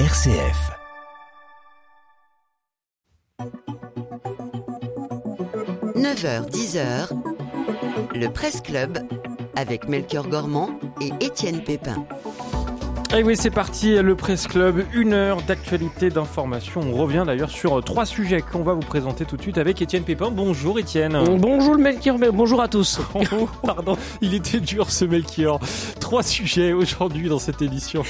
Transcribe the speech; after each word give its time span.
RCF. 0.00 0.72
«9h, 5.94 6.50
10h, 6.50 7.10
le 8.12 8.28
Presse 8.28 8.60
Club 8.60 8.98
avec 9.54 9.88
Melchior 9.88 10.26
Gormand 10.26 10.70
et 11.00 11.12
Étienne 11.24 11.62
Pépin. 11.62 12.04
Et 13.16 13.22
oui, 13.22 13.36
c'est 13.36 13.50
parti, 13.50 13.94
le 13.94 14.16
Presse 14.16 14.48
Club, 14.48 14.84
une 14.94 15.12
heure 15.12 15.40
d'actualité, 15.42 16.10
d'information. 16.10 16.80
On 16.80 16.96
revient 16.96 17.22
d'ailleurs 17.24 17.50
sur 17.50 17.78
euh, 17.78 17.80
trois 17.80 18.04
sujets 18.04 18.42
qu'on 18.42 18.64
va 18.64 18.72
vous 18.72 18.80
présenter 18.80 19.24
tout 19.24 19.36
de 19.36 19.42
suite 19.42 19.58
avec 19.58 19.80
Étienne 19.80 20.02
Pépin. 20.02 20.32
Bonjour 20.32 20.80
Étienne. 20.80 21.16
Bonjour 21.38 21.76
le 21.76 21.80
Melchior, 21.80 22.18
bonjour 22.32 22.60
à 22.60 22.66
tous. 22.66 23.00
Oh, 23.14 23.48
pardon, 23.62 23.96
il 24.20 24.34
était 24.34 24.58
dur 24.58 24.90
ce 24.90 25.04
Melchior. 25.04 25.60
Trois 26.00 26.24
sujets 26.24 26.72
aujourd'hui 26.72 27.28
dans 27.28 27.38
cette 27.38 27.62
édition. 27.62 28.02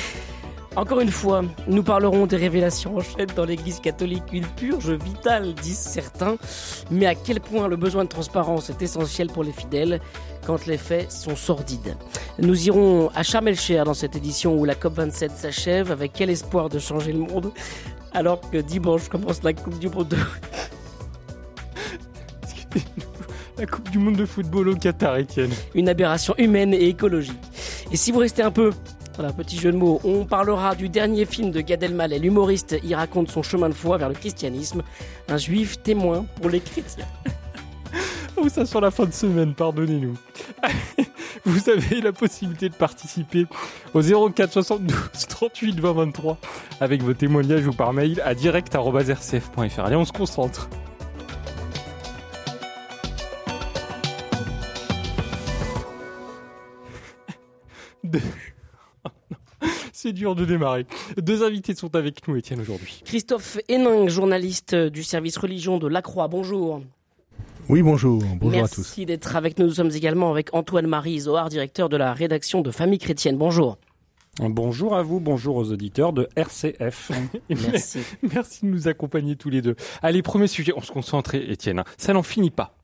Encore 0.77 1.01
une 1.01 1.11
fois, 1.11 1.43
nous 1.69 1.85
parlerons 1.85 2.27
des 2.27 2.37
révélations 2.37 2.97
en 2.97 3.01
chaîne 3.01 3.29
dans 3.37 3.45
l'Église 3.45 3.79
catholique, 3.79 4.25
une 4.33 4.47
purge 4.47 4.91
vitale, 4.91 5.55
disent 5.55 5.79
certains. 5.79 6.37
Mais 6.91 7.07
à 7.07 7.15
quel 7.15 7.41
point 7.41 7.69
le 7.69 7.77
besoin 7.77 8.03
de 8.03 8.09
transparence 8.09 8.71
est 8.71 8.83
essentiel 8.83 9.29
pour 9.29 9.45
les 9.45 9.53
fidèles 9.53 10.01
quand 10.45 10.67
les 10.67 10.77
faits 10.77 11.13
sont 11.13 11.37
sordides. 11.37 11.97
Nous 12.41 12.67
irons 12.67 13.09
à 13.15 13.23
Sharm 13.23 13.47
el 13.47 13.57
dans 13.85 13.95
cette 13.95 14.17
édition 14.17 14.59
où 14.59 14.65
la 14.65 14.75
COP27 14.75 15.31
s'achève. 15.37 15.93
Avec 15.93 16.13
quel 16.13 16.29
espoir 16.29 16.69
de 16.69 16.81
changer 16.81 17.13
le 17.13 17.21
monde 17.21 17.53
alors 18.13 18.41
que 18.51 18.59
dimanche 18.59 19.09
commence 19.09 19.43
la 19.43 19.53
Coupe 19.53 19.79
du 19.79 19.89
Monde 19.89 20.09
de... 20.09 20.17
la 23.59 23.67
Coupe 23.67 23.91
du 23.91 23.99
Monde 23.99 24.17
de 24.17 24.27
football 24.27 24.71
au 24.71 24.77
Qatar, 24.77 25.19
Étienne. 25.19 25.53
Une 25.75 25.89
aberration 25.89 26.35
humaine 26.39 26.75
et 26.75 26.89
écologique. 26.89 27.39
Et 27.93 27.97
si 27.97 28.11
vous 28.13 28.19
restez 28.19 28.43
un 28.43 28.51
peu 28.51 28.73
voilà, 29.17 29.33
petit 29.33 29.57
jeu 29.59 29.71
de 29.71 29.77
mots. 29.77 30.01
On 30.05 30.25
parlera 30.25 30.75
du 30.75 30.89
dernier 30.89 31.25
film 31.25 31.51
de 31.51 31.61
Gad 31.61 31.83
Elmaleh. 31.83 32.19
L'humoriste 32.19 32.77
y 32.83 32.95
raconte 32.95 33.31
son 33.31 33.43
chemin 33.43 33.69
de 33.69 33.75
foi 33.75 33.97
vers 33.97 34.09
le 34.09 34.15
christianisme. 34.15 34.83
Un 35.29 35.37
juif 35.37 35.81
témoin 35.83 36.27
pour 36.41 36.51
les 36.51 36.61
chrétiens. 36.61 37.07
Ou 38.37 38.49
ça 38.49 38.67
sur 38.67 38.81
la 38.81 38.91
fin 38.91 39.05
de 39.05 39.13
semaine, 39.13 39.55
pardonnez-nous. 39.55 40.17
Vous 41.45 41.69
avez 41.69 42.01
la 42.01 42.13
possibilité 42.13 42.69
de 42.69 42.75
participer 42.75 43.47
au 43.93 44.01
04 44.31 44.53
72 44.53 45.11
38 45.29 45.79
20 45.79 45.93
23 45.93 46.39
avec 46.81 47.03
vos 47.03 47.13
témoignages 47.13 47.67
ou 47.67 47.73
par 47.73 47.93
mail 47.93 48.23
à 48.25 48.35
direct.rcf.fr. 48.35 49.81
Allez, 49.81 49.97
on 49.97 50.05
se 50.05 50.13
concentre. 50.13 50.69
C'est 60.05 60.13
dur 60.13 60.35
de 60.35 60.45
démarrer. 60.45 60.85
Deux 61.17 61.43
invités 61.43 61.75
sont 61.75 61.97
avec 61.97 62.29
nous, 62.29 62.37
Étienne, 62.37 62.61
aujourd'hui. 62.61 63.01
Christophe 63.07 63.57
Hénin, 63.69 64.07
journaliste 64.07 64.75
du 64.75 65.03
service 65.03 65.39
religion 65.39 65.79
de 65.79 65.89
La 65.89 66.03
Croix. 66.03 66.29
Bonjour. 66.29 66.83
Oui, 67.71 67.81
bonjour. 67.81 68.23
Bonjour 68.39 68.65
à 68.65 68.69
tous. 68.69 68.83
Merci 68.83 69.07
d'être 69.07 69.35
avec 69.35 69.59
nous. 69.59 69.65
Nous 69.65 69.73
sommes 69.73 69.93
également 69.93 70.31
avec 70.31 70.53
Antoine-Marie 70.53 71.21
Zohar, 71.21 71.49
directeur 71.49 71.89
de 71.89 71.97
la 71.97 72.13
rédaction 72.13 72.61
de 72.61 72.71
Famille 72.71 72.99
Chrétienne. 72.99 73.39
Bonjour. 73.39 73.79
Bonjour 74.41 74.95
à 74.95 75.03
vous, 75.03 75.21
bonjour 75.21 75.57
aux 75.57 75.73
auditeurs 75.73 76.13
de 76.13 76.29
RCF. 76.37 77.11
Merci. 77.49 78.01
Merci 78.35 78.67
de 78.67 78.71
nous 78.73 78.89
accompagner 78.89 79.37
tous 79.37 79.49
les 79.49 79.63
deux. 79.63 79.75
Allez, 80.03 80.21
premier 80.21 80.49
sujet, 80.49 80.75
on 80.77 80.83
se 80.83 80.93
concentre, 80.93 81.35
Étienne. 81.35 81.83
Ça 81.97 82.13
n'en 82.13 82.23
finit 82.23 82.51
pas. 82.51 82.77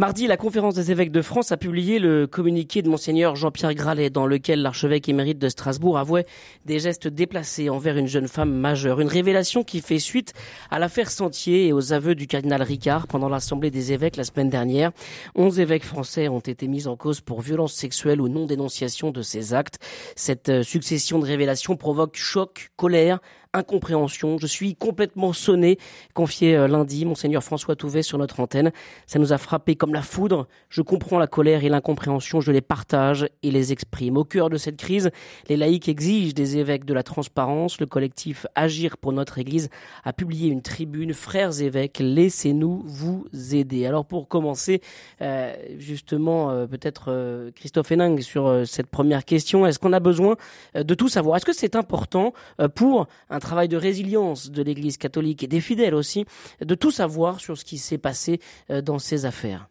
Mardi, 0.00 0.28
la 0.28 0.36
conférence 0.36 0.76
des 0.76 0.92
évêques 0.92 1.10
de 1.10 1.22
France 1.22 1.50
a 1.50 1.56
publié 1.56 1.98
le 1.98 2.28
communiqué 2.28 2.82
de 2.82 2.88
monseigneur 2.88 3.34
Jean-Pierre 3.34 3.74
Gralet 3.74 4.10
dans 4.10 4.26
lequel 4.26 4.62
l'archevêque 4.62 5.08
émérite 5.08 5.40
de 5.40 5.48
Strasbourg 5.48 5.98
avouait 5.98 6.24
des 6.66 6.78
gestes 6.78 7.08
déplacés 7.08 7.68
envers 7.68 7.96
une 7.96 8.06
jeune 8.06 8.28
femme 8.28 8.52
majeure. 8.52 9.00
Une 9.00 9.08
révélation 9.08 9.64
qui 9.64 9.80
fait 9.80 9.98
suite 9.98 10.34
à 10.70 10.78
l'affaire 10.78 11.10
Sentier 11.10 11.66
et 11.66 11.72
aux 11.72 11.92
aveux 11.92 12.14
du 12.14 12.28
cardinal 12.28 12.62
Ricard 12.62 13.08
pendant 13.08 13.28
l'assemblée 13.28 13.72
des 13.72 13.92
évêques 13.92 14.14
la 14.14 14.22
semaine 14.22 14.50
dernière. 14.50 14.92
Onze 15.34 15.58
évêques 15.58 15.84
français 15.84 16.28
ont 16.28 16.38
été 16.38 16.68
mis 16.68 16.86
en 16.86 16.94
cause 16.94 17.20
pour 17.20 17.40
violence 17.40 17.74
sexuelle 17.74 18.20
ou 18.20 18.28
non-dénonciation 18.28 19.10
de 19.10 19.22
ces 19.22 19.52
actes. 19.52 19.80
Cette 20.14 20.48
euh, 20.48 20.62
succession 20.62 21.18
de 21.18 21.26
révélations 21.26 21.76
provoque 21.76 22.14
choc, 22.14 22.70
colère, 22.76 23.18
incompréhension. 23.52 24.38
Je 24.38 24.46
suis 24.46 24.74
complètement 24.74 25.32
sonné, 25.32 25.78
confié 26.14 26.56
euh, 26.56 26.68
lundi 26.68 27.04
monseigneur 27.04 27.42
François 27.42 27.76
Touvet 27.76 28.02
sur 28.02 28.18
notre 28.18 28.40
antenne. 28.40 28.72
Ça 29.06 29.18
nous 29.18 29.32
a 29.32 29.38
frappé 29.38 29.76
comme 29.76 29.94
la 29.94 30.02
foudre. 30.02 30.46
Je 30.68 30.82
comprends 30.82 31.18
la 31.18 31.26
colère 31.26 31.64
et 31.64 31.68
l'incompréhension, 31.68 32.40
je 32.40 32.52
les 32.52 32.60
partage 32.60 33.28
et 33.42 33.50
les 33.50 33.72
exprime. 33.72 34.16
Au 34.16 34.24
cœur 34.24 34.50
de 34.50 34.56
cette 34.56 34.76
crise, 34.76 35.10
les 35.48 35.56
laïcs 35.56 35.88
exigent 35.88 36.34
des 36.34 36.58
évêques 36.58 36.84
de 36.84 36.94
la 36.94 37.02
transparence. 37.02 37.80
Le 37.80 37.86
collectif 37.86 38.46
Agir 38.54 38.98
pour 38.98 39.12
notre 39.12 39.38
Église 39.38 39.70
a 40.04 40.12
publié 40.12 40.50
une 40.50 40.62
tribune 40.62 41.14
Frères 41.14 41.60
évêques, 41.60 41.98
laissez-nous 42.00 42.82
vous 42.84 43.26
aider. 43.52 43.86
Alors 43.86 44.04
pour 44.04 44.28
commencer, 44.28 44.82
euh, 45.22 45.54
justement, 45.78 46.50
euh, 46.50 46.66
peut-être 46.66 47.50
Christophe 47.54 47.92
Héning 47.92 48.20
sur 48.20 48.66
cette 48.66 48.88
première 48.88 49.24
question, 49.24 49.66
est-ce 49.66 49.78
qu'on 49.78 49.92
a 49.92 50.00
besoin 50.00 50.36
de 50.74 50.94
tout 50.94 51.08
savoir? 51.08 51.36
Est-ce 51.36 51.46
que 51.46 51.52
c'est 51.52 51.76
important 51.76 52.32
pour 52.74 53.06
un 53.30 53.37
travail 53.40 53.68
de 53.68 53.76
résilience 53.76 54.50
de 54.50 54.62
l'Église 54.62 54.96
catholique 54.96 55.42
et 55.42 55.48
des 55.48 55.60
fidèles 55.60 55.94
aussi, 55.94 56.24
de 56.64 56.74
tout 56.74 56.90
savoir 56.90 57.40
sur 57.40 57.56
ce 57.56 57.64
qui 57.64 57.78
s'est 57.78 57.98
passé 57.98 58.40
euh, 58.70 58.82
dans 58.82 58.98
ces 58.98 59.24
affaires. 59.24 59.68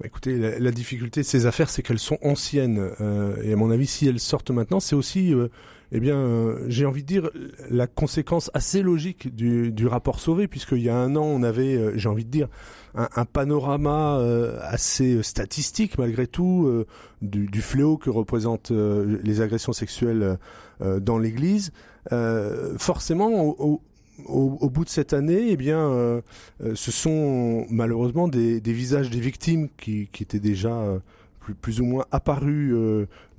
Bah, 0.00 0.06
écoutez, 0.06 0.36
la, 0.58 0.70
difficulté 0.72 1.20
de 1.20 1.26
ces 1.26 1.46
affaires, 1.46 1.70
c'est 1.70 1.82
qu'elles 1.82 2.00
sont 2.00 2.18
anciennes. 2.22 2.90
Euh, 3.00 3.36
et 3.44 3.52
à 3.52 3.56
mon 3.56 3.70
avis, 3.70 3.86
si 3.86 4.08
elles 4.08 4.18
sortent 4.18 4.50
maintenant, 4.50 4.80
c'est 4.80 4.96
aussi, 4.96 5.32
euh, 5.32 5.48
eh 5.92 6.00
bien, 6.00 6.56
j'ai 6.66 6.84
envie 6.84 7.02
de 7.02 7.06
dire, 7.06 7.30
la 7.70 7.86
conséquence 7.86 8.50
assez 8.54 8.82
logique 8.82 9.34
du, 9.36 9.86
rapport 9.86 10.18
Sauvé, 10.18 10.48
puisqu'il 10.48 10.82
y 10.82 10.88
a 10.88 10.96
un 10.96 11.14
an, 11.14 11.22
on 11.22 11.44
avait, 11.44 11.96
j'ai 11.96 12.08
envie 12.08 12.24
de 12.24 12.30
dire, 12.30 12.48
un, 12.96 13.08
un 13.14 13.24
panorama 13.24 14.18
assez 14.62 15.22
statistique, 15.22 15.96
malgré 15.96 16.26
tout, 16.26 16.84
du, 17.22 17.62
fléau 17.62 17.96
que 17.96 18.10
représentent 18.10 18.72
les 18.72 19.40
agressions 19.42 19.72
sexuelles 19.72 20.38
dans 20.80 21.18
l'Église. 21.18 21.70
Euh, 22.12 22.76
forcément, 22.78 23.30
au, 23.58 23.80
au, 24.26 24.70
bout 24.70 24.84
de 24.84 24.90
cette 24.90 25.12
année, 25.12 25.48
eh 25.50 25.56
bien, 25.56 25.78
euh, 25.78 26.20
euh, 26.62 26.74
ce 26.74 26.90
sont 26.90 27.66
malheureusement 27.70 28.28
des, 28.28 28.60
des, 28.60 28.72
visages 28.72 29.10
des 29.10 29.20
victimes 29.20 29.68
qui, 29.76 30.08
qui 30.12 30.22
étaient 30.22 30.40
déjà 30.40 31.00
plus, 31.40 31.54
plus, 31.54 31.80
ou 31.80 31.84
moins 31.84 32.06
apparus 32.12 32.74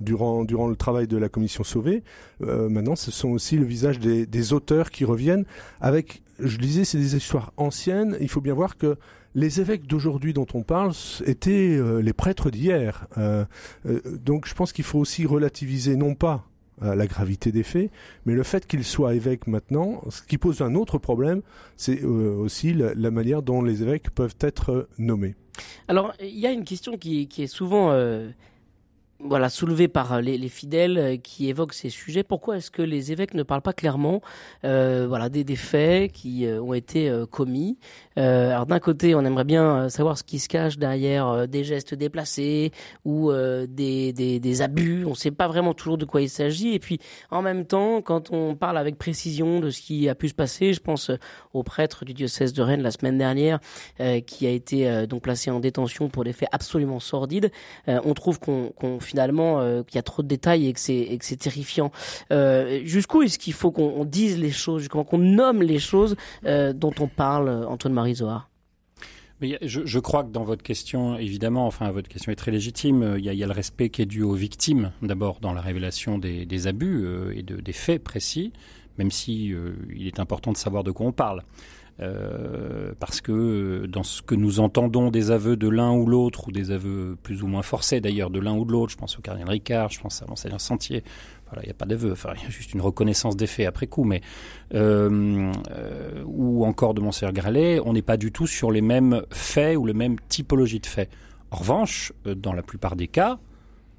durant, 0.00 0.44
durant 0.44 0.68
le 0.68 0.76
travail 0.76 1.06
de 1.06 1.16
la 1.16 1.28
commission 1.28 1.64
Sauvé. 1.64 2.02
maintenant, 2.40 2.96
ce 2.96 3.10
sont 3.10 3.30
aussi 3.30 3.56
le 3.56 3.64
visage 3.64 3.98
des, 3.98 4.26
des, 4.26 4.52
auteurs 4.52 4.90
qui 4.90 5.04
reviennent 5.04 5.44
avec, 5.80 6.22
je 6.40 6.58
disais, 6.58 6.84
c'est 6.84 6.98
des 6.98 7.16
histoires 7.16 7.52
anciennes. 7.56 8.16
Il 8.20 8.28
faut 8.28 8.40
bien 8.40 8.54
voir 8.54 8.76
que 8.76 8.96
les 9.34 9.60
évêques 9.60 9.86
d'aujourd'hui 9.86 10.32
dont 10.32 10.46
on 10.54 10.62
parle 10.62 10.92
étaient 11.26 11.78
les 12.02 12.12
prêtres 12.12 12.50
d'hier. 12.50 13.06
donc, 14.24 14.46
je 14.46 14.54
pense 14.54 14.72
qu'il 14.72 14.84
faut 14.84 14.98
aussi 14.98 15.26
relativiser 15.26 15.96
non 15.96 16.14
pas 16.14 16.44
la 16.80 17.06
gravité 17.06 17.52
des 17.52 17.62
faits, 17.62 17.90
mais 18.26 18.34
le 18.34 18.42
fait 18.42 18.66
qu'il 18.66 18.84
soit 18.84 19.14
évêque 19.14 19.46
maintenant, 19.46 20.02
ce 20.10 20.22
qui 20.22 20.38
pose 20.38 20.60
un 20.60 20.74
autre 20.74 20.98
problème, 20.98 21.42
c'est 21.76 22.02
euh, 22.02 22.36
aussi 22.36 22.74
la, 22.74 23.10
manière 23.10 23.42
dont 23.42 23.62
les 23.62 23.82
évêques 23.82 24.10
peuvent 24.10 24.36
être 24.40 24.88
nommés. 24.98 25.34
Alors, 25.88 26.12
il 26.20 26.38
y 26.38 26.46
a 26.46 26.52
une 26.52 26.64
question 26.64 26.98
qui, 26.98 27.28
est 27.38 27.46
souvent 27.46 27.92
euh, 27.92 28.28
voilà, 29.20 29.48
soulevé 29.48 29.88
par 29.88 30.12
euh, 30.12 30.20
les, 30.20 30.48
fidèles 30.48 30.98
euh, 30.98 31.16
qui 31.16 31.48
évoquent 31.48 31.72
ces 31.72 31.88
sujets. 31.88 32.22
Pourquoi 32.22 32.58
est-ce 32.58 32.70
que 32.70 32.82
les 32.82 33.12
évêques 33.12 33.34
ne 33.34 33.42
parlent 33.42 33.62
pas 33.62 33.72
clairement 33.72 34.20
euh, 34.64 35.06
voilà, 35.08 35.28
des, 35.30 35.42
des, 35.42 35.56
faits 35.56 36.12
qui 36.12 36.46
ont 36.46 36.74
été 36.74 37.12
commis? 37.30 37.78
Alors 38.16 38.66
d'un 38.66 38.78
côté, 38.78 39.14
on 39.14 39.24
aimerait 39.24 39.44
bien 39.44 39.88
savoir 39.88 40.16
ce 40.16 40.22
qui 40.22 40.38
se 40.38 40.48
cache 40.48 40.78
derrière 40.78 41.48
des 41.48 41.64
gestes 41.64 41.94
déplacés 41.94 42.72
ou 43.04 43.30
des, 43.32 44.12
des, 44.12 44.40
des, 44.40 44.62
abus. 44.62 45.04
On 45.04 45.10
ne 45.10 45.14
sait 45.14 45.30
pas 45.30 45.48
vraiment 45.48 45.74
toujours 45.74 45.98
de 45.98 46.04
quoi 46.04 46.22
il 46.22 46.28
s'agit. 46.28 46.74
Et 46.74 46.78
puis 46.78 46.98
en 47.30 47.42
même 47.42 47.66
temps, 47.66 48.00
quand 48.02 48.30
on 48.32 48.54
parle 48.54 48.78
avec 48.78 48.96
précision 48.96 49.60
de 49.60 49.70
ce 49.70 49.80
qui 49.80 50.08
a 50.08 50.14
pu 50.14 50.28
se 50.28 50.34
passer, 50.34 50.72
je 50.72 50.80
pense 50.80 51.10
au 51.52 51.62
prêtre 51.62 52.04
du 52.04 52.14
diocèse 52.14 52.52
de 52.52 52.62
Rennes 52.62 52.82
la 52.82 52.90
semaine 52.90 53.18
dernière 53.18 53.60
qui 54.26 54.46
a 54.46 54.50
été 54.50 55.06
donc 55.06 55.22
placé 55.22 55.50
en 55.50 55.60
détention 55.60 56.08
pour 56.08 56.24
des 56.24 56.32
faits 56.32 56.48
absolument 56.52 57.00
sordides, 57.00 57.50
on 57.86 58.14
trouve 58.14 58.38
qu'on 58.38 59.00
finalement 59.06 59.60
euh, 59.60 59.82
qu'il 59.82 59.96
y 59.96 59.98
a 59.98 60.02
trop 60.02 60.22
de 60.22 60.28
détails 60.28 60.66
et 60.66 60.72
que 60.72 60.80
c'est 60.80 61.16
c'est 61.20 61.36
terrifiant. 61.36 61.90
Euh, 62.30 62.82
jusqu'où 62.84 63.22
est-ce 63.22 63.38
qu'il 63.38 63.54
faut 63.54 63.70
qu'on 63.70 64.04
dise 64.04 64.38
les 64.38 64.50
choses, 64.50 64.88
qu'on 64.88 65.18
nomme 65.18 65.62
les 65.62 65.78
choses 65.78 66.16
euh, 66.44 66.72
dont 66.72 66.92
on 67.00 67.08
parle, 67.08 67.64
Antoine 67.66 67.94
Marie 67.94 68.16
Zohar 68.16 68.50
mais 69.42 69.58
je, 69.60 69.98
crois 69.98 70.24
que 70.24 70.30
dans 70.30 70.44
votre 70.44 70.62
question, 70.62 71.18
évidemment, 71.18 71.66
enfin 71.66 71.90
votre 71.90 72.08
question 72.08 72.32
est 72.32 72.36
très 72.36 72.50
légitime. 72.50 73.16
Il 73.18 73.24
y 73.24 73.42
a, 73.42 73.46
le 73.46 73.52
respect 73.52 73.90
qui 73.90 74.00
est 74.00 74.06
dû 74.06 74.22
aux 74.22 74.32
victimes, 74.32 74.92
d'abord 75.02 75.40
dans 75.40 75.52
la 75.52 75.60
révélation 75.60 76.16
des, 76.16 76.66
abus 76.66 77.06
et 77.34 77.42
de, 77.42 77.56
des 77.56 77.74
faits 77.74 78.02
précis, 78.02 78.54
même 78.96 79.10
si 79.10 79.52
il 79.94 80.06
est 80.06 80.20
important 80.20 80.52
de 80.52 80.56
savoir 80.56 80.84
de 80.84 80.90
quoi 80.90 81.04
on 81.04 81.12
parle. 81.12 81.42
Euh, 81.98 82.92
parce 83.00 83.22
que 83.22 83.32
euh, 83.32 83.86
dans 83.86 84.02
ce 84.02 84.20
que 84.20 84.34
nous 84.34 84.60
entendons 84.60 85.10
des 85.10 85.30
aveux 85.30 85.56
de 85.56 85.66
l'un 85.66 85.92
ou 85.92 86.06
l'autre, 86.06 86.48
ou 86.48 86.52
des 86.52 86.70
aveux 86.70 87.16
plus 87.22 87.42
ou 87.42 87.46
moins 87.46 87.62
forcés 87.62 88.02
d'ailleurs 88.02 88.28
de 88.28 88.38
l'un 88.38 88.54
ou 88.54 88.66
de 88.66 88.72
l'autre, 88.72 88.92
je 88.92 88.98
pense 88.98 89.18
au 89.18 89.22
cardinal 89.22 89.48
Ricard, 89.48 89.90
je 89.90 90.00
pense 90.00 90.22
à 90.22 90.26
Monseigneur 90.26 90.60
Sentier, 90.60 91.02
Voilà, 91.46 91.62
il 91.62 91.66
n'y 91.66 91.70
a 91.70 91.74
pas 91.74 91.86
d'aveu, 91.86 92.12
enfin, 92.12 92.34
il 92.36 92.42
y 92.42 92.46
a 92.46 92.50
juste 92.50 92.74
une 92.74 92.82
reconnaissance 92.82 93.34
des 93.34 93.46
faits 93.46 93.66
après 93.66 93.86
coup, 93.86 94.04
mais 94.04 94.20
euh, 94.74 95.52
ou 96.26 96.66
encore 96.66 96.92
de 96.92 97.00
Monseigneur 97.00 97.32
Gralet, 97.32 97.80
on 97.82 97.94
n'est 97.94 98.02
pas 98.02 98.18
du 98.18 98.30
tout 98.30 98.46
sur 98.46 98.70
les 98.70 98.82
mêmes 98.82 99.22
faits 99.30 99.78
ou 99.78 99.86
les 99.86 99.94
mêmes 99.94 100.16
typologies 100.28 100.80
de 100.80 100.86
faits. 100.86 101.08
En 101.50 101.56
revanche, 101.56 102.12
dans 102.26 102.52
la 102.52 102.62
plupart 102.62 102.96
des 102.96 103.08
cas, 103.08 103.38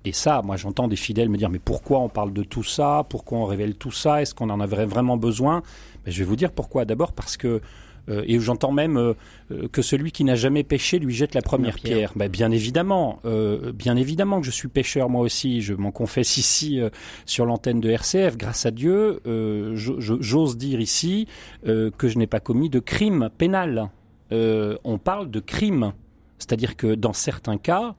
et 0.06 0.12
ça, 0.12 0.42
moi 0.44 0.56
j'entends 0.56 0.88
des 0.88 0.96
fidèles 0.96 1.30
me 1.30 1.38
dire 1.38 1.50
mais 1.50 1.60
pourquoi 1.60 2.00
on 2.00 2.10
parle 2.10 2.32
de 2.32 2.44
tout 2.44 2.64
ça? 2.64 3.06
Pourquoi 3.10 3.40
on 3.40 3.46
révèle 3.46 3.76
tout 3.76 3.92
ça? 3.92 4.22
Est-ce 4.22 4.36
qu'on 4.36 4.50
en 4.50 4.60
avait 4.60 4.86
vraiment 4.86 5.18
besoin? 5.18 5.64
Je 6.06 6.20
vais 6.20 6.24
vous 6.24 6.36
dire 6.36 6.52
pourquoi. 6.52 6.86
D'abord 6.86 7.12
parce 7.12 7.36
que 7.36 7.62
euh, 8.09 8.24
et 8.25 8.39
j'entends 8.39 8.71
même 8.71 8.98
euh, 8.98 9.13
euh, 9.51 9.68
que 9.68 9.81
celui 9.81 10.12
qui 10.12 10.24
n'a 10.24 10.36
jamais 10.36 10.63
péché 10.63 11.00
lui 11.00 11.13
jette 11.13 11.36
la 11.36 11.42
première 11.42 11.75
pierre. 11.75 12.13
Ben, 12.15 12.30
bien 12.30 12.51
évidemment, 12.51 13.19
bien 13.74 13.95
évidemment 13.95 14.39
que 14.39 14.45
je 14.45 14.51
suis 14.51 14.68
pécheur 14.68 15.09
moi 15.09 15.21
aussi. 15.21 15.62
Je 15.62 15.74
m'en 15.74 15.92
confesse 15.92 16.38
ici 16.38 16.80
sur 17.25 17.45
l'antenne 17.45 17.80
de 17.80 17.89
RCF. 17.89 18.38
Grâce 18.38 18.65
à 18.65 18.71
Dieu, 18.71 19.21
j'ose 19.75 20.57
dire 20.57 20.80
ici 20.80 21.27
que 21.63 22.07
je 22.07 22.18
n'ai 22.18 22.27
pas 22.27 22.39
commis 22.39 22.69
de 22.69 22.80
crime 22.80 23.30
pénal. 23.38 23.89
on 24.31 24.98
parle 24.98 25.30
de 25.30 25.39
crime, 25.39 25.94
c'est-à-dire 26.39 26.75
que 26.75 26.95
dans 26.95 27.13
certains 27.13 27.57
cas, 27.57 27.95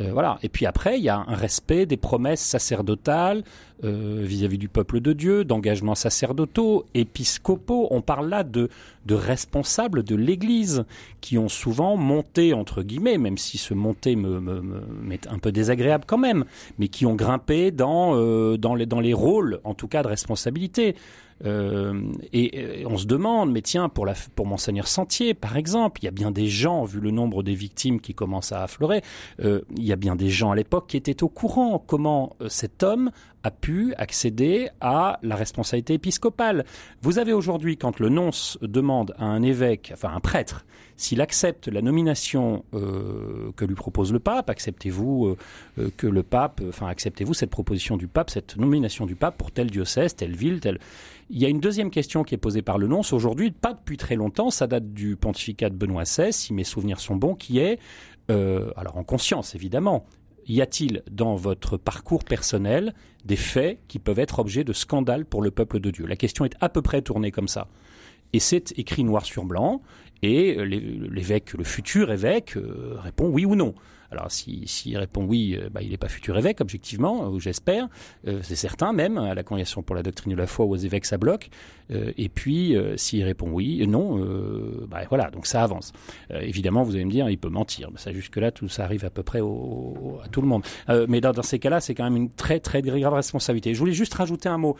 euh, 0.00 0.10
voilà. 0.12 0.38
Et 0.42 0.48
puis 0.48 0.66
après, 0.66 0.98
il 0.98 1.04
y 1.04 1.08
a 1.08 1.24
un 1.26 1.34
respect 1.34 1.84
des 1.86 1.96
promesses 1.96 2.40
sacerdotales 2.40 3.44
euh, 3.84 4.22
vis-à-vis 4.22 4.58
du 4.58 4.68
peuple 4.68 5.00
de 5.00 5.12
Dieu, 5.12 5.44
d'engagements 5.44 5.94
sacerdotaux, 5.94 6.86
épiscopaux. 6.94 7.88
On 7.90 8.00
parle 8.00 8.28
là 8.28 8.42
de, 8.42 8.70
de 9.06 9.14
responsables 9.14 10.02
de 10.02 10.16
l'Église 10.16 10.84
qui 11.20 11.36
ont 11.36 11.48
souvent 11.48 11.96
monté, 11.96 12.54
entre 12.54 12.82
guillemets, 12.82 13.18
même 13.18 13.36
si 13.36 13.58
ce 13.58 13.74
monter 13.74 14.16
me, 14.16 14.40
m'est 15.02 15.26
un 15.26 15.38
peu 15.38 15.52
désagréable 15.52 16.04
quand 16.06 16.18
même, 16.18 16.44
mais 16.78 16.88
qui 16.88 17.04
ont 17.04 17.14
grimpé 17.14 17.70
dans, 17.70 18.12
euh, 18.14 18.56
dans, 18.56 18.74
les, 18.74 18.86
dans 18.86 19.00
les 19.00 19.12
rôles, 19.12 19.60
en 19.64 19.74
tout 19.74 19.88
cas 19.88 20.02
de 20.02 20.08
responsabilité. 20.08 20.96
Euh, 21.44 22.12
et, 22.32 22.84
on 22.86 22.96
se 22.96 23.06
demande, 23.06 23.52
mais 23.52 23.62
tiens, 23.62 23.88
pour, 23.88 24.06
la, 24.06 24.14
pour 24.34 24.46
Monseigneur 24.46 24.86
Sentier, 24.86 25.34
par 25.34 25.56
exemple, 25.56 26.00
il 26.02 26.06
y 26.06 26.08
a 26.08 26.12
bien 26.12 26.30
des 26.30 26.46
gens, 26.46 26.84
vu 26.84 27.00
le 27.00 27.10
nombre 27.10 27.42
des 27.42 27.54
victimes 27.54 28.00
qui 28.00 28.14
commencent 28.14 28.52
à 28.52 28.62
affleurer, 28.62 29.02
euh, 29.40 29.62
il 29.76 29.84
y 29.84 29.92
a 29.92 29.96
bien 29.96 30.16
des 30.16 30.28
gens 30.28 30.50
à 30.50 30.56
l'époque 30.56 30.88
qui 30.88 30.96
étaient 30.96 31.22
au 31.22 31.28
courant 31.28 31.82
comment 31.84 32.36
euh, 32.40 32.48
cet 32.48 32.82
homme 32.82 33.10
a 33.44 33.50
pu 33.50 33.94
accéder 33.96 34.68
à 34.80 35.18
la 35.22 35.36
responsabilité 35.36 35.94
épiscopale. 35.94 36.64
Vous 37.00 37.18
avez 37.18 37.32
aujourd'hui, 37.32 37.76
quand 37.76 37.98
le 37.98 38.08
nonce 38.08 38.58
demande 38.62 39.14
à 39.18 39.24
un 39.24 39.42
évêque, 39.42 39.90
enfin 39.94 40.12
un 40.14 40.20
prêtre, 40.20 40.64
s'il 40.96 41.20
accepte 41.20 41.68
la 41.68 41.82
nomination 41.82 42.64
euh, 42.74 43.50
que 43.56 43.64
lui 43.64 43.74
propose 43.74 44.12
le 44.12 44.20
pape, 44.20 44.50
acceptez-vous 44.50 45.26
euh, 45.26 45.36
euh, 45.78 45.90
que 45.96 46.06
le 46.06 46.22
pape, 46.22 46.62
enfin 46.68 46.86
acceptez-vous 46.86 47.34
cette 47.34 47.50
proposition 47.50 47.96
du 47.96 48.06
pape, 48.06 48.30
cette 48.30 48.56
nomination 48.56 49.06
du 49.06 49.16
pape 49.16 49.36
pour 49.36 49.50
tel 49.50 49.70
diocèse, 49.70 50.14
telle 50.14 50.36
ville, 50.36 50.60
telle. 50.60 50.78
Il 51.30 51.40
y 51.40 51.46
a 51.46 51.48
une 51.48 51.60
deuxième 51.60 51.90
question 51.90 52.24
qui 52.24 52.34
est 52.34 52.38
posée 52.38 52.62
par 52.62 52.78
le 52.78 52.86
nonce 52.86 53.12
aujourd'hui, 53.12 53.50
pas 53.50 53.72
depuis 53.72 53.96
très 53.96 54.16
longtemps, 54.16 54.50
ça 54.50 54.66
date 54.66 54.92
du 54.92 55.16
pontificat 55.16 55.70
de 55.70 55.74
Benoît 55.74 56.04
XVI, 56.04 56.32
si 56.32 56.52
mes 56.52 56.64
souvenirs 56.64 57.00
sont 57.00 57.16
bons, 57.16 57.34
qui 57.34 57.58
est, 57.58 57.78
alors 58.28 58.96
en 58.96 59.04
conscience 59.04 59.54
évidemment, 59.54 60.06
y 60.46 60.60
a-t-il 60.60 61.02
dans 61.10 61.34
votre 61.34 61.76
parcours 61.76 62.24
personnel 62.24 62.94
des 63.24 63.36
faits 63.36 63.78
qui 63.88 63.98
peuvent 63.98 64.18
être 64.18 64.38
objet 64.38 64.64
de 64.64 64.72
scandale 64.72 65.24
pour 65.24 65.42
le 65.42 65.50
peuple 65.50 65.80
de 65.80 65.90
Dieu? 65.90 66.06
La 66.06 66.16
question 66.16 66.44
est 66.44 66.56
à 66.60 66.68
peu 66.68 66.82
près 66.82 67.02
tournée 67.02 67.30
comme 67.30 67.48
ça. 67.48 67.68
Et 68.32 68.40
c'est 68.40 68.76
écrit 68.78 69.04
noir 69.04 69.24
sur 69.24 69.44
blanc, 69.44 69.82
et 70.22 70.54
l'évêque, 70.64 71.52
le 71.54 71.64
futur 71.64 72.12
évêque, 72.12 72.56
euh, 72.56 72.96
répond 73.02 73.28
oui 73.28 73.44
ou 73.44 73.56
non. 73.56 73.74
Alors 74.12 74.30
s'il 74.30 74.68
si, 74.68 74.96
répond 74.96 75.24
oui, 75.24 75.58
euh, 75.58 75.68
bah, 75.70 75.80
il 75.82 75.90
n'est 75.90 75.96
pas 75.96 76.08
futur 76.08 76.38
évêque, 76.38 76.60
objectivement, 76.60 77.28
ou 77.28 77.40
j'espère. 77.40 77.88
Euh, 78.28 78.38
c'est 78.42 78.54
certain 78.54 78.92
même, 78.92 79.18
à 79.18 79.34
la 79.34 79.42
Congrégation 79.42 79.82
pour 79.82 79.96
la 79.96 80.02
doctrine 80.04 80.32
de 80.32 80.38
la 80.38 80.46
foi, 80.46 80.66
aux 80.66 80.76
évêques, 80.76 81.06
ça 81.06 81.18
bloque. 81.18 81.48
et 81.90 82.28
puis, 82.28 82.74
s'il 82.96 83.22
répond 83.24 83.50
oui, 83.50 83.86
non, 83.86 84.24
bah, 84.86 85.00
voilà, 85.08 85.30
donc 85.30 85.46
ça 85.46 85.62
avance. 85.62 85.92
évidemment, 86.30 86.84
vous 86.84 86.94
allez 86.94 87.04
me 87.04 87.10
dire, 87.10 87.28
il 87.28 87.36
peut 87.36 87.50
mentir. 87.50 87.90
Ça, 87.96 88.12
jusque-là, 88.12 88.50
tout 88.50 88.68
ça 88.68 88.84
arrive 88.84 89.04
à 89.04 89.10
peu 89.10 89.22
près 89.22 89.40
à 89.40 90.28
tout 90.30 90.40
le 90.40 90.46
monde. 90.46 90.62
mais 91.08 91.20
dans 91.20 91.42
ces 91.42 91.58
cas-là, 91.58 91.80
c'est 91.80 91.94
quand 91.94 92.04
même 92.04 92.16
une 92.16 92.30
très, 92.30 92.60
très 92.60 92.80
grave 92.80 93.12
responsabilité. 93.12 93.74
Je 93.74 93.78
voulais 93.78 93.92
juste 93.92 94.14
rajouter 94.14 94.48
un 94.48 94.58
mot. 94.58 94.76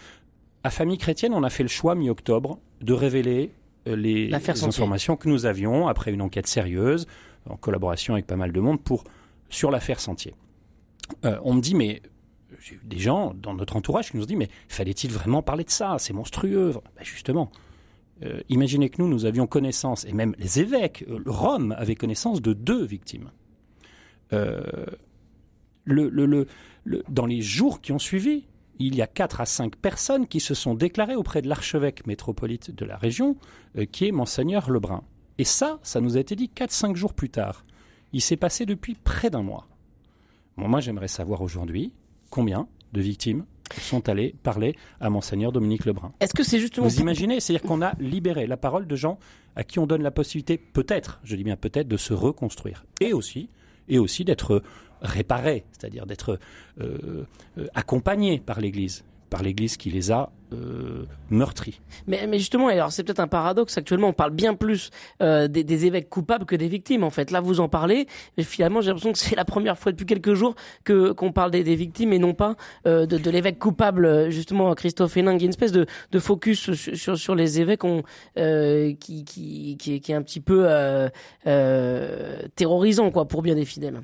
À 0.65 0.71
Famille 0.71 0.99
Chrétienne, 0.99 1.35
on 1.35 1.43
a 1.43 1.51
fait 1.51 1.65
le 1.65 1.69
choix, 1.69 1.95
mi-octobre, 1.95 2.61
de 2.81 2.93
révéler 2.93 3.53
euh, 3.89 3.97
les, 3.97 4.33
informations 4.33 5.17
que 5.17 5.29
nous 5.29 5.45
avions 5.45 5.89
après 5.89 6.13
une 6.13 6.23
enquête 6.23 6.47
sérieuse, 6.47 7.07
en 7.49 7.57
collaboration 7.57 8.15
avec 8.15 8.29
pas 8.29 8.37
mal 8.37 8.53
de 8.53 8.61
monde, 8.61 8.81
pour, 8.81 9.03
sur 9.49 9.73
l'affaire 9.73 9.99
Sentier. 9.99 10.35
Euh, 11.25 11.37
on 11.43 11.55
me 11.55 11.61
dit, 11.61 11.75
mais 11.75 12.01
j'ai 12.61 12.77
eu 12.77 12.81
des 12.85 12.99
gens 12.99 13.35
dans 13.35 13.55
notre 13.55 13.75
entourage 13.75 14.13
qui 14.13 14.17
nous 14.17 14.23
ont 14.23 14.27
dit, 14.27 14.37
mais 14.37 14.49
fallait-il 14.69 15.11
vraiment 15.11 15.43
parler 15.43 15.65
de 15.65 15.71
ça? 15.71 15.97
C'est 15.99 16.13
monstrueux. 16.13 16.75
Ben 16.97 17.03
justement, 17.03 17.51
euh, 18.23 18.41
imaginez 18.49 18.89
que 18.89 19.03
nous, 19.03 19.09
nous 19.09 19.25
avions 19.25 19.49
connaissance, 19.49 20.05
et 20.05 20.13
même 20.13 20.37
les 20.39 20.61
évêques, 20.61 21.05
Rome 21.27 21.75
avait 21.77 21.97
connaissance 21.97 22.41
de 22.41 22.53
deux 22.53 22.85
victimes. 22.85 23.33
le, 24.31 24.69
le, 25.85 26.47
dans 27.09 27.27
les 27.27 27.41
jours 27.43 27.81
qui 27.81 27.91
ont 27.91 27.99
suivi, 27.99 28.45
il 28.79 28.95
y 28.97 29.03
a 29.03 29.07
quatre 29.07 29.41
à 29.41 29.47
cinq 29.47 29.77
personnes 29.77 30.27
qui 30.27 30.41
se 30.41 30.55
sont 30.55 30.75
déclarées 30.75 31.17
auprès 31.17 31.43
de 31.43 31.49
l'archevêque 31.49 32.07
métropolite 32.07 32.75
de 32.75 32.85
la 32.85 32.97
région, 32.97 33.37
euh, 33.77 33.85
qui 33.85 34.07
est 34.07 34.13
Monseigneur 34.13 34.71
Lebrun. 34.71 35.03
Et 35.39 35.45
ça, 35.45 35.79
ça 35.83 36.01
nous 36.01 36.17
a 36.17 36.21
été 36.21 36.37
dit 36.37 36.49
quatre, 36.49 36.73
cinq 36.73 36.97
jours 36.97 37.15
plus 37.15 37.31
tard. 37.31 37.65
Il 38.13 38.21
s'est 38.21 38.37
passé 38.37 38.67
depuis 38.67 38.95
près 38.95 39.31
d'un 39.31 39.43
mois. 39.43 39.69
moi, 40.57 40.81
j'aimerais 40.81 41.09
savoir 41.09 41.41
aujourd'hui 41.41 41.93
combien 42.31 42.69
de 42.93 43.01
victimes 43.01 43.45
sont 43.81 44.09
allées 44.09 44.35
parler 44.43 44.77
à 45.01 45.09
Monseigneur 45.09 45.51
Dominique 45.51 45.87
Lebrun. 45.87 46.13
Est-ce 46.21 46.35
que 46.35 46.43
c'est 46.43 46.59
justement... 46.59 46.87
Vous 46.87 47.01
imaginez 47.01 47.41
C'est-à-dire 47.41 47.67
qu'on 47.67 47.81
a 47.81 47.95
libéré 47.99 48.47
la 48.47 48.59
parole 48.59 48.87
de 48.87 48.97
gens 48.97 49.19
à 49.57 49.65
qui 49.65 49.79
on 49.79 49.87
donne 49.87 50.03
la 50.03 50.11
possibilité, 50.11 50.59
peut-être, 50.59 51.21
je 51.25 51.37
dis 51.37 51.45
bien 51.45 51.57
peut-être, 51.57 51.89
de 51.89 51.97
se 51.97 52.13
reconstruire. 52.13 52.85
Et 53.01 53.15
aussi, 53.15 53.49
et 53.89 53.99
aussi 53.99 54.25
d'être 54.25 54.63
réparés, 55.03 55.65
c'est-à-dire 55.73 56.07
d'être 56.07 56.39
euh, 56.81 57.27
euh, 57.59 57.67
accompagnés 57.75 58.41
par 58.41 58.61
l'Église 58.61 59.05
par 59.31 59.43
l'Église 59.43 59.79
qui 59.79 59.89
les 59.89 60.13
a 60.13 60.31
euh, 60.53 61.07
meurtris. 61.31 61.81
Mais, 62.07 62.27
mais 62.27 62.39
justement, 62.39 62.69
alors 62.69 62.93
c'est 62.93 63.03
peut-être 63.03 63.19
un 63.19 63.29
paradoxe. 63.29 63.79
Actuellement, 63.79 64.09
on 64.09 64.13
parle 64.13 64.33
bien 64.33 64.53
plus 64.53 64.91
des, 65.21 65.87
évêques 65.87 66.11
coupables 66.11 66.45
que 66.45 66.55
des 66.55 66.69
victimes. 66.69 67.03
En 67.03 67.09
fait, 67.09 67.31
là, 67.31 67.41
vous 67.41 67.59
en 67.59 67.67
parlez, 67.67 68.07
mais 68.37 68.43
finalement, 68.43 68.83
j'ai 68.83 68.89
l'impression 68.89 69.11
que 69.11 69.19
c'est 69.19 69.35
la 69.35 69.47
première 69.47 69.79
fois 69.79 69.91
depuis 69.91 70.05
quelques 70.05 70.35
jours 70.35 70.55
que 70.85 71.13
qu'on 71.13 71.33
parle 71.33 71.51
des, 71.51 71.63
victimes 71.63 72.13
et 72.13 72.19
non 72.19 72.35
pas 72.35 72.57
de, 72.85 73.31
l'évêque 73.31 73.59
coupable. 73.59 74.29
Justement, 74.31 74.75
Christophe 74.75 75.17
Hénin, 75.17 75.33
il 75.33 75.41
y 75.41 75.45
a 75.45 75.47
une 75.47 75.49
espèce 75.49 75.73
de, 75.73 75.87
focus 76.19 76.75
sur, 76.75 77.17
sur, 77.17 77.35
les 77.35 77.59
évêques 77.59 77.81
qui, 79.01 79.25
qui, 79.25 79.79
qui, 79.79 80.13
est 80.13 80.15
un 80.15 80.23
petit 80.23 80.41
peu 80.41 80.69
terrorisant, 82.55 83.11
quoi, 83.11 83.27
pour 83.27 83.41
bien 83.41 83.55
des 83.55 83.65
fidèles. 83.65 84.03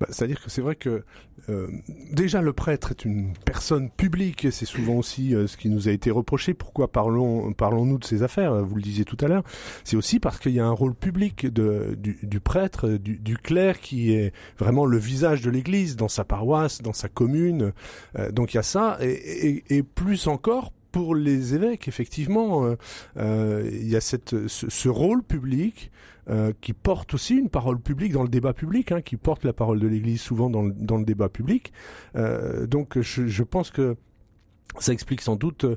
Bah, 0.00 0.06
c'est-à-dire 0.10 0.42
que 0.42 0.50
c'est 0.50 0.60
vrai 0.60 0.76
que 0.76 1.04
euh, 1.48 1.68
déjà 2.12 2.40
le 2.42 2.52
prêtre 2.52 2.90
est 2.90 3.04
une 3.04 3.32
personne 3.44 3.90
publique 3.90 4.48
c'est 4.50 4.64
souvent 4.64 4.94
aussi 4.94 5.34
euh, 5.34 5.46
ce 5.46 5.56
qui 5.56 5.68
nous 5.68 5.88
a 5.88 5.92
été 5.92 6.10
reproché. 6.10 6.54
Pourquoi 6.54 6.90
parlons 6.90 7.52
parlons-nous 7.52 7.98
de 7.98 8.04
ces 8.04 8.22
affaires? 8.22 8.64
Vous 8.64 8.74
le 8.74 8.82
disiez 8.82 9.04
tout 9.04 9.16
à 9.20 9.28
l'heure. 9.28 9.44
C'est 9.84 9.96
aussi 9.96 10.20
parce 10.20 10.38
qu'il 10.38 10.52
y 10.52 10.60
a 10.60 10.66
un 10.66 10.72
rôle 10.72 10.94
public 10.94 11.46
du, 11.46 12.40
prêtre, 12.40 12.88
du, 12.88 13.38
clerc 13.38 13.80
qui 13.80 14.12
est 14.12 14.32
vraiment 14.58 14.86
le 14.86 14.98
visage 14.98 15.42
de 15.42 15.50
l'Église 15.50 15.96
dans 15.96 16.08
sa 16.08 16.24
paroisse, 16.24 16.82
dans 16.82 16.92
sa 16.92 17.08
commune. 17.08 17.72
Euh, 18.18 18.30
donc 18.30 18.54
il 18.54 18.56
y 18.56 18.60
a 18.60 18.64
ça 18.64 18.98
et, 19.00 19.82
plus 19.82 20.26
encore 20.26 20.72
pour 20.92 21.14
les 21.14 21.54
évêques, 21.54 21.88
effectivement, 21.88 22.74
il 23.16 23.88
y 23.88 23.96
a 23.96 24.00
cette, 24.00 24.48
ce, 24.48 24.70
ce 24.70 24.88
rôle 24.88 25.22
public 25.22 25.90
euh, 26.28 26.52
qui 26.60 26.72
porte 26.72 27.14
aussi 27.14 27.36
une 27.36 27.48
parole 27.48 27.78
publique 27.80 28.12
dans 28.12 28.22
le 28.22 28.28
débat 28.28 28.52
public, 28.52 28.92
hein, 28.92 29.00
qui 29.00 29.16
porte 29.16 29.44
la 29.44 29.52
parole 29.52 29.78
de 29.78 29.86
l'Église 29.86 30.20
souvent 30.20 30.50
dans 30.50 30.62
le, 30.62 30.72
dans 30.72 30.96
le 30.96 31.04
débat 31.04 31.28
public. 31.28 31.72
Euh, 32.16 32.66
donc 32.66 33.00
je, 33.00 33.26
je, 33.26 33.42
pense 33.42 33.70
que 33.70 33.96
ça 34.78 34.92
explique 34.92 35.20
sans 35.20 35.36
doute 35.36 35.64
euh, 35.64 35.76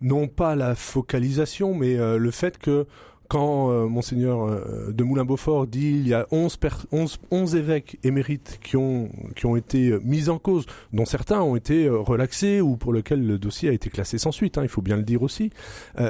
non 0.00 0.28
pas 0.28 0.56
la 0.56 0.74
focalisation, 0.74 1.74
mais 1.74 1.96
euh, 1.98 2.16
le 2.16 2.30
fait 2.30 2.58
que 2.58 2.86
quand 3.30 3.70
euh, 3.70 3.86
monseigneur 3.86 4.42
euh, 4.42 4.90
de 4.92 5.04
Moulin-Beaufort 5.04 5.68
dit 5.68 5.92
il 5.92 6.08
y 6.08 6.14
a 6.14 6.26
11, 6.32 6.58
11, 7.30 7.54
évêques 7.54 7.96
émérites 8.02 8.58
qui 8.60 8.76
ont, 8.76 9.08
qui 9.36 9.46
ont 9.46 9.54
été 9.54 9.90
euh, 9.90 10.00
mis 10.02 10.28
en 10.28 10.40
cause, 10.40 10.66
dont 10.92 11.04
certains 11.04 11.40
ont 11.40 11.54
été 11.54 11.88
relaxés 11.88 12.60
ou 12.60 12.76
pour 12.76 12.92
lesquels 12.92 13.24
le 13.24 13.38
dossier 13.38 13.68
a 13.68 13.72
été 13.72 13.88
classé 13.88 14.18
sans 14.18 14.32
suite, 14.32 14.58
hein, 14.58 14.62
il 14.64 14.68
faut 14.68 14.82
bien 14.82 14.96
le 14.96 15.04
dire 15.04 15.22
aussi, 15.22 15.50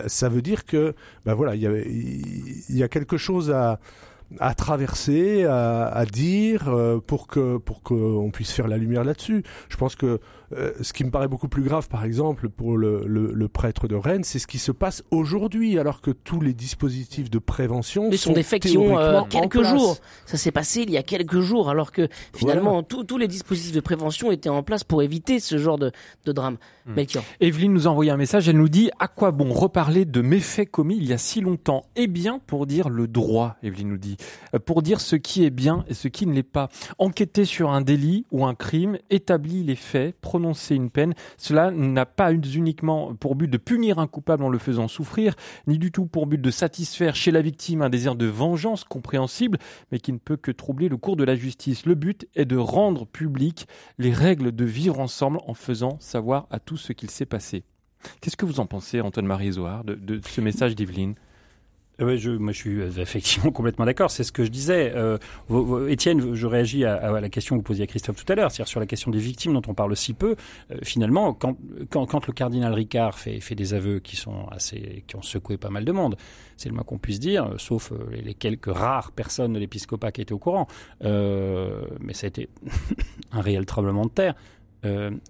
ça 0.06 0.28
veut 0.30 0.40
dire 0.40 0.64
que 0.64 0.94
ben 1.26 1.34
voilà, 1.34 1.54
il 1.54 1.60
y, 1.60 1.66
a, 1.66 1.72
il 1.78 2.76
y 2.76 2.82
a 2.82 2.88
quelque 2.88 3.18
chose 3.18 3.50
à 3.50 3.78
à 4.38 4.54
traverser, 4.54 5.44
à, 5.44 5.86
à 5.88 6.06
dire 6.06 6.72
pour 7.06 7.26
que 7.26 7.58
pour 7.58 7.82
qu'on 7.82 8.30
puisse 8.32 8.52
faire 8.52 8.68
la 8.68 8.78
lumière 8.78 9.04
là-dessus. 9.04 9.42
Je 9.68 9.76
pense 9.76 9.96
que 9.96 10.20
euh, 10.52 10.72
ce 10.80 10.92
qui 10.92 11.04
me 11.04 11.10
paraît 11.10 11.28
beaucoup 11.28 11.48
plus 11.48 11.62
grave, 11.62 11.88
par 11.88 12.04
exemple, 12.04 12.48
pour 12.48 12.76
le, 12.76 13.02
le, 13.06 13.32
le 13.32 13.48
prêtre 13.48 13.86
de 13.88 13.94
Rennes, 13.94 14.24
c'est 14.24 14.38
ce 14.38 14.46
qui 14.46 14.58
se 14.58 14.72
passe 14.72 15.04
aujourd'hui, 15.10 15.78
alors 15.78 16.00
que 16.00 16.10
tous 16.10 16.40
les 16.40 16.52
dispositifs 16.54 17.30
de 17.30 17.38
prévention 17.38 18.08
Mais 18.10 18.16
ce 18.16 18.24
sont 18.24 18.32
des 18.32 18.42
faits 18.42 18.62
qui 18.62 18.76
ont 18.78 18.98
euh, 18.98 19.22
quelques 19.28 19.62
jours. 19.62 19.98
Ça 20.26 20.36
s'est 20.36 20.50
passé 20.52 20.82
il 20.82 20.90
y 20.90 20.96
a 20.96 21.02
quelques 21.02 21.40
jours, 21.40 21.70
alors 21.70 21.92
que 21.92 22.08
finalement 22.34 22.82
tous- 22.82 23.04
tous 23.04 23.18
les 23.18 23.28
dispositifs 23.28 23.72
de 23.74 23.80
prévention 23.80 24.30
étaient 24.32 24.48
en 24.48 24.62
place 24.62 24.84
pour 24.84 25.02
éviter 25.02 25.40
ce 25.40 25.58
genre 25.58 25.78
de, 25.78 25.92
de 26.24 26.32
drame. 26.32 26.56
Hmm. 26.86 26.94
Melchior. 26.94 27.22
Evelyne 27.40 27.72
nous 27.72 27.86
a 27.86 27.90
envoyé 27.90 28.10
un 28.10 28.16
message, 28.16 28.48
elle 28.48 28.56
nous 28.56 28.68
dit 28.68 28.90
à 28.98 29.06
quoi 29.08 29.30
bon 29.32 29.52
reparler 29.52 30.04
de 30.04 30.20
méfaits 30.22 30.68
commis 30.70 30.96
il 30.96 31.04
y 31.06 31.12
a 31.12 31.18
si 31.18 31.40
longtemps? 31.40 31.84
Eh 31.96 32.06
bien 32.06 32.40
pour 32.46 32.66
dire 32.66 32.88
le 32.88 33.06
droit, 33.06 33.56
Evelyne 33.62 33.88
nous 33.90 33.98
dit, 33.98 34.16
Euh, 34.54 34.58
pour 34.58 34.82
dire 34.82 35.00
ce 35.00 35.16
qui 35.16 35.44
est 35.44 35.50
bien 35.50 35.84
et 35.88 35.94
ce 35.94 36.08
qui 36.08 36.26
ne 36.26 36.32
l'est 36.32 36.42
pas. 36.42 36.68
Enquêter 36.98 37.44
sur 37.44 37.70
un 37.70 37.80
délit 37.82 38.24
ou 38.32 38.44
un 38.46 38.54
crime, 38.54 38.98
établir 39.10 39.64
les 39.66 39.76
faits, 39.76 40.16
une 40.70 40.90
peine, 40.90 41.14
cela 41.36 41.70
n'a 41.70 42.06
pas 42.06 42.32
uniquement 42.32 43.14
pour 43.14 43.34
but 43.34 43.48
de 43.48 43.58
punir 43.58 43.98
un 43.98 44.06
coupable 44.06 44.44
en 44.44 44.48
le 44.48 44.58
faisant 44.58 44.88
souffrir, 44.88 45.34
ni 45.66 45.78
du 45.78 45.92
tout 45.92 46.06
pour 46.06 46.26
but 46.26 46.40
de 46.40 46.50
satisfaire 46.50 47.14
chez 47.14 47.30
la 47.30 47.42
victime 47.42 47.82
un 47.82 47.90
désir 47.90 48.14
de 48.14 48.26
vengeance 48.26 48.84
compréhensible, 48.84 49.58
mais 49.92 49.98
qui 49.98 50.12
ne 50.12 50.18
peut 50.18 50.36
que 50.36 50.50
troubler 50.50 50.88
le 50.88 50.96
cours 50.96 51.16
de 51.16 51.24
la 51.24 51.36
justice. 51.36 51.86
Le 51.86 51.94
but 51.94 52.28
est 52.34 52.44
de 52.44 52.56
rendre 52.56 53.06
public 53.06 53.66
les 53.98 54.12
règles 54.12 54.52
de 54.52 54.64
vivre 54.64 55.00
ensemble 55.00 55.38
en 55.46 55.54
faisant 55.54 55.98
savoir 56.00 56.46
à 56.50 56.58
tous 56.58 56.76
ce 56.76 56.92
qu'il 56.92 57.10
s'est 57.10 57.26
passé. 57.26 57.64
Qu'est-ce 58.20 58.36
que 58.36 58.46
vous 58.46 58.60
en 58.60 58.66
pensez, 58.66 59.00
Antoine-Marie 59.00 59.52
Zohar, 59.52 59.84
de, 59.84 59.94
de 59.94 60.20
ce 60.26 60.40
message 60.40 60.74
d'Yveline? 60.74 61.14
Euh, 62.00 62.04
ouais, 62.04 62.18
je, 62.18 62.30
moi, 62.30 62.52
je 62.52 62.58
suis 62.58 62.80
euh, 62.80 62.90
effectivement 62.98 63.50
complètement 63.52 63.84
d'accord. 63.84 64.10
C'est 64.10 64.24
ce 64.24 64.32
que 64.32 64.44
je 64.44 64.50
disais. 64.50 64.92
Euh, 64.94 65.18
Étienne, 65.88 66.34
je 66.34 66.46
réagis 66.46 66.84
à, 66.84 67.20
la 67.20 67.28
question 67.28 67.56
que 67.56 67.60
vous 67.60 67.64
posiez 67.64 67.84
à 67.84 67.86
Christophe 67.86 68.24
tout 68.24 68.32
à 68.32 68.36
l'heure, 68.36 68.50
c'est-à-dire 68.50 68.68
sur 68.68 68.80
la 68.80 68.86
question 68.86 69.10
des 69.10 69.18
victimes 69.18 69.52
dont 69.52 69.62
on 69.66 69.74
parle 69.74 69.94
si 69.96 70.14
peu. 70.14 70.36
Euh, 70.70 70.76
finalement, 70.82 71.34
quand, 71.34 71.56
quand, 71.90 72.06
quand 72.06 72.26
le 72.26 72.32
cardinal 72.32 72.72
Ricard 72.72 73.18
fait, 73.18 73.40
des 73.54 73.74
aveux 73.74 73.98
qui 73.98 74.16
sont 74.16 74.46
assez, 74.50 75.04
qui 75.06 75.16
ont 75.16 75.22
secoué 75.22 75.56
pas 75.56 75.70
mal 75.70 75.84
de 75.84 75.92
monde, 75.92 76.16
c'est 76.56 76.68
le 76.68 76.74
moins 76.74 76.84
qu'on 76.84 76.98
puisse 76.98 77.20
dire, 77.20 77.46
euh, 77.46 77.54
sauf 77.58 77.92
les, 78.10 78.34
quelques 78.34 78.72
rares 78.72 79.12
personnes 79.12 79.52
de 79.52 79.58
l'épiscopat 79.58 80.12
qui 80.12 80.20
étaient 80.20 80.32
au 80.32 80.38
courant. 80.38 80.66
Mais 81.02 82.14
ça 82.14 82.26
a 82.26 82.28
été 82.28 82.48
un 83.32 83.40
réel 83.40 83.66
tremblement 83.66 84.04
de 84.04 84.10
terre. 84.10 84.34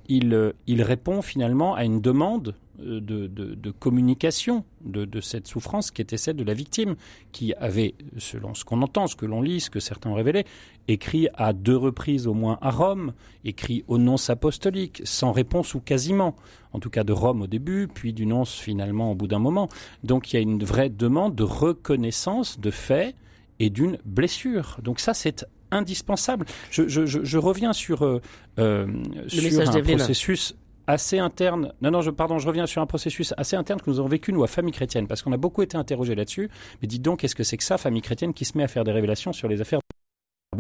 Il, 0.09 0.53
il 0.67 0.83
répond 0.83 1.23
finalement 1.23 1.75
à 1.75 1.85
une 1.85 2.00
demande 2.00 2.55
de, 2.80 3.26
de, 3.26 3.54
de 3.54 3.70
communication 3.70 4.64
de, 4.84 5.04
de 5.04 5.20
cette 5.20 5.46
souffrance 5.46 5.90
qui 5.90 6.02
était 6.02 6.16
celle 6.16 6.37
de 6.37 6.44
la 6.44 6.54
victime, 6.54 6.96
qui 7.32 7.54
avait, 7.54 7.94
selon 8.18 8.54
ce 8.54 8.64
qu'on 8.64 8.82
entend, 8.82 9.06
ce 9.06 9.16
que 9.16 9.26
l'on 9.26 9.42
lit, 9.42 9.60
ce 9.60 9.70
que 9.70 9.80
certains 9.80 10.10
ont 10.10 10.14
révélé, 10.14 10.44
écrit 10.88 11.28
à 11.34 11.52
deux 11.52 11.76
reprises 11.76 12.26
au 12.26 12.34
moins 12.34 12.58
à 12.60 12.70
Rome, 12.70 13.12
écrit 13.44 13.84
au 13.88 13.99
nonce 13.99 14.30
apostolique, 14.30 15.02
sans 15.04 15.32
réponse 15.32 15.75
ou 15.75 15.80
quasiment, 15.80 16.37
en 16.72 16.80
tout 16.80 16.90
cas 16.90 17.04
de 17.04 17.12
Rome 17.12 17.42
au 17.42 17.46
début, 17.46 17.88
puis 17.88 18.12
du 18.12 18.26
nonce 18.26 18.54
finalement 18.54 19.12
au 19.12 19.14
bout 19.14 19.28
d'un 19.28 19.38
moment. 19.38 19.68
Donc 20.04 20.32
il 20.32 20.37
y 20.37 20.38
a 20.38 20.42
une 20.42 20.64
vraie 20.64 20.90
demande 20.90 21.34
de 21.34 21.44
reconnaissance 21.44 22.58
de 22.58 22.70
faits 22.70 23.14
et 23.58 23.70
d'une 23.70 23.99
blessure. 24.04 24.78
Donc 24.82 25.00
ça, 25.00 25.14
c'est 25.14 25.44
indispensable. 25.70 26.46
Je, 26.70 26.88
je, 26.88 27.06
je, 27.06 27.25
je 27.25 27.38
reviens 27.38 27.72
sur, 27.72 28.04
euh, 28.04 28.20
euh, 28.58 28.87
sur 29.28 29.60
un 29.60 29.82
processus 29.82 30.56
assez 30.90 31.18
interne. 31.18 31.73
Non, 31.80 31.90
non, 31.90 32.00
je, 32.02 32.11
pardon, 32.11 32.38
je 32.38 32.47
reviens 32.47 32.66
sur 32.66 32.82
un 32.82 32.87
processus 32.87 33.35
assez 33.37 33.56
interne 33.56 33.80
que 33.80 33.90
nous 33.90 33.99
avons 33.99 34.09
vécu, 34.09 34.32
nous, 34.32 34.44
à 34.44 34.47
Famille 34.47 34.73
Chrétienne, 34.73 35.06
parce 35.06 35.23
qu'on 35.23 35.32
a 35.32 35.37
beaucoup 35.37 35.62
été 35.62 35.76
interrogés 35.76 36.14
là-dessus. 36.14 36.50
Mais 36.80 36.88
dites 36.88 37.02
donc, 37.02 37.20
qu'est-ce 37.20 37.35
que 37.35 37.44
c'est 37.44 37.56
que 37.56 37.64
ça, 37.64 37.78
Famille 37.78 38.02
Chrétienne, 38.02 38.35
qui 38.35 38.44
se 38.44 38.56
met 38.56 38.64
à 38.64 38.68
faire 38.68 38.85
des 38.85 38.92
révélations 38.92 39.32
sur 39.32 39.49
les 39.49 39.61
affaires 39.61 39.80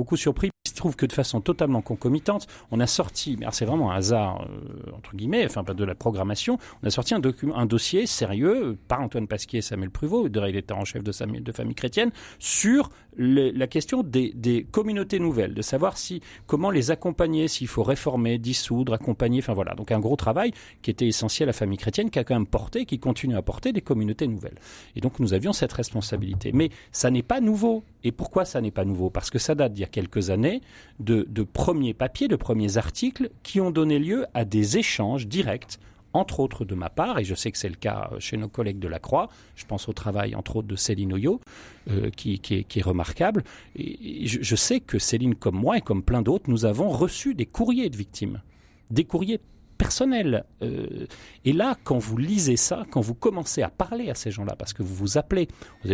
beaucoup 0.00 0.16
surpris. 0.16 0.48
Il 0.64 0.70
se 0.70 0.74
trouve 0.74 0.96
que 0.96 1.04
de 1.04 1.12
façon 1.12 1.42
totalement 1.42 1.82
concomitante, 1.82 2.46
on 2.70 2.80
a 2.80 2.86
sorti, 2.86 3.36
mais 3.38 3.46
c'est 3.52 3.66
vraiment 3.66 3.92
un 3.92 3.96
hasard, 3.96 4.46
euh, 4.48 4.96
entre 4.96 5.14
guillemets, 5.14 5.44
enfin 5.44 5.62
pas 5.62 5.74
de 5.74 5.84
la 5.84 5.94
programmation, 5.94 6.58
on 6.82 6.86
a 6.86 6.90
sorti 6.90 7.12
un, 7.12 7.66
dossier 7.66 8.06
sérieux 8.06 8.78
par 8.88 9.02
Antoine 9.02 9.26
Pasquier 9.26 9.58
et 9.58 9.62
Samuel 9.62 9.90
Pruvot, 9.90 10.30
directeur 10.30 10.78
en 10.78 10.86
chef 10.86 11.02
de, 11.02 11.12
Famille 11.52 11.74
Chrétienne, 11.74 12.10
sur 12.38 12.88
la 13.18 13.66
question 13.66 14.02
des, 14.02 14.32
des 14.34 14.64
communautés 14.64 15.18
nouvelles, 15.18 15.52
de 15.52 15.60
savoir 15.62 15.98
si 15.98 16.22
comment 16.46 16.70
les 16.70 16.90
accompagner, 16.90 17.48
s'il 17.48 17.68
faut 17.68 17.82
réformer, 17.82 18.38
dissoudre, 18.38 18.94
accompagner, 18.94 19.40
enfin 19.40 19.52
voilà. 19.52 19.74
Donc 19.74 19.92
un 19.92 20.00
gros 20.00 20.16
travail 20.16 20.52
qui 20.80 20.90
était 20.90 21.08
essentiel 21.08 21.48
à 21.50 21.52
Famille 21.52 21.76
Chrétienne, 21.76 22.08
qui 22.08 22.18
a 22.18 22.24
quand 22.24 22.34
même 22.34 22.46
porté, 22.46 22.86
qui 22.86 22.98
continue 22.98 23.36
à 23.36 23.42
porter 23.42 23.72
des 23.72 23.82
communautés 23.82 24.28
nouvelles. 24.28 24.58
Et 24.96 25.00
donc 25.00 25.18
nous 25.18 25.34
avions 25.34 25.52
cette 25.52 25.72
responsabilité. 25.72 26.52
Mais 26.54 26.70
ça 26.92 27.10
n'est 27.10 27.22
pas 27.22 27.40
nouveau. 27.40 27.84
Et 28.04 28.12
pourquoi 28.12 28.44
ça 28.44 28.60
n'est 28.60 28.70
pas 28.70 28.84
nouveau? 28.84 29.10
Parce 29.10 29.30
que 29.30 29.38
ça 29.38 29.54
date 29.54 29.72
d'il 29.74 29.82
y 29.82 29.84
a 29.84 29.88
quelques 29.88 30.30
années 30.30 30.60
de, 30.98 31.24
premiers 31.42 31.94
papiers, 31.94 32.28
de 32.28 32.36
premiers 32.36 32.76
articles 32.76 33.30
qui 33.42 33.60
ont 33.60 33.70
donné 33.70 33.98
lieu 33.98 34.26
à 34.34 34.44
des 34.44 34.78
échanges 34.78 35.26
directs 35.26 35.78
entre 36.12 36.40
autres 36.40 36.64
de 36.64 36.74
ma 36.74 36.90
part, 36.90 37.20
et 37.20 37.24
je 37.24 37.36
sais 37.36 37.52
que 37.52 37.58
c'est 37.58 37.68
le 37.68 37.76
cas 37.76 38.10
chez 38.18 38.36
nos 38.36 38.48
collègues 38.48 38.80
de 38.80 38.88
la 38.88 38.98
Croix, 38.98 39.28
je 39.54 39.64
pense 39.64 39.88
au 39.88 39.92
travail 39.92 40.34
entre 40.34 40.56
autres 40.56 40.66
de 40.66 40.74
Céline 40.74 41.12
Oyo, 41.12 41.40
euh, 41.88 42.10
qui, 42.10 42.40
est, 42.50 42.82
remarquable, 42.82 43.44
et 43.76 44.26
je, 44.26 44.42
je 44.42 44.56
sais 44.56 44.80
que 44.80 44.98
Céline 44.98 45.36
comme 45.36 45.54
moi 45.54 45.78
et 45.78 45.80
comme 45.80 46.02
plein 46.02 46.20
d'autres, 46.20 46.50
nous 46.50 46.64
avons 46.64 46.88
reçu 46.88 47.36
des 47.36 47.46
courriers 47.46 47.90
de 47.90 47.96
victimes, 47.96 48.42
des 48.90 49.04
courriers 49.04 49.38
personnels. 49.80 50.44
Euh, 50.62 51.06
et 51.46 51.54
là, 51.54 51.74
quand 51.84 51.96
vous 51.98 52.18
lisez 52.18 52.56
ça, 52.56 52.84
quand 52.90 53.00
vous 53.00 53.14
commencez 53.14 53.62
à 53.62 53.70
parler 53.70 54.10
à 54.10 54.14
ces 54.14 54.30
gens-là, 54.30 54.54
parce 54.54 54.74
que 54.74 54.82
vous 54.82 54.94
vous 54.94 55.16
appelez, 55.16 55.48
on 55.84 55.88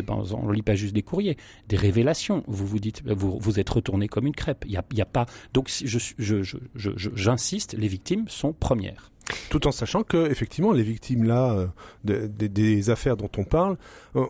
ne 0.49 0.53
lit 0.53 0.63
pas 0.63 0.75
juste 0.75 0.93
des 0.93 1.03
courriers, 1.03 1.37
des 1.69 1.77
révélations, 1.77 2.43
vous 2.49 2.67
vous 2.67 2.81
dites, 2.81 3.03
vous, 3.07 3.39
vous 3.39 3.61
êtes 3.61 3.71
retourné 3.71 4.09
comme 4.09 4.27
une 4.27 4.35
crêpe. 4.35 4.65
Il 4.67 4.73
y 4.73 5.01
a, 5.01 5.05
pas. 5.07 5.27
Donc, 5.55 5.71
j'insiste, 7.15 7.75
les 7.75 7.89
victimes 7.89 8.27
sont 8.29 8.53
premières. 8.53 9.13
Tout 9.51 9.67
en 9.67 9.73
sachant 9.73 10.03
que 10.05 10.31
effectivement 10.31 10.71
les 10.73 10.85
victimes 10.85 11.25
là 11.25 11.51
euh, 11.53 11.67
de- 12.05 12.27
de- 12.29 12.47
des 12.47 12.91
affaires 12.91 13.17
dont 13.17 13.31
on 13.39 13.43
parle, 13.45 13.77
euh, 14.15 14.25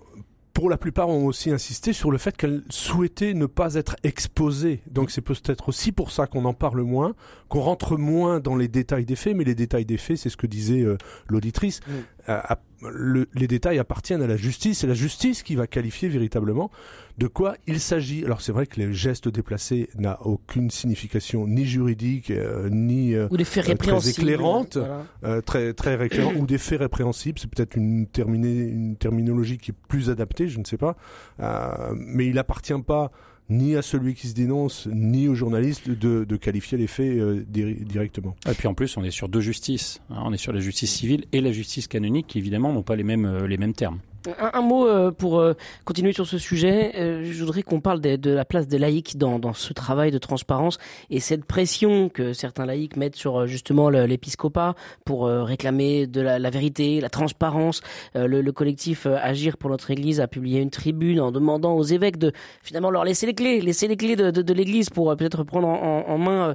pour 0.57 0.71
la 0.71 0.79
plupart 0.79 1.11
ont 1.11 1.27
aussi 1.27 1.51
insisté 1.51 1.93
sur 1.93 2.11
le 2.11 2.17
fait 2.17 2.35
qu'elles 2.35 2.63
souhaitaient 2.71 3.35
ne 3.35 3.45
pas 3.45 3.75
être 3.75 3.95
exposées. 4.05 4.81
Donc 4.91 5.11
c'est 5.11 5.21
peut-être 5.21 5.69
aussi 5.69 5.93
pour 5.93 6.11
ça 6.11 6.27
qu'on 6.27 6.47
en 6.47 6.55
parle 6.55 6.81
moins, 6.81 7.15
qu'on 7.51 7.61
rentre 7.61 7.99
moins 7.99 8.41
dans 8.41 8.57
les 8.57 8.67
détails 8.67 9.05
des 9.05 9.17
faits. 9.17 9.37
Mais 9.37 9.45
les 9.45 9.55
détails 9.55 9.85
des 9.85 9.99
faits, 9.99 10.17
c'est 10.17 10.31
ce 10.31 10.37
que 10.39 10.47
disait 10.47 10.81
euh, 10.81 10.97
l'auditrice. 11.29 11.81
Mm. 11.87 11.93
À- 12.29 12.59
le- 12.83 13.27
les 13.35 13.47
détails 13.49 13.79
appartiennent 13.79 14.21
à 14.23 14.27
la 14.27 14.37
justice. 14.37 14.81
C'est 14.81 14.87
la 14.87 14.95
justice 14.95 15.43
qui 15.43 15.55
va 15.57 15.67
qualifier 15.67 16.09
véritablement 16.09 16.71
de 17.19 17.27
quoi 17.27 17.55
il 17.67 17.81
s'agit. 17.81 18.25
Alors 18.25 18.41
c'est 18.43 18.53
vrai 18.53 18.67
que 18.67 18.79
les 18.81 18.93
gestes 18.93 19.29
déplacés 19.29 19.89
n'a 19.97 20.21
aucune 20.27 20.71
signification 20.71 21.47
ni 21.47 21.65
juridique 21.65 22.31
euh, 22.31 22.69
ni 22.71 23.15
euh, 23.15 23.29
Ou 23.31 23.37
des 23.39 23.45
faits 23.45 23.69
Euh, 23.69 23.75
très 23.75 24.09
éclairante. 24.11 24.77
Voilà. 24.77 25.07
euh, 25.25 25.41
très 25.41 25.73
très 25.73 25.95
récurrent 25.97 26.35
ou 26.37 26.47
des 26.47 26.59
faits 26.59 26.81
répréhensibles. 26.81 27.39
C'est 27.39 27.51
peut-être 27.51 27.77
une, 27.77 28.07
une 28.19 28.97
terminologie 28.97 29.57
qui 29.59 29.71
est 29.71 29.75
plus 29.89 30.11
adaptée, 30.11 30.49
je 30.49 30.59
ne 30.59 30.65
sais 30.65 30.77
pas. 30.79 30.97
Euh, 31.41 31.95
mais 31.97 32.27
il 32.27 32.39
appartient 32.39 32.75
pas 32.87 33.11
ni 33.49 33.77
à 33.77 33.83
celui 33.83 34.15
qui 34.15 34.27
se 34.29 34.35
dénonce, 34.35 34.89
ni 34.93 35.29
aux 35.29 35.35
journalistes 35.35 35.89
de, 35.89 36.37
qualifier 36.37 36.77
les 36.79 36.87
faits 36.87 37.17
euh, 37.19 37.45
di- 37.49 37.75
directement. 37.85 38.35
Et 38.49 38.55
puis 38.55 38.69
en 38.69 38.75
plus, 38.75 38.97
on 38.97 39.05
est 39.05 39.11
sur 39.11 39.29
deux 39.29 39.41
justices. 39.41 40.01
hein. 40.11 40.23
On 40.25 40.33
est 40.33 40.37
sur 40.37 40.53
la 40.53 40.61
justice 40.61 40.91
civile 40.93 41.25
et 41.33 41.41
la 41.41 41.53
justice 41.53 41.87
canonique, 41.87 42.27
qui 42.27 42.39
évidemment 42.39 42.73
n'ont 42.73 42.83
pas 42.83 42.97
les 42.97 43.05
mêmes, 43.05 43.25
euh, 43.25 43.47
les 43.47 43.57
mêmes 43.57 43.73
termes. 43.75 43.99
Un, 44.39 44.61
mot 44.61 44.89
euh, 44.89 45.11
pour 45.13 45.39
euh, 45.39 45.55
continuer 45.85 46.13
sur 46.13 46.27
ce 46.27 46.39
sujet. 46.39 46.93
Euh, 46.97 47.23
je 47.25 47.39
voudrais 47.41 47.63
qu'on 47.63 47.81
parle 47.81 48.01
de, 48.01 48.17
de 48.17 48.31
la 48.31 48.45
place 48.45 48.67
des 48.67 48.79
laïcs 48.79 49.17
dans, 49.17 49.39
dans 49.39 49.53
ce 49.53 49.73
travail 49.73 50.11
de 50.11 50.19
transparence 50.19 50.79
et 51.11 51.21
cette 51.21 51.45
pression 51.45 52.09
que 52.09 52.33
certains 52.33 52.67
laïcs 52.67 52.97
mettent 52.97 53.17
sur 53.17 53.47
justement 53.47 53.89
l'épiscopat 53.91 54.75
pour 55.05 55.27
réclamer 55.27 56.07
de 56.07 56.21
la, 56.21 56.39
la 56.39 56.51
vérité, 56.51 57.01
la 57.01 57.09
transparence. 57.09 57.81
Le, 58.15 58.41
le 58.41 58.53
collectif 58.53 59.07
Agir 59.07 59.57
pour 59.57 59.71
notre 59.71 59.91
Église 59.91 60.21
a 60.21 60.27
publié 60.27 60.61
une 60.61 60.71
tribune 60.71 61.21
en 61.21 61.31
demandant 61.31 61.75
aux 61.77 61.85
évêques 61.85 62.19
de 62.19 62.33
finalement 62.63 62.91
leur 62.91 63.05
laisser 63.05 63.27
les 63.27 63.35
clés, 63.35 63.61
laisser 63.61 63.87
les 63.89 63.97
clés 63.97 64.17
de, 64.17 64.31
de, 64.31 64.43
de 64.43 64.53
l'Église 64.53 64.91
pour 64.91 65.15
peut-être 65.17 65.45
prendre 65.45 65.69
en, 65.69 66.05
en- 66.09 66.19
main 66.19 66.55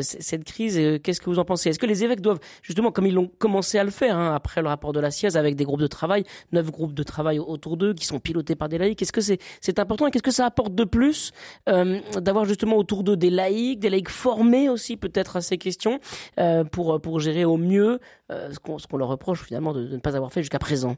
cette 0.00 0.44
crise. 0.44 0.78
Qu'est-ce 1.02 1.20
que 1.20 1.30
vous 1.30 1.38
en 1.38 1.44
pensez? 1.44 1.70
Est-ce 1.70 1.78
que 1.78 1.86
les 1.86 2.04
évêques 2.04 2.20
doivent 2.20 2.40
justement, 2.62 2.92
comme 2.92 3.06
ils 3.06 3.14
l'ont 3.14 3.30
commencé 3.38 3.78
à 3.78 3.84
le 3.84 3.90
faire 3.90 4.16
hein, 4.16 4.34
après 4.34 4.62
le 4.62 4.68
rapport 4.68 4.92
de 4.92 5.00
la 5.00 5.10
SIAZ 5.10 5.36
avec 5.36 5.56
des 5.56 5.64
groupes 5.64 5.80
de 5.80 5.86
travail, 5.86 6.24
neuf 6.52 6.70
groupes 6.70 6.94
de 6.94 7.02
travail 7.08 7.38
autour 7.38 7.76
d'eux 7.76 7.94
qui 7.94 8.06
sont 8.06 8.20
pilotés 8.20 8.54
par 8.54 8.68
des 8.68 8.78
laïcs. 8.78 9.00
Est-ce 9.02 9.12
que 9.12 9.20
c'est 9.20 9.38
c'est 9.60 9.78
important 9.78 10.06
et 10.06 10.10
qu'est-ce 10.10 10.22
que 10.22 10.30
ça 10.30 10.46
apporte 10.46 10.74
de 10.74 10.84
plus 10.84 11.32
euh, 11.68 12.00
d'avoir 12.20 12.44
justement 12.44 12.76
autour 12.76 13.02
d'eux 13.02 13.16
des 13.16 13.30
laïcs, 13.30 13.80
des 13.80 13.90
laïcs 13.90 14.08
formés 14.10 14.68
aussi 14.68 14.96
peut-être 14.96 15.36
à 15.36 15.40
ces 15.40 15.58
questions 15.58 15.98
euh, 16.38 16.64
pour 16.64 17.00
pour 17.00 17.18
gérer 17.20 17.44
au 17.44 17.56
mieux 17.56 17.98
euh, 18.30 18.52
ce 18.52 18.58
qu'on 18.58 18.78
ce 18.78 18.86
qu'on 18.86 18.98
leur 18.98 19.08
reproche 19.08 19.42
finalement 19.42 19.72
de, 19.72 19.84
de 19.86 19.94
ne 19.94 20.00
pas 20.00 20.14
avoir 20.16 20.32
fait 20.32 20.42
jusqu'à 20.42 20.60
présent. 20.60 20.96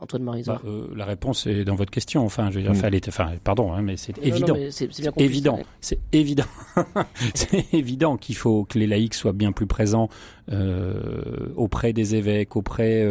Antoine 0.00 0.22
Marizot. 0.22 0.52
Bah, 0.52 0.60
euh, 0.64 0.88
la 0.96 1.04
réponse 1.04 1.46
est 1.46 1.64
dans 1.64 1.74
votre 1.74 1.90
question. 1.90 2.24
Enfin, 2.24 2.50
je 2.50 2.56
veux 2.58 2.62
dire, 2.62 2.72
Mm. 2.72 3.00
enfin, 3.08 3.32
pardon, 3.44 3.72
hein, 3.72 3.82
mais 3.82 3.96
c'est 3.96 4.16
évident. 4.18 4.56
c'est 4.70 4.88
évident, 5.18 5.58
c'est 5.80 5.98
évident, 6.12 6.44
c'est 7.34 7.74
évident 7.74 8.16
qu'il 8.16 8.36
faut 8.36 8.64
que 8.64 8.78
les 8.78 8.86
laïcs 8.86 9.14
soient 9.14 9.32
bien 9.32 9.52
plus 9.52 9.66
présents 9.66 10.08
auprès 11.56 11.92
des 11.92 12.14
évêques, 12.14 12.56
auprès 12.56 13.06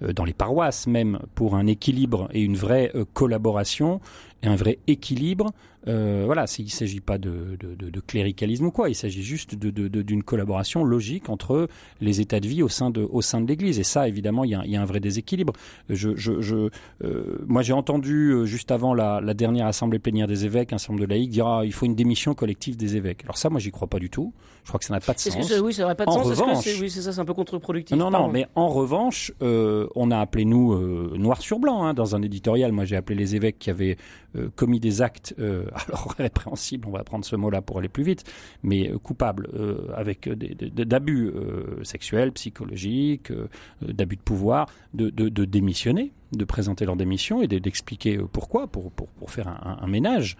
dans 0.00 0.24
les 0.24 0.32
paroisses 0.32 0.86
même, 0.86 1.20
pour 1.34 1.54
un 1.54 1.66
équilibre 1.66 2.28
et 2.32 2.42
une 2.42 2.56
vraie 2.56 2.92
collaboration 3.14 4.00
un 4.42 4.56
vrai 4.56 4.78
équilibre 4.86 5.52
euh, 5.88 6.24
voilà, 6.26 6.44
il 6.58 6.64
ne 6.66 6.70
s'agit 6.70 7.00
pas 7.00 7.16
de, 7.16 7.56
de, 7.58 8.00
cléricalisme 8.00 8.66
ou 8.66 8.70
quoi, 8.70 8.90
il 8.90 8.94
s'agit 8.94 9.22
juste 9.22 9.54
d'une 9.54 10.22
collaboration 10.22 10.84
logique 10.84 11.30
entre 11.30 11.68
les 12.00 12.20
états 12.20 12.40
de 12.40 12.48
vie 12.48 12.62
au 12.62 12.68
sein 12.68 12.90
de, 12.90 13.00
au 13.00 13.22
sein 13.22 13.40
de 13.40 13.46
l'Église. 13.46 13.78
Et 13.78 13.84
ça, 13.84 14.06
évidemment, 14.06 14.44
il 14.44 14.50
y 14.50 14.76
a, 14.76 14.82
un 14.82 14.84
vrai 14.84 15.00
déséquilibre. 15.00 15.52
Je, 15.88 16.10
je, 16.16 16.68
euh, 17.02 17.38
moi, 17.46 17.62
j'ai 17.62 17.72
entendu 17.72 18.30
euh, 18.30 18.44
juste 18.44 18.70
avant 18.70 18.92
la, 18.94 19.20
dernière 19.34 19.66
assemblée 19.66 19.98
plénière 19.98 20.26
des 20.26 20.44
évêques 20.44 20.72
un 20.72 20.78
certain 20.78 21.00
de 21.00 21.06
laïcs 21.06 21.30
dire 21.30 21.46
ah, 21.46 21.64
il 21.64 21.72
faut 21.72 21.86
une 21.86 21.94
démission 21.94 22.34
collective 22.34 22.76
des 22.76 22.96
évêques. 22.96 23.22
Alors 23.24 23.38
ça, 23.38 23.48
moi, 23.48 23.60
j'y 23.60 23.70
crois 23.70 23.88
pas 23.88 23.98
du 23.98 24.10
tout. 24.10 24.34
Je 24.64 24.68
crois 24.68 24.78
que 24.78 24.84
ça 24.84 24.94
n'a 24.94 25.00
pas 25.00 25.14
de 25.14 25.18
sens. 25.18 25.48
Que 25.48 25.60
oui, 25.60 25.72
ça 25.72 25.82
n'aurait 25.82 25.94
pas 25.94 26.06
de 26.06 26.10
sens? 26.10 26.26
oui, 26.80 26.90
c'est 26.90 27.02
ça, 27.02 27.12
c'est 27.12 27.20
un 27.20 27.24
peu 27.24 27.34
contre-productif. 27.34 27.96
Non, 27.96 28.10
non, 28.10 28.28
mais 28.28 28.46
en 28.54 28.68
revanche, 28.68 29.32
on 29.40 30.10
a 30.10 30.18
appelé 30.18 30.44
nous 30.44 30.76
noir 31.16 31.40
sur 31.40 31.58
blanc 31.58 31.84
hein, 31.84 31.94
dans 31.94 32.16
un 32.16 32.22
éditorial. 32.22 32.72
Moi, 32.72 32.84
j'ai 32.84 32.96
appelé 32.96 33.16
les 33.16 33.36
évêques 33.36 33.58
qui 33.58 33.70
avaient 33.70 33.96
commis 34.56 34.80
des 34.80 35.02
actes 35.02 35.34
alors 35.88 36.14
répréhensible, 36.18 36.86
on 36.86 36.92
va 36.92 37.04
prendre 37.04 37.24
ce 37.24 37.36
mot-là 37.36 37.62
pour 37.62 37.78
aller 37.78 37.88
plus 37.88 38.04
vite, 38.04 38.24
mais 38.62 38.90
euh, 38.90 38.98
coupable 38.98 39.48
euh, 39.54 39.88
avec 39.94 40.28
d'abus 40.28 41.28
euh, 41.28 41.82
sexuels, 41.84 42.32
psychologiques, 42.32 43.32
d'abus 43.82 44.16
de 44.16 44.22
pouvoir, 44.22 44.66
de, 44.94 45.10
démissionner, 45.44 46.12
de 46.32 46.44
présenter 46.44 46.84
leur 46.84 46.96
démission 46.96 47.42
et 47.42 47.48
d'expliquer 47.48 48.18
pourquoi, 48.32 48.66
pour, 48.66 48.90
pour, 48.92 49.30
faire 49.30 49.48
un, 49.48 49.86
ménage 49.86 50.36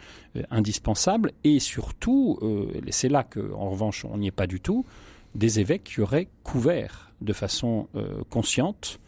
indispensable, 0.51 1.33
et 1.45 1.59
surtout, 1.59 2.39
c'est 2.91 3.09
là 3.09 3.25
qu'en 3.25 3.71
revanche 3.71 4.05
on 4.05 4.19
n'y 4.19 4.29
est 4.29 4.33
pas 4.33 4.47
du 4.47 4.61
tout, 4.61 4.85
des 5.35 5.61
évêques 5.61 5.85
qui 5.85 6.01
auraient 6.01 6.29
couvert 6.45 7.13
de 7.21 7.33
façon 7.33 7.89
consciente 8.31 9.01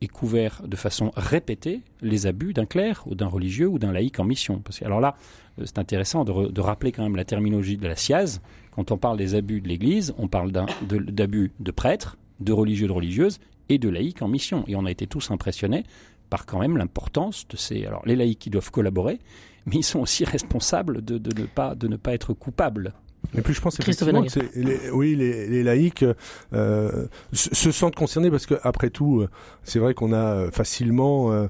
et 0.00 0.08
couvert 0.08 0.62
de 0.66 0.76
façon 0.76 1.10
répétée 1.16 1.80
les 2.02 2.26
abus 2.26 2.52
d'un 2.52 2.66
clerc 2.66 3.04
ou 3.06 3.14
d'un 3.14 3.26
religieux 3.26 3.66
ou 3.66 3.78
d'un 3.78 3.92
laïc 3.92 4.18
en 4.20 4.24
mission. 4.24 4.60
Parce 4.60 4.78
que, 4.78 4.84
alors 4.84 5.00
là, 5.00 5.16
euh, 5.58 5.62
c'est 5.64 5.78
intéressant 5.78 6.24
de, 6.24 6.60
rappeler 6.60 6.92
quand 6.92 7.02
même 7.02 7.16
la 7.16 7.24
terminologie 7.24 7.76
de 7.76 7.86
la 7.86 7.96
SIAZ. 7.96 8.40
Quand 8.72 8.90
on 8.90 8.98
parle 8.98 9.16
des 9.16 9.34
abus 9.34 9.60
de 9.60 9.68
l'Église, 9.68 10.14
on 10.18 10.28
parle 10.28 10.52
d'abus 10.52 11.52
de, 11.58 11.70
prêtres, 11.70 12.18
de 12.40 12.52
religieux, 12.52 12.88
de 12.88 12.92
religieuses 12.92 13.40
et 13.68 13.78
de 13.78 13.88
laïcs 13.88 14.20
en 14.20 14.28
mission. 14.28 14.64
Et 14.66 14.76
on 14.76 14.84
a 14.84 14.90
été 14.90 15.06
tous 15.06 15.30
impressionnés 15.30 15.84
par 16.28 16.46
quand 16.46 16.58
même 16.58 16.76
l'importance 16.76 17.46
de 17.48 17.56
ces... 17.56 17.84
Alors 17.86 18.02
les 18.06 18.16
laïcs 18.16 18.38
qui 18.38 18.50
doivent 18.50 18.70
collaborer, 18.70 19.20
mais 19.66 19.76
ils 19.76 19.84
sont 19.84 20.00
aussi 20.00 20.24
responsables 20.24 21.02
ne, 21.02 21.46
pas, 21.46 21.74
de 21.74 21.88
ne 21.88 21.96
pas 21.96 22.14
être 22.14 22.32
coupables 22.32 22.94
et 23.34 23.42
puis 23.42 23.54
je 23.54 23.60
pense 23.60 23.78
effectivement 23.80 24.22
que 24.22 24.40
les, 24.54 24.90
oui, 24.90 25.14
les, 25.16 25.46
les 25.46 25.62
laïcs 25.62 26.04
euh, 26.52 27.06
se 27.32 27.70
sentent 27.70 27.94
concernés 27.94 28.30
parce 28.30 28.46
que 28.46 28.54
après 28.62 28.90
tout, 28.90 29.20
euh, 29.20 29.28
c'est 29.64 29.78
vrai 29.78 29.94
qu'on 29.94 30.12
a 30.12 30.16
euh, 30.16 30.50
facilement 30.50 31.32
euh, 31.32 31.48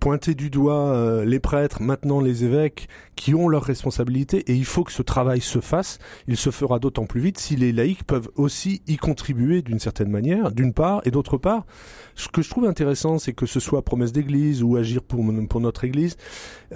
pointé 0.00 0.34
du 0.34 0.50
doigt 0.50 1.22
les 1.24 1.38
prêtres, 1.38 1.82
maintenant 1.82 2.20
les 2.20 2.44
évêques, 2.44 2.88
qui 3.14 3.34
ont 3.34 3.48
leurs 3.48 3.62
responsabilités 3.62 4.38
et 4.50 4.54
il 4.54 4.64
faut 4.64 4.84
que 4.84 4.92
ce 4.92 5.02
travail 5.02 5.40
se 5.40 5.60
fasse. 5.60 5.98
Il 6.28 6.36
se 6.36 6.50
fera 6.50 6.78
d'autant 6.78 7.04
plus 7.04 7.20
vite 7.20 7.38
si 7.38 7.54
les 7.56 7.72
laïcs 7.72 8.04
peuvent 8.04 8.30
aussi 8.36 8.82
y 8.86 8.96
contribuer 8.96 9.62
d'une 9.62 9.78
certaine 9.78 10.10
manière, 10.10 10.50
d'une 10.50 10.72
part, 10.72 11.02
et 11.04 11.10
d'autre 11.10 11.36
part, 11.36 11.66
ce 12.14 12.28
que 12.28 12.42
je 12.42 12.48
trouve 12.48 12.64
intéressant, 12.64 13.18
c'est 13.18 13.32
que 13.32 13.46
ce 13.46 13.60
soit 13.60 13.82
promesse 13.82 14.12
d'église 14.12 14.62
ou 14.62 14.76
agir 14.76 15.02
pour, 15.02 15.22
pour 15.48 15.60
notre 15.60 15.84
église, 15.84 16.16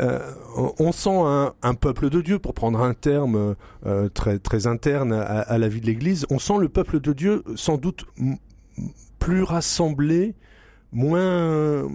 euh, 0.01 0.33
on 0.79 0.93
sent 0.93 1.55
un, 1.63 1.75
peuple 1.75 2.11
de 2.11 2.21
Dieu, 2.21 2.39
pour 2.39 2.55
prendre 2.55 2.81
un 2.81 2.95
terme 2.95 3.57
euh, 3.87 4.09
très, 4.09 4.39
très 4.39 4.67
interne 4.67 5.13
à, 5.13 5.59
la 5.59 5.69
vie 5.69 5.81
de 5.81 5.87
l'église, 5.87 6.27
on 6.31 6.39
sent 6.39 6.59
le 6.59 6.69
peuple 6.69 7.01
de 7.01 7.13
Dieu 7.13 7.45
sans 7.57 7.79
doute 7.79 8.05
plus 9.19 9.43
rassemblé, 9.43 10.35
moins, 10.93 11.87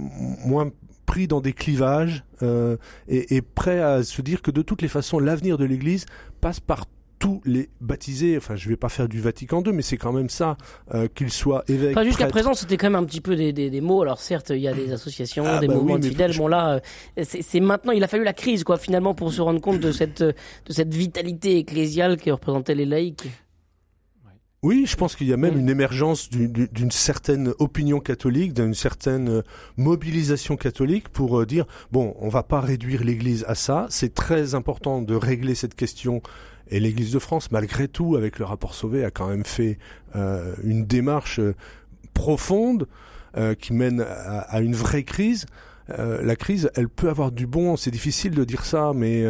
moins 0.45 0.69
pris 1.05 1.27
dans 1.27 1.41
des 1.41 1.53
clivages 1.53 2.23
euh, 2.41 2.77
et 3.07 3.41
prêt 3.41 3.79
à 3.79 4.03
se 4.03 4.21
dire 4.21 4.41
que 4.41 4.51
de 4.51 4.61
toutes 4.61 4.81
les 4.81 4.87
façons, 4.87 5.19
l'avenir 5.19 5.57
de 5.57 5.65
l'Église 5.65 6.05
passe 6.41 6.59
par 6.59 6.85
tous 7.23 7.39
les 7.45 7.69
baptisés, 7.79 8.35
enfin 8.35 8.57
je 8.57 8.67
vais 8.67 8.75
pas 8.75 8.89
faire 8.89 9.07
du 9.07 9.21
Vatican 9.21 9.63
II, 9.65 9.71
mais 9.71 9.81
c'est 9.81 9.95
quand 9.95 10.11
même 10.11 10.27
ça, 10.27 10.57
euh, 10.93 11.07
qu'ils 11.07 11.31
soient 11.31 11.63
évêques. 11.69 11.95
Enfin, 11.95 12.03
jusqu'à 12.03 12.27
présent, 12.27 12.53
c'était 12.53 12.75
quand 12.75 12.87
même 12.87 13.01
un 13.01 13.05
petit 13.05 13.21
peu 13.21 13.37
des, 13.37 13.53
des, 13.53 13.69
des, 13.69 13.79
mots. 13.79 14.01
Alors 14.01 14.19
certes, 14.19 14.49
il 14.49 14.59
y 14.59 14.67
a 14.67 14.73
des 14.73 14.91
associations, 14.91 15.45
ah, 15.47 15.59
des 15.59 15.67
bah 15.67 15.75
mouvements 15.75 15.99
de 15.99 16.05
fidèles. 16.05 16.35
Bon 16.35 16.49
là, 16.49 16.81
euh, 17.17 17.23
c'est 17.23 17.61
maintenant, 17.61 17.93
il 17.93 18.03
a 18.03 18.09
fallu 18.09 18.25
la 18.25 18.33
crise, 18.33 18.65
quoi, 18.65 18.77
finalement, 18.77 19.13
pour 19.13 19.31
se 19.31 19.39
rendre 19.39 19.61
compte 19.61 19.79
de 19.79 19.93
cette 19.93 20.21
de 20.21 20.33
cette 20.67 20.93
vitalité 20.93 21.59
ecclésiale 21.59 22.17
qui 22.17 22.29
représentait 22.29 22.75
les 22.75 22.85
laïcs. 22.85 23.23
Oui, 24.63 24.85
je 24.85 24.95
pense 24.95 25.17
qu'il 25.17 25.27
y 25.27 25.33
a 25.33 25.37
même 25.37 25.59
une 25.59 25.69
émergence 25.69 26.29
d'une 26.29 26.91
certaine 26.91 27.53
opinion 27.59 27.99
catholique, 27.99 28.53
d'une 28.53 28.73
certaine 28.73 29.29
euh, 29.29 29.41
mobilisation 29.75 30.55
catholique 30.55 31.09
pour 31.09 31.39
euh, 31.39 31.45
dire 31.45 31.65
bon, 31.91 32.15
on 32.19 32.29
va 32.29 32.43
pas 32.43 32.61
réduire 32.61 33.03
l'Église 33.03 33.43
à 33.49 33.55
ça. 33.55 33.87
C'est 33.89 34.13
très 34.13 34.55
important 34.55 35.01
de 35.01 35.15
régler 35.15 35.53
cette 35.53 35.75
question. 35.75 36.21
Et 36.69 36.79
l'Église 36.79 37.11
de 37.11 37.19
France, 37.19 37.51
malgré 37.51 37.87
tout, 37.87 38.15
avec 38.15 38.39
le 38.39 38.45
rapport 38.45 38.73
Sauvé, 38.73 39.03
a 39.03 39.11
quand 39.11 39.27
même 39.27 39.45
fait 39.45 39.77
euh, 40.15 40.55
une 40.63 40.85
démarche 40.85 41.39
profonde 42.13 42.87
qui 43.57 43.73
mène 43.73 44.05
à, 44.07 44.61
une 44.61 44.75
vraie 44.75 45.01
crise. 45.01 45.47
la 45.87 46.35
crise, 46.35 46.69
elle 46.75 46.87
peut 46.87 47.09
avoir 47.09 47.31
du 47.31 47.47
bon. 47.47 47.77
C'est 47.77 47.89
difficile 47.89 48.35
de 48.35 48.43
dire 48.43 48.63
ça, 48.63 48.91
mais 48.93 49.25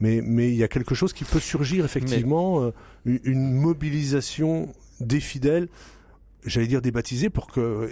mais 0.00 0.22
mais 0.24 0.48
il 0.48 0.56
y 0.56 0.64
a 0.64 0.68
quelque 0.68 0.94
chose 0.94 1.12
qui 1.12 1.24
peut 1.24 1.40
surgir 1.40 1.84
effectivement, 1.84 2.62
euh, 2.62 2.72
une 3.04 3.52
mobilisation 3.52 4.68
des 5.00 5.20
fidèles, 5.20 5.68
j'allais 6.44 6.66
dire 6.66 6.82
des 6.82 6.90
baptisés, 6.90 7.30
pour 7.30 7.46
que 7.48 7.88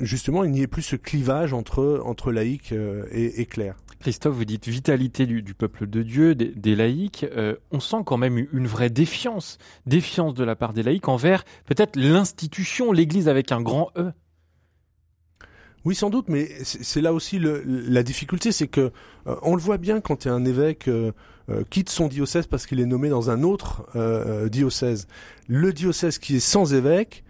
justement 0.00 0.44
il 0.44 0.50
n'y 0.50 0.62
ait 0.62 0.66
plus 0.66 0.82
ce 0.82 0.96
clivage 0.96 1.52
entre 1.52 2.00
entre 2.04 2.32
laïcs 2.32 2.72
euh, 2.72 3.06
et, 3.10 3.40
et 3.40 3.46
clercs. 3.46 3.76
Christophe, 4.00 4.36
vous 4.36 4.44
dites 4.44 4.68
vitalité 4.68 5.26
du, 5.26 5.42
du 5.42 5.54
peuple 5.54 5.88
de 5.88 6.02
Dieu, 6.02 6.34
des, 6.34 6.52
des 6.54 6.76
laïcs. 6.76 7.26
Euh, 7.36 7.56
on 7.72 7.80
sent 7.80 8.02
quand 8.06 8.16
même 8.16 8.46
une 8.52 8.66
vraie 8.66 8.90
défiance, 8.90 9.58
défiance 9.86 10.34
de 10.34 10.44
la 10.44 10.54
part 10.54 10.72
des 10.72 10.82
laïcs 10.82 11.08
envers 11.08 11.44
peut-être 11.66 11.96
l'institution, 11.96 12.92
l'Église 12.92 13.28
avec 13.28 13.50
un 13.50 13.60
grand 13.60 13.90
E. 13.96 14.12
Oui, 15.84 15.94
sans 15.94 16.10
doute, 16.10 16.26
mais 16.28 16.48
c'est 16.62 17.00
là 17.00 17.12
aussi 17.12 17.38
le, 17.38 17.62
la 17.64 18.02
difficulté, 18.02 18.52
c'est 18.52 18.68
que 18.68 18.92
on 19.24 19.54
le 19.54 19.62
voit 19.62 19.78
bien 19.78 20.00
quand 20.00 20.24
il 20.24 20.28
y 20.28 20.30
a 20.30 20.34
un 20.34 20.44
évêque 20.44 20.88
euh, 21.50 21.64
quitte 21.70 21.88
son 21.88 22.08
diocèse 22.08 22.46
parce 22.46 22.66
qu'il 22.66 22.78
est 22.78 22.86
nommé 22.86 23.08
dans 23.08 23.30
un 23.30 23.42
autre 23.42 23.86
euh, 23.96 24.44
euh, 24.44 24.48
diocèse. 24.48 25.06
Le 25.46 25.72
diocèse 25.72 26.18
qui 26.18 26.36
est 26.36 26.40
sans 26.40 26.74
évêque, 26.74 27.24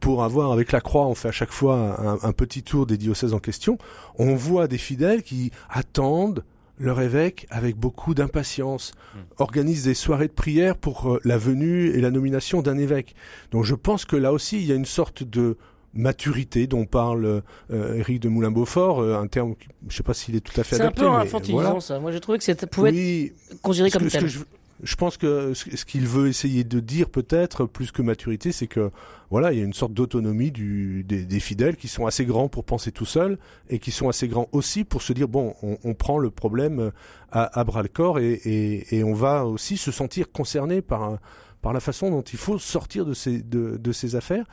pour 0.00 0.24
avoir 0.24 0.52
avec 0.52 0.72
la 0.72 0.80
croix, 0.80 1.06
on 1.06 1.14
fait 1.14 1.28
à 1.28 1.32
chaque 1.32 1.52
fois 1.52 2.18
un, 2.22 2.32
petit 2.32 2.62
tour 2.62 2.86
des 2.86 2.96
diocèses 2.96 3.32
en 3.32 3.38
question, 3.38 3.78
on 4.18 4.34
voit 4.34 4.68
des 4.68 4.78
fidèles 4.78 5.22
qui 5.22 5.50
attendent 5.70 6.44
leur 6.78 7.00
évêque 7.00 7.46
avec 7.50 7.76
beaucoup 7.76 8.14
d'impatience, 8.14 8.92
hmm. 9.14 9.18
organisent 9.38 9.84
des 9.84 9.94
soirées 9.94 10.28
de 10.28 10.32
prière 10.32 10.76
pour 10.76 11.18
la 11.24 11.38
venue 11.38 11.88
et 11.88 12.00
la 12.00 12.10
nomination 12.10 12.62
d'un 12.62 12.78
évêque. 12.78 13.14
Donc 13.50 13.64
je 13.64 13.74
pense 13.74 14.04
que 14.04 14.16
là 14.16 14.32
aussi, 14.32 14.58
il 14.58 14.66
y 14.66 14.72
a 14.72 14.76
une 14.76 14.84
sorte 14.84 15.24
de 15.24 15.56
maturité 15.94 16.66
dont 16.66 16.86
parle 16.86 17.42
euh, 17.70 17.94
Éric 17.94 18.20
de 18.20 18.28
Moulin-Beaufort, 18.28 19.00
euh, 19.00 19.18
un 19.18 19.26
terme, 19.26 19.54
je 19.82 19.86
ne 19.86 19.92
sais 19.92 20.02
pas 20.02 20.14
s'il 20.14 20.36
est 20.36 20.40
tout 20.40 20.58
à 20.58 20.64
fait 20.64 20.76
adapté. 20.76 21.00
C'est 21.00 21.06
un 21.06 21.10
peu 21.10 21.16
infantilisant 21.16 21.80
ça. 21.80 21.98
Moi, 21.98 22.12
j'ai 22.12 22.20
trouvé 22.20 22.38
que 22.38 22.44
ça 22.44 22.54
pouvait 22.54 22.90
être 22.90 23.60
considéré 23.62 23.90
comme 23.90 24.08
tel. 24.08 24.28
je, 24.28 24.96
pense 24.96 25.16
que 25.16 25.54
ce 25.54 25.84
qu'il 25.84 26.06
veut 26.06 26.28
essayer 26.28 26.64
de 26.64 26.80
dire 26.80 27.08
peut-être 27.10 27.66
plus 27.66 27.90
que 27.90 28.02
maturité, 28.02 28.52
c'est 28.52 28.66
que 28.66 28.90
voilà, 29.30 29.52
il 29.52 29.58
y 29.58 29.62
a 29.62 29.64
une 29.64 29.74
sorte 29.74 29.92
d'autonomie 29.92 30.50
des, 30.50 31.02
des, 31.02 31.40
fidèles 31.40 31.76
qui 31.76 31.88
sont 31.88 32.06
assez 32.06 32.24
grands 32.24 32.48
pour 32.48 32.64
penser 32.64 32.92
tout 32.92 33.04
seuls 33.04 33.38
et 33.68 33.78
qui 33.78 33.90
sont 33.90 34.08
assez 34.08 34.26
grands 34.26 34.48
aussi 34.52 34.84
pour 34.84 35.02
se 35.02 35.12
dire 35.12 35.28
bon, 35.28 35.54
on, 35.62 35.76
on 35.84 35.94
prend 35.94 36.18
le 36.18 36.30
problème 36.30 36.92
à, 37.30 37.60
à 37.60 37.64
bras 37.64 37.82
le 37.82 37.88
corps 37.88 38.18
et, 38.18 38.32
et, 38.32 38.96
et, 38.96 39.04
on 39.04 39.14
va 39.14 39.44
aussi 39.44 39.76
se 39.76 39.90
sentir 39.90 40.32
concerné 40.32 40.82
par 40.82 41.18
par 41.60 41.72
la 41.72 41.80
façon 41.80 42.10
dont 42.10 42.22
il 42.22 42.38
faut 42.38 42.58
sortir 42.58 43.04
de 43.04 43.14
ces 43.14 43.42
de, 43.42 43.76
de 43.76 43.92
ces 43.92 44.16
affaires 44.16 44.46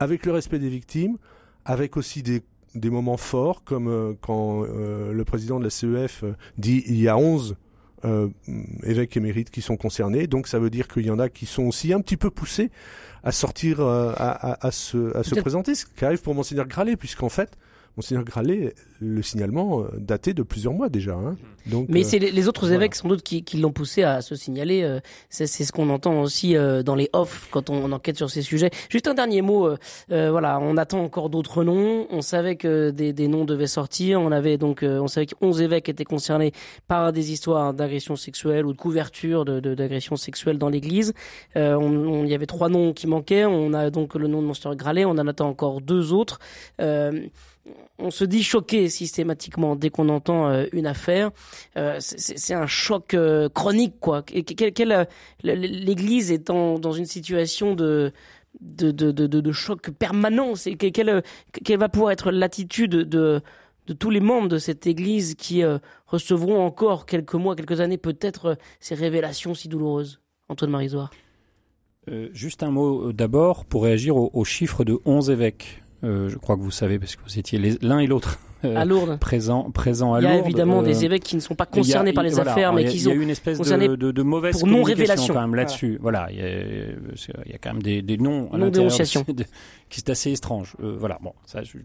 avec 0.00 0.26
le 0.26 0.32
respect 0.32 0.58
des 0.58 0.70
victimes, 0.70 1.18
avec 1.64 1.96
aussi 1.96 2.22
des, 2.22 2.42
des 2.74 2.90
moments 2.90 3.18
forts, 3.18 3.62
comme 3.62 3.88
euh, 3.88 4.14
quand 4.20 4.64
euh, 4.64 5.12
le 5.12 5.24
président 5.24 5.58
de 5.58 5.64
la 5.64 5.70
CEF 5.70 6.24
euh, 6.24 6.34
dit 6.58 6.82
il 6.86 7.00
y 7.00 7.06
a 7.06 7.16
11 7.16 7.56
évêques 8.82 9.16
émérites 9.16 9.50
qui 9.50 9.62
sont 9.62 9.76
concernés, 9.76 10.26
donc 10.26 10.46
ça 10.46 10.58
veut 10.58 10.70
dire 10.70 10.88
qu'il 10.88 11.06
y 11.06 11.10
en 11.10 11.18
a 11.18 11.28
qui 11.28 11.46
sont 11.46 11.64
aussi 11.64 11.92
un 11.92 12.00
petit 12.00 12.16
peu 12.16 12.30
poussés 12.30 12.70
à 13.22 13.32
sortir, 13.32 13.80
à, 13.80 14.12
à, 14.12 14.66
à, 14.66 14.70
se, 14.70 15.16
à 15.16 15.22
se 15.22 15.34
présenter, 15.34 15.74
ce 15.74 15.84
qui 15.84 16.04
arrive 16.04 16.22
pour 16.22 16.34
Monseigneur 16.34 16.66
Gralet, 16.66 16.96
puisqu'en 16.96 17.28
fait, 17.28 17.56
Monseigneur 17.96 18.24
Gralet, 18.24 18.74
le 19.00 19.20
signalement 19.22 19.80
euh, 19.82 19.88
datait 19.98 20.32
de 20.34 20.42
plusieurs 20.42 20.72
mois 20.72 20.88
déjà. 20.88 21.14
Hein. 21.14 21.36
Donc, 21.66 21.86
Mais 21.90 22.00
euh, 22.00 22.04
c'est 22.08 22.18
les, 22.18 22.30
les 22.30 22.48
autres 22.48 22.62
voilà. 22.62 22.76
évêques 22.76 22.94
sans 22.94 23.08
doute 23.08 23.22
qui, 23.22 23.42
qui 23.44 23.58
l'ont 23.58 23.72
poussé 23.72 24.02
à 24.02 24.22
se 24.22 24.34
signaler. 24.34 24.82
euh, 24.82 25.00
c'est 25.28 25.46
ce 25.46 25.70
qu'on 25.72 25.90
entend 25.90 26.20
aussi 26.22 26.56
euh, 26.56 26.82
dans 26.82 26.94
les 26.94 27.10
off 27.12 27.48
quand 27.50 27.68
on, 27.68 27.90
enquête 27.92 28.16
sur 28.16 28.30
ces 28.30 28.42
sujets. 28.42 28.70
Juste 28.88 29.08
un 29.08 29.14
dernier 29.14 29.42
mot. 29.42 29.68
voilà, 30.08 30.58
on 30.60 30.76
attend 30.76 31.02
encore 31.02 31.28
d'autres 31.30 31.64
noms. 31.64 32.06
On 32.10 32.22
savait 32.22 32.56
que 32.56 32.90
des, 32.90 33.12
des 33.12 33.28
noms 33.28 33.44
devaient 33.44 33.66
sortir. 33.66 34.20
On 34.20 34.32
avait 34.32 34.56
donc, 34.58 34.82
on 34.82 35.08
savait 35.08 35.26
que 35.26 35.34
11 35.40 35.60
évêques 35.62 35.88
étaient 35.88 36.04
concernés 36.04 36.52
par 36.88 37.12
des 37.12 37.32
histoires 37.32 37.74
d'agression 37.74 38.16
sexuelle 38.16 38.64
ou 38.66 38.72
de 38.72 38.78
couverture 38.78 39.44
de 39.44 39.60
de- 39.60 39.74
d'agression 39.74 40.16
sexuelle 40.16 40.58
dans 40.58 40.68
l'Église. 40.68 41.12
Euh, 41.56 41.74
on- 41.74 41.90
on- 42.06 42.24
Il 42.24 42.30
y 42.30 42.34
avait 42.34 42.46
trois 42.46 42.68
noms 42.68 42.92
qui 42.92 43.06
manquaient. 43.06 43.44
On 43.44 43.72
a 43.74 43.90
donc 43.90 44.14
le 44.14 44.28
nom 44.28 44.40
de 44.40 44.46
Monseigneur 44.46 44.76
Gralet. 44.76 45.04
On 45.04 45.10
en 45.10 45.26
attend 45.26 45.48
encore 45.48 45.80
deux 45.80 46.12
autres. 46.12 46.38
Euh, 46.80 47.26
on 47.98 48.10
se 48.10 48.24
dit 48.24 48.42
choqué 48.42 48.88
systématiquement 48.88 49.76
dès 49.76 49.90
qu'on 49.90 50.08
entend 50.08 50.48
euh, 50.48 50.66
une 50.72 50.86
affaire. 50.86 51.30
Euh, 51.76 51.96
c'est- 52.00 52.54
un 52.54 52.66
choc 52.66 53.14
euh, 53.14 53.48
chronique, 53.48 54.00
quoi. 54.00 54.24
L'Église 55.42 56.32
est 56.32 56.46
dans 56.48 56.92
une 56.92 57.06
situation 57.06 57.74
de 57.74 58.12
de, 58.60 58.90
de, 58.90 59.12
de, 59.12 59.52
choc 59.52 59.90
permanent. 59.90 60.54
Quelle, 60.78 61.22
quelle 61.64 61.78
va 61.78 61.88
pouvoir 61.88 62.10
être 62.10 62.30
l'attitude 62.32 62.90
de 62.90 63.40
de 63.86 63.92
tous 63.94 64.10
les 64.10 64.20
membres 64.20 64.48
de 64.48 64.58
cette 64.58 64.86
Église 64.86 65.34
qui 65.36 65.62
recevront 66.06 66.60
encore 66.64 67.06
quelques 67.06 67.34
mois, 67.34 67.56
quelques 67.56 67.80
années 67.80 67.96
peut-être 67.98 68.56
ces 68.80 68.94
révélations 68.94 69.54
si 69.54 69.68
douloureuses. 69.68 70.20
Antoine 70.48 70.70
Marisoire. 70.72 71.10
Juste 72.32 72.62
un 72.64 72.70
mot 72.70 73.12
d'abord 73.12 73.64
pour 73.64 73.84
réagir 73.84 74.16
au, 74.16 74.30
au 74.32 74.44
chiffre 74.44 74.84
de 74.84 74.98
11 75.04 75.30
évêques. 75.30 75.82
Euh, 76.02 76.28
je 76.28 76.36
crois 76.38 76.56
que 76.56 76.62
vous 76.62 76.70
savez 76.70 76.98
parce 76.98 77.14
que 77.16 77.22
vous 77.24 77.38
étiez 77.38 77.58
l'un 77.82 77.98
et 77.98 78.06
l'autre 78.06 78.38
euh, 78.64 78.74
à 78.76 78.84
Lourdes. 78.86 79.18
présents 79.18 79.70
présents 79.70 80.14
à 80.14 80.20
Il 80.20 80.24
y 80.24 80.26
a 80.26 80.32
Lourdes. 80.34 80.44
évidemment 80.46 80.80
Euh, 80.80 80.84
des 80.84 81.04
évêques 81.04 81.22
qui 81.24 81.36
ne 81.36 81.40
sont 81.40 81.54
pas 81.54 81.64
a- 81.64 81.66
concernés 81.66 82.12
par 82.14 82.24
les 82.24 82.30
voilà, 82.30 82.52
affaires, 82.52 82.72
mais 82.72 82.86
a- 82.86 82.88
qui 82.88 82.96
Il 82.98 83.04
y 83.06 83.10
a 83.10 83.14
une 83.14 83.28
espèce 83.30 83.58
de, 83.58 83.96
de, 83.96 84.10
de 84.10 84.22
mauvaise 84.22 84.52
pour 84.52 84.62
communication 84.62 84.78
non-révélation. 84.94 85.34
quand 85.34 85.40
même 85.42 85.54
là-dessus. 85.54 85.98
Voilà, 86.00 86.28
il, 86.30 86.38
y 86.38 86.42
a, 86.42 87.50
y 87.50 87.54
a 87.54 87.58
quand 87.60 87.74
même 87.74 87.82
des, 87.82 88.00
des 88.02 88.16
noms 88.16 88.50
à 88.52 88.56
l'intérieur 88.58 88.92
qui 89.90 90.00
est 90.00 90.10
assez 90.10 90.32
étrange. 90.32 90.74
Euh, 90.82 90.96
voilà, 90.98 91.18
bon, 91.22 91.32
ça, 91.44 91.62
je- 91.62 91.76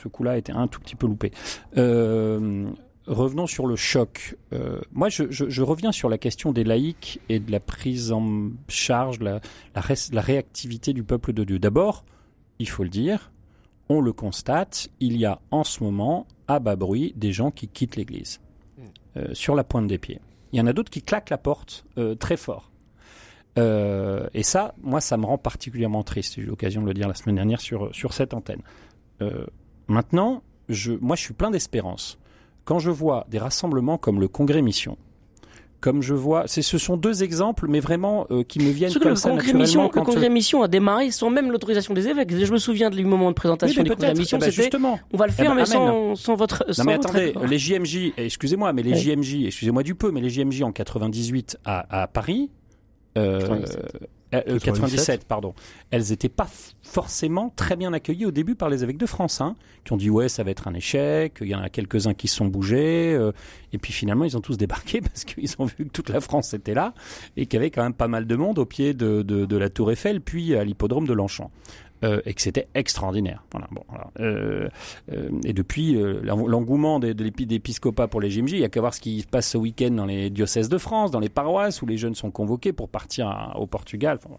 ce 0.00 0.08
coup-là 0.08 0.38
était 0.38 0.52
un 0.52 0.68
tout 0.68 0.80
petit 0.80 0.94
peu 0.96 1.06
loupé. 1.08 1.32
Euh, 1.76 2.66
revenons 3.06 3.46
sur 3.46 3.66
le 3.66 3.76
choc. 3.76 4.36
Euh, 4.52 4.80
moi, 4.92 5.08
je, 5.08 5.24
je, 5.30 5.48
je 5.48 5.62
reviens 5.62 5.92
sur 5.92 6.08
la 6.08 6.18
question 6.18 6.52
des 6.52 6.64
laïcs 6.64 7.20
et 7.28 7.38
de 7.38 7.50
la 7.50 7.60
prise 7.60 8.12
en 8.12 8.50
charge, 8.68 9.18
la, 9.20 9.40
la, 9.74 9.80
ré- 9.80 9.94
la 10.12 10.20
réactivité 10.20 10.92
du 10.92 11.02
peuple 11.02 11.32
de 11.32 11.44
Dieu. 11.44 11.58
D'abord, 11.58 12.04
il 12.58 12.68
faut 12.68 12.82
le 12.84 12.88
dire, 12.88 13.30
on 13.88 14.00
le 14.00 14.12
constate, 14.12 14.88
il 15.00 15.16
y 15.16 15.24
a 15.24 15.40
en 15.50 15.64
ce 15.64 15.82
moment, 15.82 16.26
à 16.48 16.58
bas 16.58 16.76
bruit, 16.76 17.12
des 17.16 17.32
gens 17.32 17.50
qui 17.50 17.68
quittent 17.68 17.96
l'Église, 17.96 18.40
euh, 19.16 19.28
sur 19.32 19.54
la 19.54 19.64
pointe 19.64 19.86
des 19.86 19.98
pieds. 19.98 20.20
Il 20.52 20.58
y 20.58 20.60
en 20.60 20.66
a 20.66 20.72
d'autres 20.72 20.90
qui 20.90 21.02
claquent 21.02 21.30
la 21.30 21.38
porte 21.38 21.84
euh, 21.98 22.14
très 22.14 22.36
fort. 22.36 22.70
Euh, 23.58 24.26
et 24.34 24.42
ça, 24.42 24.74
moi, 24.82 25.00
ça 25.00 25.16
me 25.16 25.26
rend 25.26 25.38
particulièrement 25.38 26.02
triste. 26.02 26.34
J'ai 26.36 26.42
eu 26.42 26.46
l'occasion 26.46 26.82
de 26.82 26.86
le 26.86 26.94
dire 26.94 27.08
la 27.08 27.14
semaine 27.14 27.36
dernière 27.36 27.60
sur, 27.60 27.94
sur 27.94 28.12
cette 28.12 28.34
antenne. 28.34 28.62
Maintenant, 29.86 30.42
je, 30.68 30.92
moi, 30.92 31.16
je 31.16 31.22
suis 31.22 31.34
plein 31.34 31.50
d'espérance. 31.50 32.18
Quand 32.64 32.78
je 32.78 32.90
vois 32.90 33.26
des 33.28 33.38
rassemblements 33.38 33.98
comme 33.98 34.20
le 34.20 34.28
Congrès 34.28 34.62
Mission, 34.62 34.96
comme 35.84 36.00
je 36.00 36.14
vois, 36.14 36.44
c'est, 36.46 36.62
ce 36.62 36.78
sont 36.78 36.96
deux 36.96 37.22
exemples, 37.22 37.66
mais 37.68 37.78
vraiment 37.78 38.26
euh, 38.30 38.42
qui 38.42 38.58
me 38.58 38.70
viennent 38.70 38.90
comme 38.94 39.10
le 39.10 39.16
ça 39.16 39.28
congrès, 39.28 39.48
naturellement. 39.48 39.62
mission, 39.64 39.82
le 39.82 39.88
quand, 39.90 40.02
congrès 40.02 40.26
euh, 40.28 40.30
mission 40.30 40.62
a 40.62 40.68
démarré 40.68 41.10
sans 41.10 41.28
même 41.28 41.52
l'autorisation 41.52 41.92
des 41.92 42.08
évêques. 42.08 42.30
Je 42.34 42.50
me 42.50 42.56
souviens 42.56 42.88
du 42.88 43.04
moment 43.04 43.24
de 43.24 43.28
oui, 43.28 43.34
présentation 43.34 43.82
mais 43.82 43.90
du 43.90 43.94
congrès 43.94 44.14
mission, 44.14 44.38
Eh 44.38 44.40
ben, 44.40 44.50
c'était 44.50 44.62
justement. 44.62 44.98
on 45.12 45.18
va 45.18 45.26
le 45.26 45.32
Eh 45.32 45.42
faire 45.42 45.50
ben, 45.50 45.56
mais 45.56 45.66
sans, 45.66 46.14
sans 46.14 46.36
votre 46.36 46.64
Non 46.68 46.72
sans 46.72 46.84
mais 46.84 46.96
votre 46.96 47.10
attendez, 47.10 47.34
les 47.46 47.58
JMJ, 47.58 48.14
excusez-moi, 48.16 48.72
mais 48.72 48.82
les. 48.82 48.94
JMJ, 48.96 49.44
excusez-moi 49.44 49.82
du 49.82 49.94
peu, 49.94 50.10
mais 50.10 50.22
les 50.22 50.30
JMJ 50.30 50.62
en 50.62 50.72
98 50.72 51.58
à, 51.66 52.02
à 52.04 52.06
Paris, 52.06 52.48
97. 53.14 53.96
euh, 54.34 54.40
euh, 54.48 54.58
97, 54.58 55.24
pardon, 55.26 55.54
elles 55.90 56.10
n'étaient 56.10 56.28
pas 56.28 56.48
forcément 56.82 57.52
très 57.54 57.76
bien 57.76 57.92
accueillies 57.92 58.26
au 58.26 58.30
début 58.32 58.54
par 58.56 58.68
les 58.68 58.82
évêques 58.82 58.98
de 58.98 59.06
France, 59.06 59.40
hein, 59.40 59.54
qui 59.84 59.92
ont 59.92 59.96
dit 59.96 60.10
ouais 60.10 60.28
ça 60.28 60.42
va 60.42 60.50
être 60.50 60.66
un 60.66 60.74
échec, 60.74 61.38
il 61.40 61.48
y 61.48 61.54
en 61.54 61.60
a 61.60 61.68
quelques-uns 61.68 62.14
qui 62.14 62.26
se 62.26 62.36
sont 62.36 62.46
bougés, 62.46 63.14
euh, 63.14 63.32
et 63.72 63.78
puis 63.78 63.92
finalement 63.92 64.24
ils 64.24 64.36
ont 64.36 64.40
tous 64.40 64.56
débarqué 64.56 65.00
parce 65.02 65.24
qu'ils 65.24 65.50
ont 65.58 65.66
vu 65.66 65.84
que 65.84 65.90
toute 65.90 66.08
la 66.08 66.20
France 66.20 66.52
était 66.54 66.74
là 66.74 66.94
et 67.36 67.46
qu'il 67.46 67.58
y 67.58 67.60
avait 67.60 67.70
quand 67.70 67.82
même 67.82 67.94
pas 67.94 68.08
mal 68.08 68.26
de 68.26 68.36
monde 68.36 68.58
au 68.58 68.66
pied 68.66 68.94
de, 68.94 69.22
de, 69.22 69.44
de 69.44 69.56
la 69.56 69.70
Tour 69.70 69.92
Eiffel, 69.92 70.20
puis 70.20 70.56
à 70.56 70.64
l'hippodrome 70.64 71.06
de 71.06 71.12
Longchamp. 71.12 71.50
Euh, 72.04 72.20
et 72.26 72.34
que 72.34 72.42
c'était 72.42 72.68
extraordinaire. 72.74 73.42
Voilà, 73.50 73.66
bon. 73.72 73.82
Euh, 74.20 74.68
euh, 75.12 75.28
et 75.44 75.52
depuis, 75.54 75.94
l'eng- 76.22 76.46
l'engouement 76.46 76.98
des- 77.00 77.14
pour 78.08 78.20
les 78.20 78.28
JMJ, 78.30 78.52
il 78.52 78.58
y 78.60 78.64
a 78.64 78.68
qu'à 78.68 78.80
voir 78.80 78.92
ce 78.94 79.00
qui 79.00 79.22
se 79.22 79.26
passe 79.26 79.48
ce 79.48 79.56
week-end 79.58 79.90
dans 79.90 80.04
les 80.04 80.28
diocèses 80.28 80.68
de 80.68 80.76
France, 80.78 81.10
dans 81.10 81.20
les 81.20 81.28
paroisses 81.30 81.80
où 81.82 81.86
les 81.86 81.96
jeunes 81.96 82.14
sont 82.14 82.30
convoqués 82.30 82.72
pour 82.72 82.88
partir 82.88 83.28
à- 83.28 83.56
au 83.58 83.66
Portugal. 83.66 84.18
Enfin, 84.22 84.36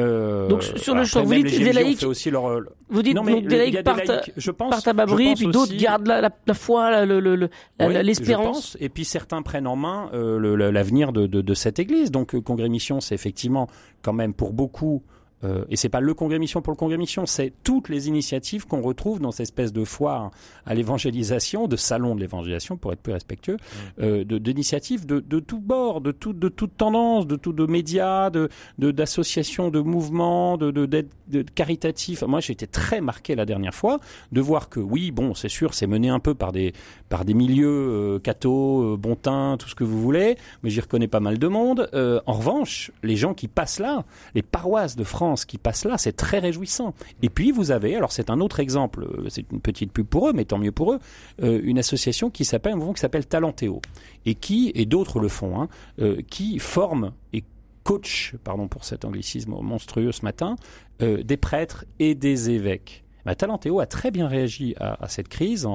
euh, 0.00 0.46
Donc, 0.48 0.62
sur 0.62 0.94
le 0.94 1.04
choc, 1.04 1.24
vous 1.24 1.34
dites 1.34 1.50
les 1.58 1.64
des 1.64 1.72
laïcs- 1.72 1.98
fait 1.98 2.06
aussi 2.06 2.30
leur, 2.30 2.60
Vous 2.88 3.02
dites 3.02 3.16
non, 3.16 3.24
mais 3.24 3.32
donc 3.32 3.48
des 3.48 3.48
le- 3.48 3.54
il 3.54 3.56
y 3.56 3.72
laïcs 3.72 3.76
des 3.78 3.82
partent, 3.82 4.06
laïcs, 4.06 4.32
je 4.36 4.50
pense, 4.52 4.70
partent 4.70 4.86
à 4.88 4.92
pense 5.30 5.38
puis 5.38 5.46
d'autres 5.46 5.72
aussi- 5.72 5.76
gardent 5.78 6.06
la, 6.06 6.20
la, 6.20 6.30
la 6.46 6.54
foi, 6.54 7.04
le- 7.04 7.18
le- 7.18 7.50
oui, 7.88 8.02
l'espérance. 8.04 8.76
Et 8.80 8.88
puis 8.88 9.04
certains 9.04 9.42
prennent 9.42 9.66
en 9.66 9.74
main 9.74 10.10
euh, 10.14 10.38
l'avenir 10.70 11.12
de, 11.12 11.26
de, 11.26 11.40
de 11.40 11.54
cette 11.54 11.80
Église. 11.80 12.12
Donc 12.12 12.38
Congrès 12.40 12.68
Mission, 12.68 13.00
c'est 13.00 13.16
effectivement 13.16 13.66
quand 14.02 14.12
même 14.12 14.32
pour 14.34 14.52
beaucoup. 14.52 15.02
Euh, 15.44 15.64
et 15.70 15.76
c'est 15.76 15.88
pas 15.88 16.00
le 16.00 16.14
Congrès 16.14 16.38
Mission 16.40 16.62
pour 16.62 16.72
le 16.72 16.76
Congrès 16.76 16.96
Mission, 16.96 17.24
c'est 17.26 17.52
toutes 17.62 17.88
les 17.88 18.08
initiatives 18.08 18.66
qu'on 18.66 18.80
retrouve 18.82 19.20
dans 19.20 19.30
cette 19.30 19.44
espèce 19.44 19.72
de 19.72 19.84
foire 19.84 20.32
à 20.66 20.74
l'évangélisation, 20.74 21.68
de 21.68 21.76
salon 21.76 22.14
de 22.16 22.20
l'évangélisation 22.20 22.76
pour 22.76 22.92
être 22.92 23.00
plus 23.00 23.12
respectueux, 23.12 23.56
euh, 24.00 24.24
de- 24.24 24.38
d'initiatives 24.38 25.06
de, 25.06 25.20
de 25.20 25.38
tout 25.38 25.60
bord, 25.60 26.00
de 26.00 26.10
tout, 26.10 26.32
de 26.32 26.48
toute 26.48 26.76
tendance, 26.76 27.26
de 27.26 27.36
tout 27.36 27.52
de 27.52 27.66
médias, 27.66 28.30
de 28.30 28.48
de- 28.78 28.90
d'associations, 28.90 29.70
de, 29.70 29.78
mouvements, 29.80 30.56
de 30.56 30.70
de, 30.72 30.86
d'aide- 30.86 31.08
de 31.28 31.42
caritatifs. 31.42 32.22
Moi, 32.22 32.40
j'ai 32.40 32.52
été 32.52 32.66
très 32.66 33.00
marqué 33.00 33.34
la 33.36 33.44
dernière 33.44 33.74
fois 33.74 34.00
de 34.32 34.40
voir 34.40 34.68
que 34.68 34.80
oui, 34.80 35.10
bon, 35.12 35.34
c'est 35.34 35.48
sûr, 35.48 35.72
c'est 35.74 35.86
mené 35.86 36.08
un 36.08 36.18
peu 36.20 36.34
par 36.34 36.50
des 36.52 36.72
par 37.08 37.24
des 37.24 37.34
milieux 37.34 37.68
euh, 37.68 38.18
cathos, 38.18 38.82
euh, 38.82 38.96
bon 38.96 39.14
teint, 39.14 39.56
tout 39.58 39.68
ce 39.68 39.74
que 39.74 39.84
vous 39.84 40.00
voulez, 40.00 40.36
mais 40.62 40.70
j'y 40.70 40.80
reconnais 40.80 41.08
pas 41.08 41.20
mal 41.20 41.38
de 41.38 41.46
monde. 41.48 41.88
Euh, 41.94 42.20
en 42.26 42.32
revanche, 42.32 42.90
les 43.02 43.16
gens 43.16 43.34
qui 43.34 43.46
passent 43.48 43.78
là, 43.78 44.04
les 44.34 44.42
paroisses 44.42 44.96
de 44.96 45.04
France 45.04 45.27
qui 45.36 45.58
passent 45.58 45.84
là, 45.84 45.98
c'est 45.98 46.12
très 46.12 46.38
réjouissant. 46.38 46.94
Et 47.22 47.28
puis 47.28 47.50
vous 47.50 47.70
avez, 47.70 47.96
alors 47.96 48.12
c'est 48.12 48.30
un 48.30 48.40
autre 48.40 48.60
exemple, 48.60 49.04
euh, 49.04 49.28
c'est 49.28 49.50
une 49.52 49.60
petite 49.60 49.92
pub 49.92 50.06
pour 50.06 50.28
eux, 50.28 50.32
mais 50.32 50.44
tant 50.44 50.58
mieux 50.58 50.72
pour 50.72 50.92
eux, 50.92 50.98
euh, 51.42 51.60
une 51.62 51.78
association 51.78 52.30
qui 52.30 52.44
s'appelle, 52.44 52.72
un 52.72 52.76
mouvement 52.76 52.92
qui 52.92 53.00
s'appelle 53.00 53.24
et 54.26 54.34
qui, 54.34 54.72
et 54.74 54.86
d'autres 54.86 55.20
le 55.20 55.28
font, 55.28 55.60
hein, 55.60 55.68
euh, 56.00 56.20
qui 56.28 56.58
forme 56.58 57.12
et 57.32 57.44
coach, 57.84 58.34
pardon 58.44 58.68
pour 58.68 58.84
cet 58.84 59.04
anglicisme 59.04 59.54
monstrueux 59.62 60.12
ce 60.12 60.22
matin, 60.22 60.56
des 61.00 61.36
prêtres 61.36 61.84
et 61.98 62.14
des 62.14 62.50
évêques. 62.50 63.04
Bah, 63.28 63.34
Talentéo 63.34 63.78
a 63.80 63.84
très 63.84 64.10
bien 64.10 64.26
réagi 64.26 64.74
à, 64.80 65.06
cette 65.06 65.28
crise. 65.28 65.68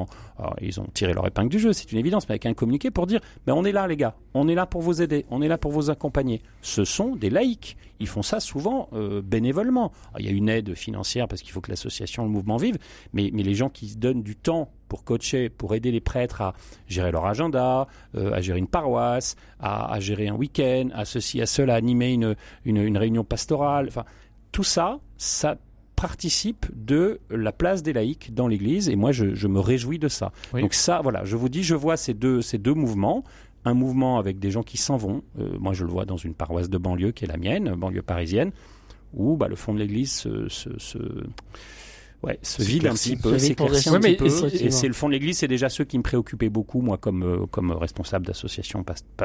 Ils 0.60 0.80
ont 0.80 0.88
tiré 0.92 1.14
leur 1.14 1.28
épingle 1.28 1.50
du 1.50 1.60
jeu, 1.60 1.72
c'est 1.72 1.92
une 1.92 2.00
évidence, 2.00 2.28
mais 2.28 2.34
avec 2.34 2.48
un 2.48 2.56
communiqué 2.56 2.90
pour 2.90 3.06
dire 3.06 3.20
on 3.46 3.64
est 3.64 3.72
là, 3.72 3.86
les 3.86 3.96
gars, 3.96 4.16
on 4.34 4.48
est 4.48 4.56
là 4.56 4.66
pour 4.66 4.82
vous 4.82 5.04
aider, 5.04 5.28
on 5.30 5.40
est 5.44 5.48
là 5.48 5.60
pour 5.60 5.72
vous 5.72 5.92
accompagner. 5.92 6.42
Ce 6.64 6.84
sont 6.84 7.16
des 7.16 7.30
laïcs. 7.30 7.78
Ils 8.00 8.08
font 8.08 8.24
ça 8.24 8.40
souvent 8.40 8.90
euh, 8.94 9.22
bénévolement. 9.22 9.92
Il 10.18 10.26
y 10.26 10.30
a 10.30 10.32
une 10.32 10.50
aide 10.50 10.74
financière 10.74 11.28
parce 11.28 11.44
qu'il 11.44 11.52
faut 11.52 11.62
que 11.62 11.70
l'association, 11.70 12.24
le 12.24 12.30
mouvement 12.30 12.58
vive, 12.58 12.80
mais, 13.14 13.30
les 13.30 13.54
gens 13.54 13.70
qui 13.70 13.90
se 13.90 13.98
donnent 13.98 14.24
du 14.24 14.36
temps 14.36 14.72
pour 14.88 15.04
coacher, 15.04 15.50
pour 15.50 15.76
aider 15.76 15.92
les 15.92 16.02
prêtres 16.02 16.42
à 16.42 16.56
gérer 16.88 17.12
leur 17.12 17.28
agenda, 17.28 17.88
euh, 18.16 18.34
à 18.34 18.42
gérer 18.42 18.58
une 18.58 18.68
paroisse, 18.68 19.36
à, 19.60 20.00
gérer 20.00 20.28
un 20.28 20.36
week-end, 20.36 20.90
à 20.96 21.06
ceci, 21.06 21.40
à 21.40 21.46
cela, 21.46 21.76
à 21.76 21.78
animer 21.78 22.14
une, 22.14 22.36
une, 22.66 22.78
une 22.78 22.98
réunion 22.98 23.24
pastorale. 23.24 23.90
Enfin, 23.90 24.06
tout 24.52 24.64
ça, 24.64 25.00
ça 25.18 25.56
participe 26.04 26.66
de 26.76 27.22
la 27.30 27.54
place 27.54 27.82
des 27.82 27.94
laïcs 27.94 28.34
dans 28.34 28.50
l'Église 28.50 28.90
et 28.90 28.98
moi 28.98 29.14
je, 29.14 29.36
je 29.36 29.48
me 29.48 29.62
réjouis 29.62 30.00
de 30.00 30.10
ça. 30.10 30.34
Oui. 30.54 30.62
Donc 30.62 30.74
ça, 30.74 31.00
voilà, 31.02 31.24
je 31.24 31.38
vous 31.38 31.48
dis, 31.48 31.64
je 31.64 31.76
vois 31.76 31.96
ces 31.96 32.14
deux, 32.14 32.42
ces 32.42 32.58
deux 32.58 32.74
mouvements. 32.74 33.24
Un 33.64 33.74
mouvement 33.74 34.18
avec 34.20 34.38
des 34.38 34.52
gens 34.52 34.64
qui 34.64 34.76
s'en 34.76 34.98
vont. 34.98 35.24
Euh, 35.40 35.58
moi, 35.58 35.72
je 35.72 35.86
le 35.86 35.90
vois 35.90 36.04
dans 36.04 36.18
une 36.18 36.34
paroisse 36.34 36.70
de 36.70 36.78
banlieue 36.78 37.14
qui 37.14 37.24
est 37.24 37.30
la 37.30 37.38
mienne, 37.38 37.74
banlieue 37.76 38.02
parisienne, 38.02 38.52
où 39.14 39.38
bah, 39.38 39.48
le 39.48 39.56
fond 39.56 39.74
de 39.74 39.80
l'Église 39.80 40.12
se, 40.12 40.50
se, 40.50 40.78
se, 40.78 40.98
ouais, 42.24 42.40
se 42.42 42.62
vide 42.64 42.88
un 42.88 42.94
petit 42.94 43.16
peu, 43.18 43.38
s'éclaircit 43.40 43.90
un 43.90 44.00
petit 44.00 44.12
mais 44.12 44.16
peu. 44.16 44.30
Et 44.66 44.72
c'est 44.72 44.88
le 44.88 44.94
fond 44.94 45.08
de 45.08 45.14
l'Église, 45.14 45.38
c'est 45.38 45.48
déjà 45.48 45.70
ceux 45.70 45.84
qui 45.84 45.98
me 45.98 46.04
préoccupaient 46.04 46.50
beaucoup, 46.50 46.82
moi, 46.82 46.98
comme, 46.98 47.24
euh, 47.24 47.46
comme 47.52 47.72
responsable 47.72 48.26
d'association 48.26 48.84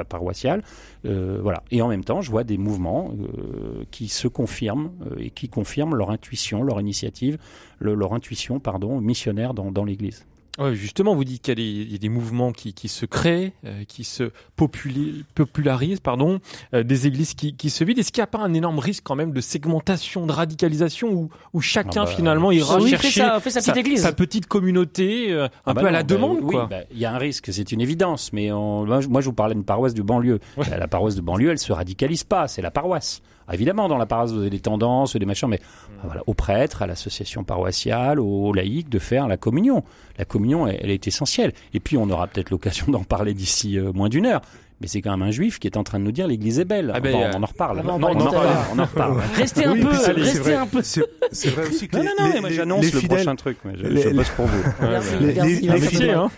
paroissiale. 0.08 0.62
Euh, 1.06 1.38
voilà. 1.42 1.62
Et 1.70 1.80
en 1.82 1.88
même 1.88 2.04
temps, 2.04 2.20
je 2.20 2.30
vois 2.30 2.44
des 2.44 2.58
mouvements 2.58 3.12
euh, 3.20 3.84
qui 3.90 4.08
se 4.08 4.28
confirment 4.28 4.90
euh, 5.11 5.16
et 5.18 5.30
qui 5.30 5.48
confirment 5.48 5.94
leur 5.94 6.11
intuition, 6.11 6.62
leur 6.62 6.80
initiative, 6.80 7.38
le- 7.78 7.94
leur 7.94 8.12
intuition, 8.14 8.61
pardon, 8.61 9.00
missionnaire 9.00 9.54
dans, 9.54 9.70
dans 9.70 9.84
l'Église. 9.84 10.26
Ouais, 10.59 10.75
justement, 10.75 11.14
vous 11.14 11.25
dites 11.25 11.42
qu'il 11.42 11.61
y, 11.61 11.94
a 11.94 11.99
des 11.99 12.09
mouvements 12.09 12.51
qui, 12.51 12.75
qui 12.75 12.88
se 12.88 13.07
créent, 13.07 13.53
euh, 13.64 13.85
qui 13.87 14.03
se 14.03 14.33
popularisent, 14.57 16.01
pardon, 16.01 16.40
euh, 16.75 16.83
des 16.83 17.07
églises 17.07 17.35
qui, 17.35 17.55
qui 17.55 17.71
se 17.71 17.85
vident. 17.85 18.01
Est-ce 18.01 18.11
qu'il 18.11 18.21
n'y 18.21 18.25
a 18.25 18.29
pas 18.29 18.40
un 18.40 18.53
énorme 18.55 18.81
risque 18.81 19.05
quand 19.05 19.14
même 19.14 19.33
de 19.33 19.40
segmentation, 19.40 20.27
de 20.27 20.33
radicalisation, 20.33 21.12
où, 21.12 21.29
où 21.53 21.61
chacun 21.61 22.03
ah 22.03 22.05
bah, 22.07 22.11
finalement 22.11 22.51
ira 22.51 22.81
chercher 22.81 23.21
sa, 23.21 23.40
petite 23.40 23.77
église. 23.77 24.03
sa, 24.03 24.12
petite 24.12 24.47
communauté, 24.47 25.31
euh, 25.31 25.44
un 25.44 25.49
ah 25.66 25.75
peu 25.75 25.83
bah 25.83 25.88
à 25.88 25.92
la 25.92 26.03
bah 26.03 26.14
demande 26.14 26.38
Oui, 26.42 26.57
il 26.90 26.99
y 26.99 27.05
a 27.05 27.14
un 27.14 27.18
risque, 27.18 27.51
c'est 27.53 27.71
une 27.71 27.81
évidence. 27.81 28.33
Mais 28.33 28.51
moi, 28.51 29.01
je 29.01 29.27
vous 29.27 29.33
parlais 29.33 29.55
d'une 29.55 29.64
paroisse 29.64 29.94
du 29.94 30.03
banlieue. 30.03 30.40
La 30.57 30.88
paroisse 30.88 31.14
de 31.14 31.21
banlieue, 31.21 31.51
elle 31.51 31.59
se 31.59 31.73
radicalise 31.73 32.25
pas, 32.25 32.49
c'est 32.49 32.62
la 32.62 32.73
paroisse. 32.73 33.23
Ah, 33.49 33.55
évidemment, 33.55 33.88
dans 33.88 33.97
la 33.97 34.05
paroisse, 34.05 34.33
vous 34.33 34.40
avez 34.40 34.51
des 34.51 34.61
tendances, 34.61 35.16
des 35.16 35.25
machins, 35.25 35.49
mais 35.49 35.61
voilà, 36.05 36.23
aux 36.27 36.35
prêtres, 36.35 36.83
à 36.83 36.87
l'association 36.87 37.44
paroissiale, 37.44 38.21
aux 38.21 38.53
laïcs, 38.53 38.90
de 38.90 38.99
faire 38.99 39.27
la 39.27 39.38
communion. 39.38 39.85
La 40.18 40.27
communion, 40.27 40.47
elle, 40.66 40.90
est 40.90 41.06
essentielle. 41.06 41.52
Et 41.74 41.80
puis, 41.80 41.96
on 41.96 42.08
aura 42.11 42.26
peut-être 42.26 42.50
l'occasion 42.50 42.87
d'en 42.90 43.04
parler 43.04 43.34
d'ici 43.34 43.78
euh, 43.78 43.92
moins 43.92 44.08
d'une 44.08 44.26
heure. 44.26 44.42
Mais 44.80 44.87
c'est 44.87 45.02
quand 45.02 45.11
même 45.11 45.26
un 45.26 45.32
juif 45.32 45.58
qui 45.58 45.66
est 45.66 45.76
en 45.76 45.82
train 45.82 45.98
de 45.98 46.04
nous 46.04 46.12
dire 46.12 46.28
l'église 46.28 46.61
est 46.61 46.64
belle. 46.64 46.92
Ah 46.94 47.00
ben, 47.00 47.32
on, 47.34 47.42
en 47.42 47.46
reparle. 47.46 47.82
on, 47.84 48.00
en 48.00 48.84
reparle. 48.84 49.20
Restez 49.34 49.64
un 49.64 49.76
peu, 49.76 49.88
restez 49.88 50.54
un 50.54 50.68
peu. 50.68 50.82
C'est 50.82 51.00
vrai 51.48 51.66
aussi 51.66 51.88
que 51.88 51.96
non, 51.96 52.02
les, 52.02 52.08
non, 52.16 52.34
non, 52.34 52.40
moi 52.42 52.50
j'annonce 52.50 52.92
le 52.92 53.00
prochain 53.00 53.34
truc. 53.34 53.58
je, 53.64 53.87
les, 53.88 54.02
je 54.02 54.08
bosse 54.11 54.28
pour 54.30 54.46
vous. 54.46 54.62
Merci, 54.80 55.66
les, 55.66 55.80
fidèles, 55.80 56.11
hein. 56.11 56.30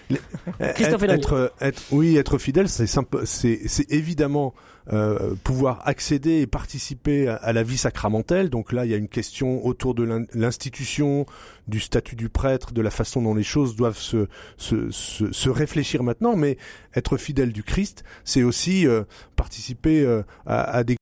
Christophe 0.75 1.03
être, 1.03 1.53
être, 1.61 1.83
oui, 1.91 2.17
être 2.17 2.39
fidèle, 2.39 2.71
c'est 2.71 2.87
c'est 2.87 3.93
évidemment 3.93 4.55
euh, 4.93 5.35
pouvoir 5.45 5.87
accéder 5.87 6.41
et 6.41 6.47
participer 6.47 7.29
à, 7.29 7.53
la 7.53 7.63
vie 7.63 7.77
sacramentelle. 7.77 8.51
Donc 8.51 8.73
là, 8.73 8.85
il 8.85 8.91
y 8.91 8.95
a 8.95 8.97
une 8.97 9.09
question 9.09 9.65
autour 9.65 9.95
de 9.95 10.27
l'institution, 10.35 11.27
du 11.69 11.81
statut 11.81 12.17
du 12.17 12.29
prêtre, 12.29 12.73
de 12.73 12.83
la 12.83 12.91
façon 12.91 13.23
dont 13.23 13.35
les 13.35 13.45
choses 13.45 13.77
doivent 13.77 13.99
se, 13.99 14.27
se, 14.57 14.91
se, 14.91 15.33
se 15.33 15.51
réfléchir 15.51 16.03
maintenant. 16.03 16.37
Mais 16.37 16.59
être 16.95 17.17
fidèle 17.17 17.53
du 17.53 17.63
Christ, 17.63 18.05
c'est 18.25 18.43
aussi 18.43 18.87
euh, 18.87 19.05
participer 19.37 20.03
euh, 20.03 20.23
à, 20.47 20.63
à 20.63 20.85
des 20.85 20.97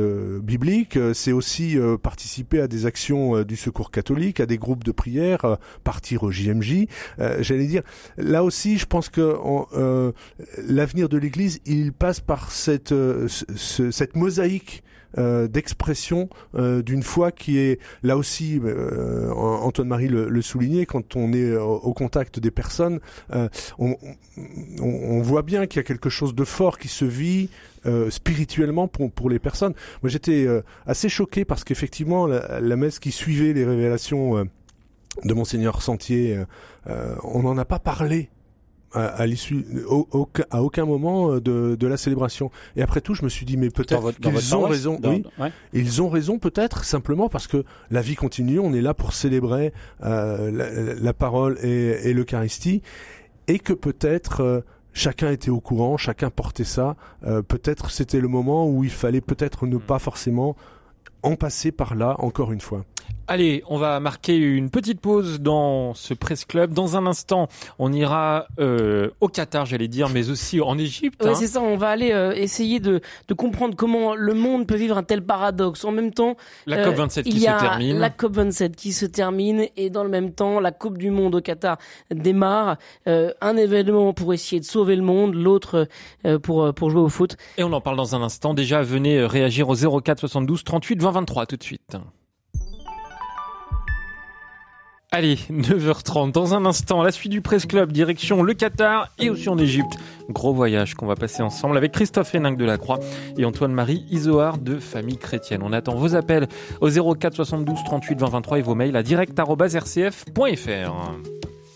euh, 0.00 0.40
biblique, 0.40 0.96
euh, 0.96 1.12
c'est 1.12 1.32
aussi 1.32 1.78
euh, 1.78 1.98
participer 1.98 2.60
à 2.60 2.68
des 2.68 2.86
actions 2.86 3.42
du 3.42 3.56
secours 3.56 3.90
catholique, 3.90 4.40
à 4.40 4.46
des 4.46 4.58
groupes 4.58 4.84
de 4.84 4.92
prière, 4.92 5.58
partir 5.84 6.22
au 6.22 6.30
JMJ. 6.30 6.86
J'allais 7.40 7.66
dire, 7.66 7.82
là 8.16 8.44
aussi, 8.44 8.78
je 8.78 8.86
pense 8.86 9.08
que 9.08 9.36
l'avenir 10.58 11.08
de 11.08 11.18
l'Église, 11.18 11.60
il 11.66 11.92
passe 11.92 12.20
par 12.20 12.50
cette, 12.50 12.94
cette 13.26 14.16
mosaïque 14.16 14.82
euh, 15.18 15.48
d'expression 15.48 16.28
euh, 16.54 16.82
d'une 16.82 17.02
foi 17.02 17.32
qui 17.32 17.58
est 17.58 17.80
là 18.04 18.16
aussi 18.16 18.60
euh, 18.64 19.30
Antoine 19.32 19.88
Marie 19.88 20.06
le, 20.06 20.28
le, 20.28 20.42
soulignait 20.42 20.86
quand 20.86 21.16
on 21.16 21.32
est 21.32 21.56
au, 21.56 21.92
contact 21.94 22.38
des 22.38 22.52
personnes 22.52 23.00
on, 23.78 23.96
on, 24.80 25.20
voit 25.20 25.42
bien 25.42 25.66
qu'il 25.66 25.78
y 25.78 25.80
a 25.80 25.82
quelque 25.82 26.10
chose 26.10 26.34
de 26.34 26.44
fort 26.44 26.78
qui 26.78 26.88
se 26.88 27.04
vit 27.04 27.50
spirituellement 28.10 28.88
pour, 28.88 29.10
pour 29.10 29.30
les 29.30 29.38
personnes. 29.38 29.74
Moi 30.02 30.10
j'étais 30.10 30.46
assez 30.86 31.08
choqué 31.08 31.44
parce 31.44 31.64
qu'effectivement 31.64 32.26
la, 32.26 32.60
la, 32.60 32.76
messe 32.76 32.98
qui 32.98 33.10
suivait 33.10 33.52
les 33.52 33.64
révélations 33.64 34.48
de 35.24 35.34
monseigneur 35.34 35.82
Sentier 35.82 36.38
on 36.86 37.42
n'en 37.42 37.58
a 37.58 37.64
pas 37.64 37.78
parlé 37.80 38.30
à, 38.92 39.26
l'issue, 39.26 39.64
à 40.50 40.62
aucun 40.62 40.84
moment 40.84 41.32
euh, 41.32 41.40
de, 41.40 41.76
de, 41.78 41.86
la 41.86 41.96
célébration. 41.96 42.50
Et 42.76 42.82
après 42.82 43.00
tout, 43.00 43.14
je 43.14 43.22
me 43.22 43.28
suis 43.28 43.46
dit, 43.46 43.56
mais 43.56 43.70
peut-être 43.70 44.12
qu'ils 44.18 44.54
ont 44.54 44.66
raison. 44.66 44.98
oui, 45.04 45.22
ils 45.72 46.02
ont 46.02 46.08
raison 46.08 46.38
peut-être 46.38 46.84
simplement 46.84 47.28
parce 47.28 47.46
que 47.46 47.64
la 47.90 48.00
vie 48.00 48.16
continue. 48.16 48.58
On 48.58 48.72
est 48.72 48.80
là 48.80 48.94
pour 48.94 49.12
célébrer 49.12 49.72
euh, 50.02 50.96
la, 51.00 51.12
parole 51.12 51.58
et, 51.62 52.08
et 52.08 52.12
l'Eucharistie, 52.12 52.82
et 53.48 53.58
que 53.58 53.72
peut-être 53.72 54.40
euh, 54.42 54.60
chacun 54.92 55.30
était 55.30 55.50
au 55.50 55.60
courant, 55.60 55.96
chacun 55.96 56.30
portait 56.30 56.64
ça. 56.64 56.96
Euh, 57.24 57.42
peut-être 57.42 57.90
c'était 57.90 58.20
le 58.20 58.28
moment 58.28 58.68
où 58.68 58.84
il 58.84 58.90
fallait 58.90 59.20
peut-être 59.20 59.66
ne 59.66 59.76
pas 59.76 59.98
forcément 59.98 60.56
en 61.22 61.36
passer 61.36 61.72
par 61.72 61.94
là 61.94 62.16
encore 62.18 62.52
une 62.52 62.60
fois. 62.60 62.84
Allez, 63.30 63.62
on 63.68 63.78
va 63.78 64.00
marquer 64.00 64.36
une 64.36 64.70
petite 64.70 65.00
pause 65.00 65.40
dans 65.40 65.94
ce 65.94 66.14
presse 66.14 66.44
club. 66.44 66.72
Dans 66.72 66.96
un 66.96 67.06
instant, 67.06 67.46
on 67.78 67.92
ira 67.92 68.48
euh, 68.58 69.10
au 69.20 69.28
Qatar, 69.28 69.66
j'allais 69.66 69.86
dire, 69.86 70.08
mais 70.08 70.30
aussi 70.30 70.60
en 70.60 70.76
Égypte. 70.76 71.24
Hein. 71.24 71.36
c'est 71.36 71.46
ça. 71.46 71.60
On 71.60 71.76
va 71.76 71.90
aller 71.90 72.10
euh, 72.10 72.32
essayer 72.32 72.80
de, 72.80 73.00
de, 73.28 73.34
comprendre 73.34 73.76
comment 73.76 74.16
le 74.16 74.34
monde 74.34 74.66
peut 74.66 74.74
vivre 74.74 74.98
un 74.98 75.04
tel 75.04 75.22
paradoxe. 75.22 75.84
En 75.84 75.92
même 75.92 76.10
temps, 76.12 76.36
la 76.66 76.84
COP 76.84 76.96
27 76.96 77.24
euh, 77.24 77.30
qui 77.30 77.38
se 77.38 77.44
termine. 77.44 77.98
La 78.00 78.10
COP 78.10 78.34
27 78.34 78.74
qui 78.74 78.92
se 78.92 79.06
termine 79.06 79.66
et 79.76 79.90
dans 79.90 80.02
le 80.02 80.10
même 80.10 80.32
temps, 80.32 80.58
la 80.58 80.72
Coupe 80.72 80.98
du 80.98 81.12
Monde 81.12 81.36
au 81.36 81.40
Qatar 81.40 81.78
démarre. 82.12 82.78
un 83.06 83.56
événement 83.56 84.12
pour 84.12 84.34
essayer 84.34 84.58
de 84.58 84.66
sauver 84.66 84.96
le 84.96 85.02
monde, 85.02 85.34
l'autre 85.36 85.86
pour 86.42 86.74
pour 86.74 86.90
jouer 86.90 87.02
au 87.02 87.08
foot. 87.08 87.36
Et 87.58 87.62
on 87.62 87.72
en 87.72 87.80
parle 87.80 87.96
dans 87.96 88.16
un 88.16 88.22
instant. 88.22 88.54
Déjà, 88.54 88.82
venez 88.82 89.24
réagir 89.24 89.68
au 89.68 90.00
04 90.00 90.18
72 90.18 90.64
38 90.64 91.00
20 91.00 91.10
23 91.12 91.46
tout 91.46 91.56
de 91.56 91.62
suite. 91.62 91.96
Allez, 95.12 95.38
9h30. 95.50 96.30
Dans 96.30 96.54
un 96.54 96.64
instant, 96.64 97.02
la 97.02 97.10
suite 97.10 97.32
du 97.32 97.40
Presse 97.40 97.66
Club, 97.66 97.90
direction 97.90 98.44
le 98.44 98.54
Qatar 98.54 99.08
et 99.18 99.28
aussi 99.28 99.48
en 99.48 99.58
Égypte. 99.58 99.90
Gros 100.28 100.54
voyage 100.54 100.94
qu'on 100.94 101.06
va 101.06 101.16
passer 101.16 101.42
ensemble 101.42 101.76
avec 101.76 101.90
Christophe 101.90 102.32
Héninck 102.32 102.56
de 102.56 102.64
la 102.64 102.78
Croix 102.78 103.00
et 103.36 103.44
Antoine-Marie 103.44 104.04
Isoard 104.10 104.62
de 104.62 104.78
Famille 104.78 105.18
Chrétienne. 105.18 105.62
On 105.64 105.72
attend 105.72 105.96
vos 105.96 106.14
appels 106.14 106.46
au 106.80 106.88
04 106.88 107.34
72 107.34 107.82
38 107.84 108.20
20 108.20 108.28
23 108.28 108.58
et 108.60 108.62
vos 108.62 108.76
mails 108.76 108.94
à 108.94 109.02
direct.rcf.fr. 109.02 110.32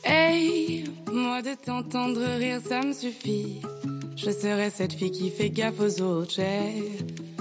Hey, 0.05 0.85
moi 1.12 1.42
de 1.42 1.57
t'entendre 1.61 2.20
rire, 2.38 2.61
ça 2.64 2.83
me 2.83 2.92
suffit. 2.92 3.61
Je 4.16 4.31
serai 4.31 4.70
cette 4.70 4.92
fille 4.92 5.11
qui 5.11 5.31
fait 5.31 5.50
gaffe 5.50 5.81
aux 5.81 6.00
autres. 6.00 6.35
J'ai 6.37 7.00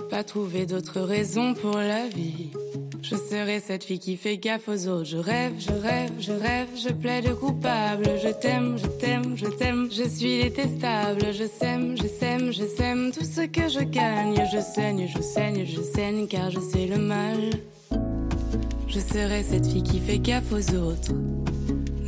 pas 0.09 0.23
trouvé 0.23 0.65
d'autres 0.65 1.01
raisons 1.01 1.53
pour 1.53 1.77
la 1.77 2.07
vie. 2.07 2.49
Je 3.01 3.15
serai 3.15 3.59
cette 3.59 3.83
fille 3.83 3.99
qui 3.99 4.17
fait 4.17 4.38
gaffe 4.38 4.67
aux 4.67 4.88
autres. 4.88 5.05
Je 5.05 5.17
rêve, 5.17 5.53
je 5.59 5.71
rêve, 5.71 6.12
je 6.19 6.31
rêve, 6.31 6.67
je 6.75 6.89
plaide 6.89 7.33
coupable. 7.36 8.05
Je 8.23 8.29
t'aime, 8.29 8.77
je 8.77 8.88
t'aime, 8.88 9.38
je 9.38 9.45
t'aime. 9.45 9.89
Je 9.91 10.03
suis 10.07 10.41
détestable. 10.41 11.31
Je 11.31 11.45
sème, 11.45 11.95
je 11.97 12.07
sème, 12.07 12.51
je 12.51 12.65
sème. 12.65 13.12
Tout 13.12 13.25
ce 13.25 13.41
que 13.41 13.67
je 13.69 13.83
gagne, 13.83 14.43
je 14.51 14.59
saigne, 14.59 15.07
je 15.07 15.21
saigne, 15.21 15.65
je 15.65 15.81
saigne 15.81 16.27
car 16.27 16.49
je 16.49 16.59
sais 16.59 16.88
le 16.88 16.97
mal. 16.97 17.51
Je 18.88 18.99
serai 18.99 19.43
cette 19.43 19.67
fille 19.67 19.83
qui 19.83 19.99
fait 19.99 20.19
gaffe 20.19 20.51
aux 20.51 20.75
autres. 20.75 21.13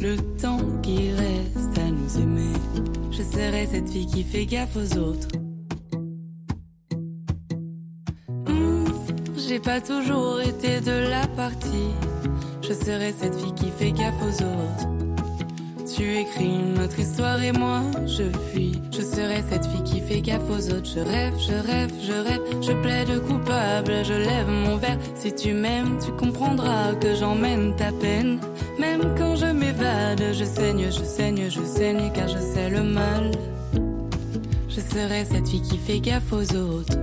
Le 0.05 0.17
temps 0.39 0.59
qui 0.83 1.09
reste 1.09 1.79
à 1.79 1.89
nous 1.89 2.19
aimer. 2.19 2.53
Je 3.09 3.23
serai 3.23 3.65
cette 3.65 3.89
fille 3.89 4.05
qui 4.05 4.23
fait 4.23 4.45
gaffe 4.45 4.75
aux 4.75 4.97
autres. 4.99 5.29
j'ai 9.47 9.59
pas 9.59 9.81
toujours 9.81 10.41
été 10.41 10.79
de 10.81 11.09
la 11.09 11.25
partie. 11.27 11.91
Je 12.61 12.73
serai 12.73 13.13
cette 13.13 13.33
fille 13.33 13.55
qui 13.55 13.71
fait 13.71 13.93
gaffe 13.93 14.21
aux 14.21 14.43
autres. 14.43 15.04
Tu 15.95 16.17
écris 16.17 16.43
une 16.43 16.77
autre 16.83 16.99
histoire 16.99 17.41
et 17.41 17.53
moi 17.53 17.81
je 18.05 18.23
fuis. 18.51 18.81
Je 18.91 18.99
serai 19.01 19.41
cette 19.49 19.65
fille 19.65 19.83
qui 19.83 20.01
fait 20.01 20.19
gaffe 20.19 20.49
aux 20.49 20.73
autres. 20.73 20.89
Je 20.93 20.99
rêve, 20.99 21.33
je 21.39 21.53
rêve, 21.53 21.89
je 22.01 22.11
rêve, 22.11 22.41
je 22.61 22.73
plaide 22.81 23.21
coupable. 23.21 24.03
Je 24.03 24.13
lève 24.13 24.49
mon 24.49 24.75
verre. 24.75 24.97
Si 25.15 25.33
tu 25.33 25.53
m'aimes, 25.53 25.97
tu 26.03 26.11
comprendras 26.11 26.95
que 26.95 27.15
j'emmène 27.15 27.77
ta 27.77 27.93
peine. 27.93 28.39
Même 28.77 29.15
quand 29.17 29.37
je 29.37 29.45
m'évade, 29.45 30.21
je 30.33 30.43
saigne, 30.43 30.87
je 30.91 31.03
saigne, 31.05 31.49
je 31.49 31.63
saigne 31.63 32.11
car 32.13 32.27
je 32.27 32.39
sais 32.39 32.69
le 32.69 32.83
mal. 32.83 33.31
Je 34.67 34.81
serai 34.81 35.23
cette 35.23 35.47
fille 35.47 35.61
qui 35.61 35.77
fait 35.77 36.01
gaffe 36.01 36.33
aux 36.33 36.55
autres 36.57 36.97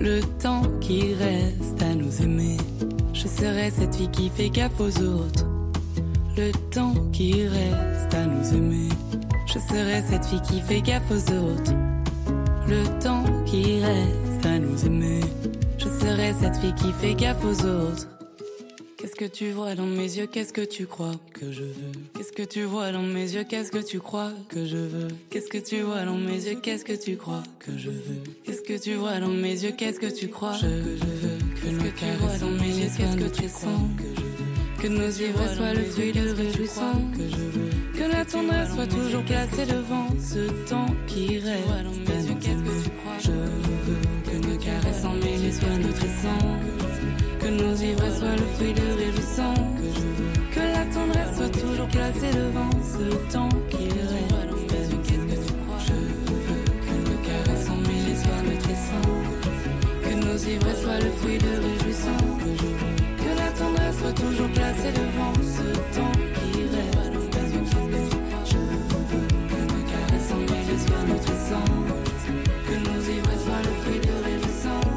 le 0.00 0.20
temps 0.42 0.62
qui 0.80 1.14
reste 1.14 1.80
à 1.80 1.94
nous 1.94 2.22
aimer. 2.22 2.56
Je 3.12 3.28
serai 3.28 3.70
cette 3.70 3.94
fille 3.94 4.10
qui 4.10 4.30
fait 4.30 4.50
gaffe 4.50 4.80
aux 4.80 5.00
autres. 5.00 5.49
Le 6.40 6.52
temps 6.70 6.94
qui 7.12 7.46
reste 7.46 8.14
à 8.14 8.24
nous 8.24 8.54
aimer. 8.54 8.88
Je 9.46 9.58
serai 9.58 10.02
cette 10.08 10.24
fille 10.24 10.40
qui 10.40 10.62
fait 10.62 10.80
gaffe 10.80 11.10
aux 11.10 11.32
autres. 11.34 11.74
Le 12.66 12.82
temps 12.98 13.24
qui 13.44 13.78
reste 13.78 14.46
à 14.46 14.58
nous 14.58 14.86
aimer. 14.86 15.20
Je 15.76 15.84
serai 15.84 16.32
cette 16.40 16.56
fille 16.56 16.74
qui 16.76 16.92
fait 16.92 17.14
gaffe 17.14 17.44
aux 17.44 17.66
autres. 17.66 18.08
Qu'est-ce 18.96 19.16
que 19.16 19.26
tu 19.26 19.50
vois 19.50 19.74
dans 19.74 19.84
mes 19.84 20.16
yeux 20.16 20.26
Qu'est-ce 20.28 20.54
que 20.54 20.62
tu 20.62 20.86
crois 20.86 21.12
que 21.34 21.52
je 21.52 21.64
veux 21.64 21.92
Qu'est-ce 22.16 22.32
que 22.32 22.42
tu 22.42 22.62
vois 22.62 22.90
dans 22.90 23.02
mes 23.02 23.34
yeux 23.34 23.44
Qu'est-ce 23.44 23.70
que 23.70 23.82
tu 23.86 24.00
crois 24.00 24.32
que 24.48 24.64
je 24.64 24.78
veux 24.78 25.08
Qu'est-ce 25.28 25.50
que 25.50 25.58
tu 25.58 25.82
vois 25.82 26.06
dans 26.06 26.16
mes 26.16 26.46
yeux 26.46 26.58
Qu'est-ce 26.62 26.86
que 26.86 26.94
tu 26.94 27.18
crois 27.18 27.42
que 27.58 27.76
je 27.76 27.90
veux 27.90 28.22
Qu'est-ce 28.46 28.62
que 28.62 28.82
tu 28.82 28.94
vois 28.94 29.20
dans 29.20 29.28
mes 29.28 29.62
yeux 29.62 29.72
Qu'est-ce 29.72 30.00
que 30.00 30.06
tu 30.06 30.28
crois 30.28 30.52
que 30.52 30.58
je 30.62 30.66
veux 30.66 31.38
Qu'est-ce 31.62 31.84
que 31.84 31.98
tu 31.98 32.06
vois 32.18 32.38
dans 32.38 32.64
mes 32.64 32.78
yeux 32.78 32.88
Qu'est-ce 32.96 33.16
que 33.18 33.42
tu 33.42 33.46
sens 33.46 33.82
que 33.98 34.04
je 34.16 34.22
veux 34.22 34.29
Que 34.80 34.88
nos 34.88 35.10
ivresses 35.10 35.56
soient 35.56 35.74
le 35.74 35.84
fruit 35.84 36.12
de 36.12 36.30
réjouissant 36.30 37.02
que 37.12 37.28
je 37.28 37.98
Que 37.98 38.10
la 38.10 38.24
tendresse 38.24 38.74
soit 38.74 38.86
toujours 38.86 39.22
placée 39.24 39.66
devant 39.66 40.08
ce 40.18 40.48
temps 40.70 40.94
qui 41.06 41.38
reste. 41.38 41.66
Qu'est-ce 42.40 42.62
que 42.62 42.84
tu 42.84 42.90
crois 42.90 43.18
Je 43.20 43.30
veux 43.30 44.00
que 44.24 44.46
nos 44.46 44.56
caresses 44.56 45.04
en 45.04 45.12
mêlées 45.12 45.52
soient 45.52 45.76
nutrissantes 45.76 46.80
que 47.40 47.48
nos 47.48 47.74
ivresses 47.74 48.18
soient 48.18 48.36
le 48.36 48.46
fruit 48.54 48.72
de 48.72 48.80
réjouissant. 48.98 49.54
Que, 50.54 50.60
la 50.60 50.84
tendresse 50.92 51.36
soit 51.36 51.48
toujours 51.48 51.88
classer 51.88 52.30
devant 52.32 52.70
ce 52.82 53.32
temps 53.32 53.48
qu'il 53.70 53.92
reste. 53.92 54.30
Je 55.86 55.92
veux 55.92 56.20
que 56.86 56.96
nos 57.08 57.18
que 60.02 60.14
nos 60.26 60.38
ivresses 60.38 60.82
soient 60.82 61.00
le 61.00 61.10
fruit 61.18 61.38
de 61.38 61.44
la 61.44 62.29
tendresse 63.60 63.98
soit 63.98 64.12
toujours 64.12 64.50
placée 64.52 64.92
devant 64.92 65.34
ce 65.56 65.66
temps 65.94 66.16
qui 66.36 66.50
reste. 66.74 66.96
Je 68.50 68.56
veux 68.56 68.84
que 69.50 69.60
nos 69.70 69.82
cœurs 69.90 70.22
sont 70.28 70.44
mêlés 70.50 70.80
soient 70.86 71.06
maîtrissants, 71.10 71.74
que 72.66 72.76
nos 72.88 73.00
ivresses 73.16 73.44
soient 73.44 73.64
le 73.68 73.74
fruit 73.80 74.00
de 74.08 74.14
réjouissants, 74.26 74.88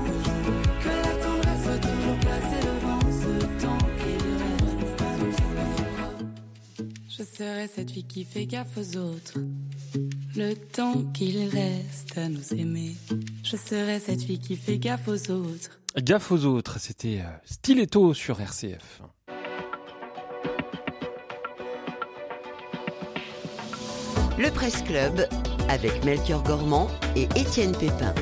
que 0.84 0.94
la 1.06 1.14
tendresse 1.24 1.64
soit 1.66 1.82
toujours 1.90 2.18
placée 2.26 2.62
devant 2.72 3.04
ce 3.24 3.34
temps 3.64 3.86
qui 4.00 4.14
reste. 4.42 4.92
Je 7.10 7.24
serai 7.38 7.66
cette 7.76 7.92
fille 7.92 8.08
qui 8.08 8.24
fait 8.24 8.46
gaffe 8.46 8.78
aux 8.78 8.98
autres. 8.98 9.40
Le 10.36 10.54
temps 10.56 11.04
qu'il 11.14 11.38
reste 11.50 12.18
à 12.18 12.30
nous 12.30 12.54
aimer. 12.54 12.96
Je 13.44 13.58
serai 13.58 14.00
cette 14.00 14.24
fille 14.24 14.40
qui 14.40 14.56
fait 14.56 14.80
gaffe 14.80 15.08
aux 15.08 15.32
autres. 15.32 15.83
Gaffe 16.02 16.32
aux 16.32 16.46
autres, 16.46 16.80
c'était 16.80 17.20
euh, 17.20 17.30
Stiletto 17.46 18.16
sur 18.16 18.42
RCF. 18.42 19.04
Le 24.40 24.50
Presse 24.50 24.82
Club 24.82 25.28
avec 25.70 26.04
Melchior 26.04 26.42
Gormand 26.42 26.88
et 27.16 27.26
Étienne 27.36 27.74
Pépin. 27.74 28.16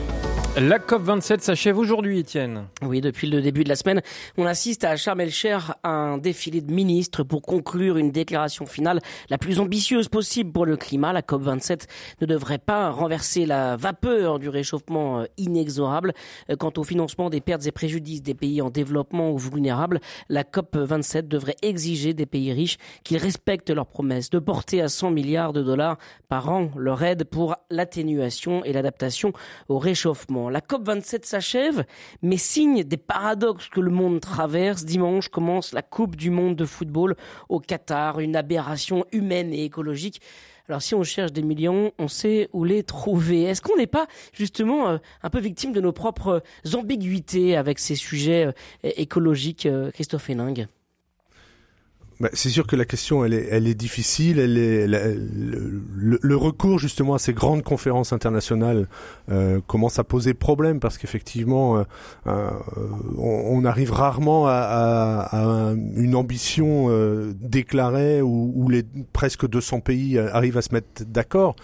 La 0.58 0.80
COP27 0.80 1.40
s'achève 1.40 1.78
aujourd'hui, 1.78 2.20
Étienne. 2.20 2.68
Oui, 2.82 3.00
depuis 3.00 3.30
le 3.30 3.42
début 3.42 3.64
de 3.64 3.70
la 3.70 3.78
semaine, 3.78 4.02
on 4.38 4.46
assiste 4.46 4.84
à 4.84 4.98
Sharm 4.98 5.22
el-Cher 5.22 5.76
à 5.82 5.92
un 5.92 6.18
défilé 6.18 6.60
de 6.60 6.74
ministres 6.74 7.24
pour 7.24 7.42
conclure 7.42 7.96
une 7.96 8.12
déclaration 8.12 8.66
finale 8.66 9.00
la 9.30 9.38
plus 9.38 9.62
ambitieuse 9.62 10.10
possible 10.10 10.52
pour 10.52 10.66
le 10.66 10.76
climat. 10.76 11.14
La 11.14 11.22
COP27 11.22 11.88
ne 12.20 12.26
devrait 12.26 12.58
pas 12.58 12.90
renverser 12.90 13.46
la 13.46 13.78
vapeur 13.78 14.40
du 14.40 14.50
réchauffement 14.50 15.22
euh, 15.22 15.26
inexorable. 15.38 16.12
Euh, 16.50 16.58
Quant 16.58 16.74
au 16.76 16.84
financement 16.84 17.30
des 17.30 17.40
pertes 17.40 17.66
et 17.66 17.72
préjudices 17.72 18.22
des 18.22 18.34
pays 18.34 18.62
en 18.62 18.70
développement 18.70 19.32
ou 19.32 19.38
vulnérables, 19.38 20.02
la 20.28 20.44
COP27 20.44 21.30
devrait 21.30 21.56
exiger 21.62 22.14
des 22.14 22.26
pays 22.26 22.52
riches 22.52 22.78
qu'ils 23.06 23.20
respectent 23.20 23.72
leurs 23.72 23.88
promesses 23.88 24.30
de 24.30 24.40
porter 24.40 24.82
à 24.82 24.90
100 24.90 25.12
milliards 25.12 25.54
de 25.54 25.64
dollars 25.64 25.98
par 26.28 26.50
an 26.50 26.72
leur 26.76 27.04
aide 27.04 27.24
pour 27.24 27.56
l'atténuation 27.70 28.66
et 28.66 28.74
l'adaptation 28.74 29.32
au 29.70 29.80
réchauffement. 29.80 30.41
La 30.50 30.60
COP27 30.60 31.26
s'achève, 31.26 31.84
mais 32.22 32.38
signe 32.38 32.84
des 32.84 32.98
paradoxes 32.98 33.70
que 33.70 33.80
le 33.80 33.92
monde 33.92 34.20
traverse. 34.20 34.86
Dimanche 34.86 35.30
commence 35.30 35.74
la 35.74 35.82
Coupe 35.82 36.16
du 36.16 36.30
monde 36.30 36.56
de 36.56 36.66
football 36.66 37.16
au 37.50 37.60
Qatar, 37.60 38.20
une 38.20 38.36
aberration 38.36 39.06
humaine 39.12 39.54
et 39.54 39.66
écologique. 39.66 40.22
Alors 40.68 40.82
si 40.82 40.96
on 40.96 41.04
cherche 41.04 41.34
des 41.34 41.42
millions, 41.42 41.92
on 41.98 42.08
sait 42.08 42.50
où 42.54 42.64
les 42.64 42.84
trouver. 42.84 43.44
Est-ce 43.44 43.62
qu'on 43.62 43.76
n'est 43.76 43.88
pas 43.88 44.08
justement 44.32 44.90
euh, 44.90 44.98
un 45.22 45.30
peu 45.30 45.40
victime 45.40 45.74
de 45.74 45.82
nos 45.82 45.92
propres 45.92 46.44
ambiguïtés 46.74 47.58
avec 47.58 47.80
ces 47.80 47.96
sujets 47.96 48.46
euh, 48.46 48.52
écologiques, 48.84 49.66
euh, 49.66 49.92
Christophe 49.92 50.30
Héningue? 50.30 50.68
Bah, 52.22 52.30
c'est 52.34 52.50
sûr 52.50 52.68
que 52.68 52.76
la 52.76 52.86
question, 52.86 53.26
elle 53.26 53.34
est, 53.34 53.48
elle 53.50 53.68
est 53.68 53.74
difficile. 53.74 54.38
Elle 54.38 54.56
est 54.58 54.86
le- 54.88 56.20
le 56.22 56.36
recours 56.36 56.78
justement 56.78 57.16
à 57.16 57.20
ces 57.20 57.34
grandes 57.34 57.64
conférences 57.64 58.14
internationales 58.14 58.88
euh, 59.32 59.60
commence 59.66 59.98
à 59.98 60.04
poser 60.04 60.36
problème 60.36 60.80
parce 60.80 61.00
qu'effectivement, 61.00 61.78
euh, 61.80 61.84
euh, 62.28 62.50
on, 63.18 63.58
on 63.62 63.66
arrive 63.66 63.92
rarement 63.92 64.46
à, 64.46 64.52
à- 64.52 65.70
à 65.70 65.74
une 65.96 66.14
ambition 66.16 66.88
euh, 66.92 67.34
déclarée 67.40 68.22
où, 68.22 68.54
où 68.56 68.70
les 68.70 68.84
presque 69.14 69.48
200 69.50 69.80
pays 69.80 70.20
euh, 70.20 70.32
arrivent 70.32 70.58
à 70.58 70.62
se 70.62 70.74
mettre 70.76 71.04
d'accord. 71.08 71.56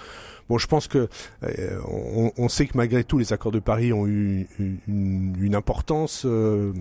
Bon, 0.49 0.57
je 0.57 0.67
pense 0.67 0.87
que 0.87 1.09
euh, 1.43 1.79
on, 1.89 2.31
on 2.37 2.47
sait 2.49 2.67
que 2.67 2.77
malgré 2.77 3.03
tout, 3.03 3.17
les 3.17 3.33
accords 3.33 3.51
de 3.51 3.59
Paris 3.59 3.91
ont 3.91 4.07
eu 4.07 4.47
une, 4.59 5.35
une 5.39 5.55
importance. 5.55 6.23
euh, 6.25 6.71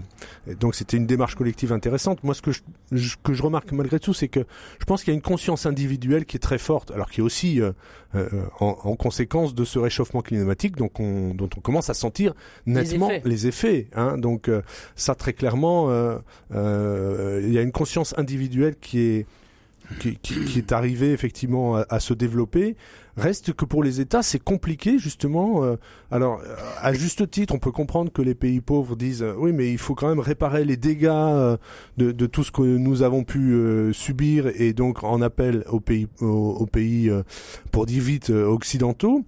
donc, 0.61 0.75
c'était 0.75 0.97
une 0.97 1.07
démarche 1.07 1.35
collective 1.35 1.73
intéressante. 1.73 2.23
Moi, 2.23 2.35
ce 2.35 2.43
que 2.43 2.53
je, 2.53 2.61
je- 2.93 3.17
que 3.23 3.33
je 3.35 3.43
remarque 3.43 3.73
malgré 3.73 3.99
tout, 3.99 4.15
c'est 4.15 4.29
que 4.29 4.41
je 4.79 4.85
pense 4.85 5.03
qu'il 5.03 5.13
y 5.13 5.15
a 5.15 5.17
une 5.17 5.23
conscience 5.23 5.67
individuelle 5.67 6.25
qui 6.27 6.37
est 6.37 6.41
très 6.41 6.59
forte, 6.59 6.91
alors 6.93 7.11
qui 7.11 7.21
est 7.21 7.25
aussi 7.25 7.61
euh, 7.61 7.73
euh, 8.15 8.29
en, 8.61 8.77
en 8.85 8.95
conséquence 8.97 9.55
de 9.55 9.65
ce 9.65 9.79
réchauffement 9.81 10.23
climatique, 10.23 10.77
donc 10.77 11.01
on, 11.01 11.35
dont 11.35 11.51
on 11.57 11.61
commence 11.61 11.91
à 11.91 11.95
sentir 11.95 12.35
nettement 12.67 13.11
effets. 13.11 13.29
les 13.29 13.47
effets. 13.49 13.89
hein. 13.97 14.17
donc, 14.17 14.49
euh, 14.49 14.63
ça 14.95 15.15
très 15.17 15.33
clairement, 15.33 15.91
euh, 15.91 16.19
euh, 16.55 17.41
il 17.45 17.53
y 17.53 17.59
a 17.59 17.63
une 17.63 17.73
conscience 17.73 18.15
individuelle 18.17 18.77
qui 18.81 19.01
est 19.01 19.27
qui, 20.01 20.17
qui- 20.17 20.45
qui 20.45 20.59
est 20.59 20.73
arrivée 20.73 21.13
effectivement 21.13 21.77
à, 21.77 21.87
à 21.91 22.01
se 22.01 22.15
développer. 22.15 22.77
Reste 23.17 23.55
que 23.55 23.65
pour 23.65 23.83
les 23.83 24.01
États, 24.01 24.23
c'est 24.23 24.39
compliqué 24.43 24.99
justement. 24.99 25.65
euh, 25.65 25.77
alors, 26.11 26.41
euh, 26.45 26.55
à 26.83 26.93
juste 26.93 27.31
titre, 27.31 27.55
on 27.55 27.59
peut 27.59 27.71
comprendre 27.73 28.13
que 28.13 28.21
les 28.23 28.35
pays 28.35 28.61
pauvres 28.61 28.95
disent 28.97 29.23
euh, 29.23 29.35
oui, 29.39 29.53
mais 29.53 29.71
il 29.73 29.79
faut 29.79 29.95
quand 29.95 30.09
même 30.09 30.21
réparer 30.21 30.65
les 30.65 30.77
dégâts 30.77 31.07
euh, 31.07 31.57
de, 31.97 32.13
de 32.13 32.27
tout 32.27 32.45
ce 32.45 32.53
que 32.53 32.61
nous 32.63 33.03
avons 33.03 33.25
pu 33.25 33.53
euh, 33.55 33.93
subir 33.93 34.49
et 34.55 34.73
donc 34.75 35.03
en 35.03 35.23
appel 35.23 35.65
aux 35.71 35.81
pays, 35.81 36.09
aux, 36.21 36.27
aux 36.61 36.67
pays 36.67 37.11
pour 37.73 37.87
dire 37.87 38.03
vite 38.03 38.31
occidentaux. 38.31 39.25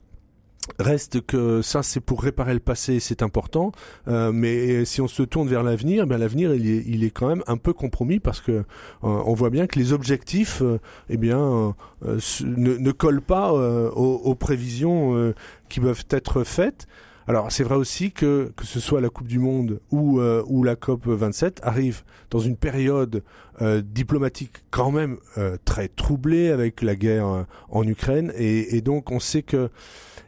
Reste 0.79 1.21
que 1.27 1.63
ça, 1.63 1.83
c'est 1.83 2.01
pour 2.01 2.23
réparer 2.23 2.55
le 2.55 2.61
passé, 2.61 3.01
c'est 3.01 3.23
important. 3.23 3.73
Euh, 4.07 4.31
mais 4.33 4.85
si 4.85 5.01
on 5.01 5.09
se 5.09 5.23
tourne 5.23 5.49
vers 5.49 5.63
l'avenir, 5.63 6.07
ben 6.07 6.19
l'avenir, 6.19 6.55
il 6.55 6.69
est, 6.69 6.85
il 6.87 7.05
est 7.05 7.11
quand 7.11 7.29
même 7.29 7.43
un 7.47 7.57
peu 7.57 7.73
compromis 7.73 8.21
parce 8.21 8.41
que 8.41 8.53
euh, 8.53 8.65
on 9.03 9.35
voit 9.35 9.51
bien 9.51 9.67
que 9.67 9.79
les 9.79 9.93
objectifs, 9.93 10.63
euh, 10.63 10.79
eh 11.09 11.17
bien, 11.17 11.41
euh, 11.41 11.71
euh, 12.07 12.19
ne, 12.45 12.77
ne 12.77 12.93
collent 12.93 13.23
pas 13.23 13.53
euh, 13.53 13.91
aux, 13.91 14.21
aux 14.25 14.35
prévisions 14.35 15.35
qui 15.69 15.81
peuvent 15.81 16.05
être 16.11 16.45
faites. 16.45 16.87
Alors 17.29 17.53
c'est 17.53 17.63
vrai 17.63 17.77
aussi 17.77 18.11
que 18.11 18.53
que 18.57 18.65
ce 18.65 18.81
soit 18.81 19.03
la 19.03 19.11
Coupe 19.11 19.27
du 19.27 19.39
Monde 19.39 19.81
ou 19.91 20.19
euh, 20.19 20.43
ou 20.47 20.65
la 20.65 20.77
COP 20.77 21.07
27 21.07 21.61
arrive 21.63 22.03
dans 22.31 22.39
une 22.39 22.57
période 22.57 23.23
euh, 23.61 23.83
diplomatique 23.85 24.65
quand 24.71 24.91
même 24.91 25.19
euh, 25.37 25.59
très 25.67 25.89
troublée 25.89 26.49
avec 26.49 26.81
la 26.81 26.97
guerre 26.97 27.45
en 27.69 27.87
Ukraine 27.87 28.33
et, 28.35 28.77
et 28.77 28.81
donc 28.81 29.11
on 29.11 29.21
sait 29.21 29.43
que 29.43 29.69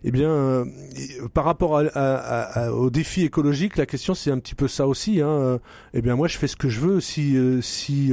eh 0.05 0.11
bien, 0.11 0.31
euh, 0.31 0.65
par 1.35 1.45
rapport 1.45 1.77
à, 1.79 1.83
à- 1.95 2.67
à- 2.67 2.73
aux 2.73 2.91
défis 2.91 3.23
écologiques, 3.25 3.77
la 3.77 3.87
question 3.87 4.15
c'est 4.15 4.31
un 4.31 4.39
petit 4.39 4.55
peu 4.55 4.69
ça 4.69 4.87
aussi. 4.87 5.21
Hein. 5.21 5.29
Euh, 5.29 5.59
Eh 5.95 6.03
bien, 6.03 6.17
moi, 6.17 6.29
je 6.29 6.39
fais 6.39 6.47
ce 6.47 6.57
que 6.57 6.69
je 6.69 6.81
veux. 6.81 7.01
Si 7.01 7.37
euh, 7.37 7.61
si 7.61 8.13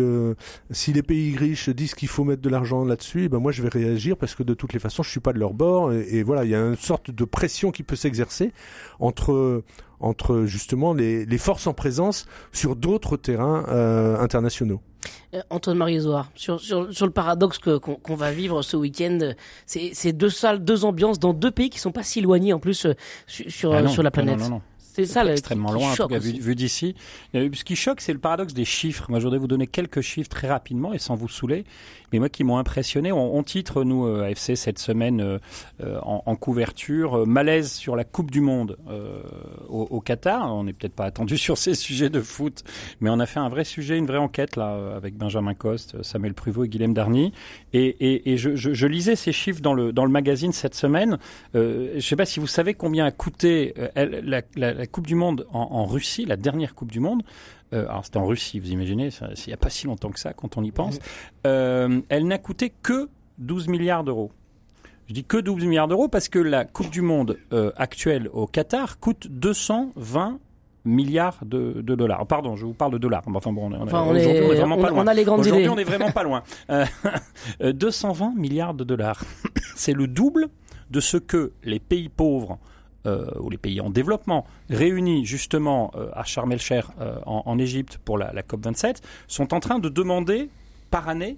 si 0.72 0.94
les 0.94 1.04
pays 1.04 1.36
riches 1.38 1.70
disent 1.70 1.96
qu'il 1.96 2.08
faut 2.10 2.24
mettre 2.24 2.42
de 2.42 2.50
l'argent 2.50 2.84
là-dessus, 2.84 3.26
eh 3.26 3.30
ben 3.30 3.40
moi, 3.40 3.52
je 3.52 3.62
vais 3.62 3.70
réagir 3.70 4.18
parce 4.18 4.36
que 4.36 4.44
de 4.44 4.54
toutes 4.54 4.74
les 4.74 4.80
façons, 4.80 5.04
je 5.04 5.10
suis 5.10 5.20
pas 5.20 5.34
de 5.34 5.40
leur 5.40 5.54
bord. 5.54 5.94
Et, 5.94 6.24
voilà, 6.24 6.44
il 6.46 6.52
y 6.52 6.56
a 6.56 6.60
une 6.60 6.76
sorte 6.76 7.12
de 7.12 7.26
pression 7.26 7.72
qui 7.72 7.84
peut 7.84 7.96
s'exercer 7.96 8.52
entre 9.00 9.64
entre 10.00 10.44
justement 10.46 10.94
les, 10.94 11.38
forces 11.38 11.68
en 11.68 11.74
présence 11.74 12.26
sur 12.52 12.76
d'autres 12.76 13.18
terrains 13.18 13.66
internationaux. 14.20 14.82
Euh, 15.34 15.42
Antoine-Marie 15.50 16.00
Zohar, 16.00 16.30
sur, 16.36 16.60
sur, 16.62 16.94
sur 16.94 17.06
le 17.06 17.12
paradoxe 17.12 17.58
que- 17.60 17.78
qu'on 17.78 17.96
qu'on 17.96 18.16
va 18.16 18.32
vivre 18.32 18.62
ce 18.62 18.78
week-end, 18.78 19.20
c'est 19.66 19.92
c'est 19.94 20.14
deux 20.14 20.30
salles, 20.30 20.64
deux 20.64 20.86
ambiances 20.86 21.20
dans 21.20 21.34
deux 21.34 21.52
pays 21.52 21.70
qui 21.70 21.80
sont 21.80 21.92
pas 21.92 22.04
si 22.04 22.20
éloignés 22.20 22.54
en 22.54 22.60
plus 22.60 22.86
euh, 22.86 22.94
sur, 23.28 23.52
sur, 23.52 23.74
Ah 23.74 23.82
non, 23.82 23.90
sur 23.90 24.04
la 24.04 24.12
planète. 24.12 24.38
non, 24.38 24.44
non, 24.46 24.50
non. 24.56 24.62
C'est 25.06 25.14
ça 25.14 25.24
là, 25.24 25.32
extrêmement 25.32 25.70
qui- 25.70 25.76
qui 25.76 25.80
loin, 25.82 25.88
en 25.90 25.92
tout 25.92 25.98
choque 25.98 26.10
cas, 26.12 26.20
vu, 26.20 26.56
d'ici. 26.56 26.96
Euh, 27.36 27.50
Ce 27.54 27.64
qui 27.64 27.76
choque, 27.76 28.02
c'est 28.02 28.14
le 28.14 28.20
paradoxe 28.20 28.54
des 28.54 28.66
chiffres. 28.66 29.06
Moi, 29.10 29.20
je 29.20 29.24
voudrais 29.26 29.40
vous 29.40 29.48
donner 29.48 29.68
quelques 29.68 30.02
chiffres 30.02 30.30
très 30.30 30.48
rapidement 30.48 30.94
et 30.94 31.00
sans 31.00 31.16
vous 31.16 31.28
saouler. 31.30 31.66
Mais 32.14 32.20
moi, 32.20 32.30
qui 32.30 32.44
m'ont 32.46 32.58
impressionné, 32.58 33.12
on, 33.12 33.36
on 33.36 33.44
titre, 33.44 33.84
nous, 33.84 34.06
euh, 34.08 34.24
AFC, 34.24 34.56
cette 34.56 34.80
semaine, 34.80 35.20
euh, 35.20 35.40
euh, 35.84 36.00
en, 36.04 36.24
en 36.26 36.36
couverture, 36.38 37.20
euh, 37.20 37.26
malaise 37.26 37.70
sur 37.72 37.96
la 37.98 38.06
Coupe 38.06 38.32
du 38.32 38.40
Monde 38.40 38.78
euh, 38.90 39.22
au, 39.68 39.82
au 39.90 40.00
Qatar. 40.00 40.56
On 40.56 40.64
n'est 40.64 40.74
peut-être 40.74 40.96
pas 40.96 41.04
attendu 41.06 41.38
sur 41.38 41.58
ces 41.58 41.76
sujets 41.76 42.10
de 42.10 42.22
foot, 42.22 42.64
mais 43.02 43.10
on 43.10 43.20
a 43.20 43.26
fait 43.26 43.40
un 43.40 43.50
vrai 43.50 43.66
sujet, 43.66 43.98
une 43.98 44.06
vraie 44.06 44.18
enquête, 44.18 44.56
là, 44.56 44.96
avec 44.96 45.16
Benjamin 45.18 45.54
Coste, 45.54 46.02
Samuel 46.02 46.34
Pruvot 46.34 46.64
et 46.64 46.70
Guilhem 46.70 46.94
Darny. 46.94 47.34
Et, 47.74 47.86
et, 47.86 48.32
et 48.32 48.38
je, 48.38 48.56
je, 48.56 48.74
je 48.74 48.88
lisais 48.88 49.16
ces 49.18 49.34
chiffres 49.34 49.62
dans 49.62 49.74
le, 49.74 49.92
dans 49.92 50.06
le 50.06 50.12
magazine 50.12 50.54
cette 50.54 50.76
semaine. 50.76 51.18
Euh, 51.56 51.90
je 51.92 51.96
ne 51.98 52.00
sais 52.02 52.16
pas 52.16 52.26
si 52.26 52.40
vous 52.40 52.48
savez 52.48 52.74
combien 52.74 53.06
a 53.06 53.12
coûté 53.12 53.74
euh, 53.78 53.90
elle- 53.96 54.24
la, 54.26 54.42
la, 54.56 54.87
la 54.88 54.92
Coupe 54.92 55.06
du 55.08 55.16
Monde 55.16 55.46
en, 55.52 55.60
en 55.60 55.86
Russie, 55.86 56.24
la 56.26 56.38
dernière 56.38 56.74
Coupe 56.74 56.92
du 56.94 57.02
Monde. 57.02 57.22
Euh, 57.74 57.86
alors 57.90 58.06
c'était 58.06 58.18
en 58.18 58.26
Russie, 58.26 58.60
vous 58.62 58.72
imaginez, 58.72 59.10
il 59.22 59.48
n'y 59.48 59.54
a 59.54 59.58
pas 59.58 59.70
si 59.70 59.86
longtemps 59.86 60.10
que 60.12 60.20
ça 60.20 60.32
quand 60.32 60.56
on 60.58 60.64
y 60.64 60.72
pense. 60.72 60.98
Euh, 61.46 62.00
elle 62.08 62.26
n'a 62.26 62.38
coûté 62.38 62.72
que 62.82 63.10
12 63.40 63.68
milliards 63.68 64.06
d'euros. 64.06 64.32
Je 65.10 65.14
dis 65.14 65.26
que 65.26 65.36
12 65.38 65.66
milliards 65.66 65.90
d'euros 65.90 66.08
parce 66.08 66.30
que 66.30 66.40
la 66.40 66.64
Coupe 66.64 66.90
du 66.90 67.02
Monde 67.02 67.38
euh, 67.52 67.72
actuelle 67.76 68.30
au 68.32 68.48
Qatar 68.48 68.98
coûte 69.00 69.28
220 69.30 70.40
milliards 70.86 71.40
de, 71.46 71.82
de 71.82 71.96
dollars. 71.96 72.26
Pardon, 72.28 72.56
je 72.56 72.66
vous 72.66 72.74
parle 72.74 72.94
de 72.94 72.98
dollars. 72.98 73.24
Enfin 73.28 73.52
bon, 73.52 73.70
on, 73.70 73.74
est- 73.74 73.78
Enfin, 73.82 74.04
on, 74.04 74.12
aujourd'hui, 74.16 74.30
est, 74.30 74.42
on 74.48 74.52
est 74.54 74.56
vraiment 74.56 74.78
on- 74.78 74.82
pas 74.82 74.90
loin. 74.90 75.04
on 75.04 75.08
a 75.08 75.14
les 75.14 75.24
grandes 75.26 75.40
Aujourd'hui, 75.42 75.68
on 75.68 75.78
est 75.78 75.84
vraiment 75.84 76.12
pas 76.12 76.24
loin. 76.24 76.44
Euh, 76.70 76.86
euh, 77.62 77.74
220 77.74 78.36
milliards 78.38 78.74
de 78.74 78.86
dollars. 78.86 79.22
C'est 79.76 79.94
le 79.94 80.08
double 80.08 80.48
de 80.90 81.02
ce 81.02 81.18
que 81.18 81.52
les 81.66 81.80
pays 81.80 82.08
pauvres 82.08 82.58
ou 83.40 83.50
les 83.50 83.58
pays 83.58 83.82
en 83.82 83.90
développement 83.90 84.46
réunis 84.70 85.26
justement 85.26 85.92
euh, 85.96 86.10
à 86.14 86.24
Sharm 86.24 86.52
el-Cher 86.52 86.92
euh, 87.00 87.20
en, 87.26 87.58
Égypte 87.58 87.98
pour 88.04 88.18
la, 88.18 88.32
la 88.34 88.44
COP 88.44 88.64
27 88.64 89.02
sont 89.28 89.54
en 89.54 89.60
train 89.60 89.80
de 89.80 89.90
demander 89.90 90.50
par 90.92 91.10
année 91.10 91.38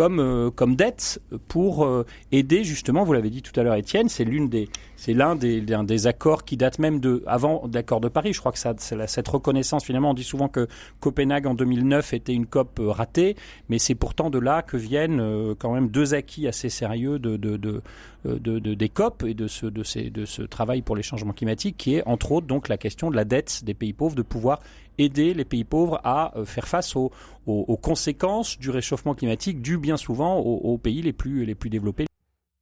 comme 0.00 0.50
comme 0.56 0.76
dette 0.76 1.20
pour 1.48 1.86
aider 2.32 2.64
justement. 2.64 3.04
Vous 3.04 3.12
l'avez 3.12 3.28
dit 3.28 3.42
tout 3.42 3.58
à 3.60 3.62
l'heure, 3.62 3.74
Étienne, 3.74 4.08
c'est 4.08 4.24
des 4.24 4.68
l'un 5.08 5.36
des, 5.36 5.60
des 5.60 6.06
accords 6.06 6.44
qui 6.44 6.56
date 6.56 6.78
même 6.78 7.00
de 7.00 7.22
avant 7.26 7.68
l'accord 7.70 8.00
de 8.00 8.08
Paris. 8.08 8.32
Je 8.32 8.40
crois 8.40 8.52
que 8.52 8.58
ça, 8.58 8.74
cette 8.78 9.28
reconnaissance 9.28 9.84
finalement. 9.84 10.10
On 10.10 10.14
dit 10.14 10.24
souvent 10.24 10.48
que 10.48 10.68
Copenhague 11.00 11.46
en 11.46 11.52
2009 11.52 12.14
était 12.14 12.32
une 12.32 12.46
COP 12.46 12.80
ratée, 12.82 13.36
mais 13.68 13.78
c'est 13.78 13.94
pourtant 13.94 14.30
de 14.30 14.38
là 14.38 14.62
que 14.62 14.78
viennent 14.78 15.54
quand 15.58 15.74
même 15.74 15.88
deux 15.88 16.14
acquis 16.14 16.48
assez 16.48 16.70
sérieux 16.70 17.18
de, 17.18 17.36
de, 17.36 17.58
de, 17.58 18.58
des 18.58 18.88
COP 18.88 19.24
et 19.24 19.34
de 19.34 19.48
ce, 19.48 19.66
de, 19.66 19.82
ces, 19.82 20.08
de 20.08 20.24
ce 20.24 20.40
travail 20.40 20.80
pour 20.80 20.96
les 20.96 21.02
changements 21.02 21.34
climatiques, 21.34 21.76
qui 21.76 21.96
est 21.96 22.06
entre 22.06 22.32
autres 22.32 22.46
donc 22.46 22.68
la 22.68 22.78
question 22.78 23.10
de 23.10 23.16
la 23.16 23.26
dette 23.26 23.64
des 23.64 23.74
pays 23.74 23.92
pauvres, 23.92 24.14
de 24.14 24.22
pouvoir 24.22 24.60
aider 24.98 25.34
les 25.34 25.44
pays 25.44 25.64
pauvres 25.64 26.00
à 26.04 26.36
euh, 26.36 26.44
faire 26.44 26.68
face 26.68 26.96
aux, 26.96 27.10
aux, 27.46 27.76
conséquences 27.76 28.58
du 28.58 28.70
réchauffement 28.70 29.14
climatique 29.14 29.60
dû 29.60 29.78
bien 29.78 29.96
souvent 29.96 30.38
aux, 30.38 30.78
pays 30.78 31.02
les 31.02 31.12
plus, 31.12 31.44
les 31.44 31.54
plus 31.54 31.70
développés. 31.70 32.06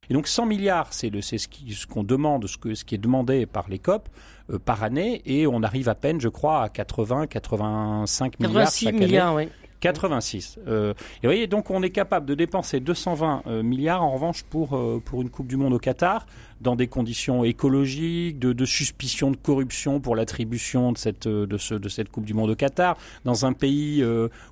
Et 0.09 0.13
donc 0.13 0.27
100 0.27 0.47
milliards, 0.47 0.91
c'est 0.91 1.11
ce 1.21 1.85
qu'on 1.85 2.03
demande, 2.03 2.47
ce, 2.47 2.57
que, 2.57 2.73
ce 2.73 2.83
qui 2.83 2.95
est 2.95 2.99
demandé 2.99 3.45
par 3.45 3.69
les 3.69 3.77
COP 3.77 4.09
euh, 4.49 4.57
par 4.57 4.81
année, 4.81 5.21
et 5.25 5.45
on 5.45 5.61
arrive 5.61 5.87
à 5.89 5.95
peine, 5.95 6.19
je 6.19 6.29
crois, 6.29 6.63
à 6.63 6.69
80, 6.69 7.27
85 7.27 8.39
milliards 8.39 8.71
chaque 8.71 8.93
milliards, 8.95 9.37
année. 9.37 9.49
86. 9.79 10.59
Euh, 10.67 10.91
et 10.91 10.93
vous 10.93 11.29
voyez, 11.29 11.47
donc 11.47 11.69
on 11.69 11.81
est 11.81 11.89
capable 11.89 12.25
de 12.25 12.35
dépenser 12.35 12.79
220 12.79 13.43
euh, 13.47 13.63
milliards 13.63 14.03
en 14.03 14.11
revanche 14.11 14.43
pour, 14.43 14.75
euh, 14.75 15.01
pour 15.03 15.21
une 15.21 15.29
Coupe 15.29 15.47
du 15.47 15.57
Monde 15.57 15.73
au 15.73 15.79
Qatar 15.79 16.25
dans 16.61 16.75
des 16.75 16.87
conditions 16.87 17.43
écologiques, 17.43 18.39
de, 18.39 18.53
de 18.53 18.65
suspicion 18.65 19.31
de 19.31 19.37
corruption 19.37 19.99
pour 19.99 20.15
l'attribution 20.15 20.91
de 20.91 20.97
cette, 20.97 21.27
de, 21.27 21.57
ce, 21.57 21.75
de 21.75 21.89
cette 21.89 22.09
Coupe 22.09 22.25
du 22.25 22.33
Monde 22.33 22.51
au 22.51 22.55
Qatar, 22.55 22.97
dans 23.25 23.45
un 23.45 23.53
pays 23.53 24.03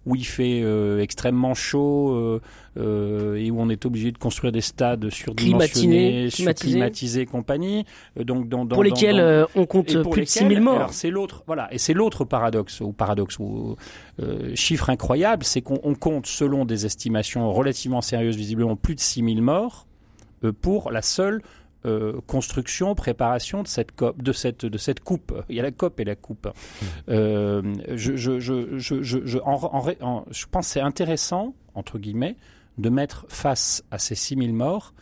où 0.05 0.15
il 0.15 0.25
fait 0.25 0.61
extrêmement 1.01 1.53
chaud 1.53 2.39
et 2.77 3.51
où 3.51 3.59
on 3.59 3.69
est 3.69 3.85
obligé 3.85 4.11
de 4.11 4.17
construire 4.17 4.51
des 4.51 4.61
stades 4.61 5.09
surdimensionnés, 5.09 6.29
climatisés 6.55 7.21
et 7.21 7.25
compagnie. 7.25 7.85
donc, 8.15 8.47
dans, 8.47 8.65
pour 8.67 8.83
lesquels 8.83 9.45
on 9.55 9.65
compte 9.65 10.01
plus 10.09 10.21
de 10.21 10.27
6000 10.27 10.61
morts. 10.61 10.93
C'est 10.93 11.09
l'autre, 11.09 11.43
voilà, 11.47 11.67
et 11.73 11.77
c'est 11.77 11.93
l'autre 11.93 12.25
paradoxe, 12.25 12.81
ou 12.81 12.91
paradoxe, 12.91 13.39
ou 13.39 13.75
chiffre 14.55 14.89
incroyable 14.89 15.43
c'est 15.43 15.61
qu'on 15.61 15.95
compte, 15.95 16.27
selon 16.27 16.65
des 16.65 16.85
estimations 16.85 17.51
relativement 17.51 18.01
sérieuses, 18.01 18.35
visiblement 18.35 18.75
plus 18.75 18.95
de 18.95 18.99
6000 18.99 19.41
morts 19.41 19.87
euh, 20.43 20.51
pour 20.51 20.91
la 20.91 21.01
seule 21.01 21.41
euh, 21.87 22.19
construction, 22.27 22.95
préparation 22.95 23.63
de 23.63 23.67
cette, 23.67 23.93
COP, 23.93 24.21
de, 24.21 24.33
cette, 24.33 24.65
de 24.65 24.77
cette 24.77 24.99
coupe. 24.99 25.33
Il 25.47 25.55
y 25.55 25.59
a 25.59 25.63
la 25.63 25.71
COP 25.71 25.99
et 25.99 26.03
la 26.03 26.15
coupe. 26.15 26.49
Euh, 27.09 27.61
je, 27.95 28.15
je, 28.17 28.39
je, 28.39 28.77
je, 28.77 29.01
je, 29.01 29.39
en, 29.39 30.25
je 30.29 30.45
pense 30.51 30.67
que 30.67 30.71
c'est 30.73 30.81
intéressant, 30.81 31.53
entre 31.75 31.97
guillemets, 31.97 32.35
de 32.77 32.89
mettre 32.89 33.25
face 33.29 33.83
à 33.89 33.99
ces 33.99 34.15
6000 34.15 34.53
morts 34.53 34.93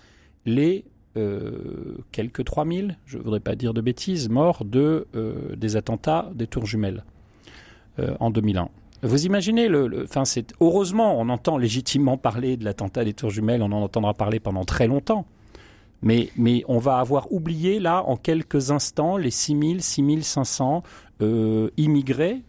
les 0.45 0.85
euh, 1.17 1.97
quelques 2.11 2.45
3000, 2.45 2.97
je 3.05 3.17
ne 3.17 3.23
voudrais 3.23 3.39
pas 3.39 3.55
dire 3.55 3.73
de 3.73 3.81
bêtises, 3.81 4.29
morts 4.29 4.63
de, 4.63 5.07
des 5.55 5.77
attentats 5.77 6.29
des 6.35 6.45
tours 6.45 6.65
jumelles 6.65 7.03
en 8.19 8.29
2001. 8.29 8.69
Vous 9.01 9.25
imaginez 9.25 9.67
le, 9.67 10.05
c'est 10.25 10.53
heureusement 10.59 11.19
on 11.19 11.29
entend 11.29 11.57
légitimement 11.57 12.17
parler 12.17 12.57
de 12.57 12.65
l'attentat 12.65 13.03
des 13.03 13.13
tours 13.13 13.29
jumelles, 13.29 13.61
on 13.61 13.71
en 13.71 13.81
entendra 13.81 14.13
parler 14.13 14.39
pendant 14.39 14.65
très 14.65 14.87
longtemps. 14.87 15.25
Mais, 16.01 16.29
on 16.67 16.77
va 16.77 16.97
avoir 16.97 17.31
oublié 17.31 17.79
là 17.79 18.03
en 18.03 18.15
quelques 18.15 18.71
instants 18.71 19.17
les 19.17 19.31
6000, 19.31 19.81
6500 19.81 20.83
euh, 21.21 21.69
immigrés 21.77 22.43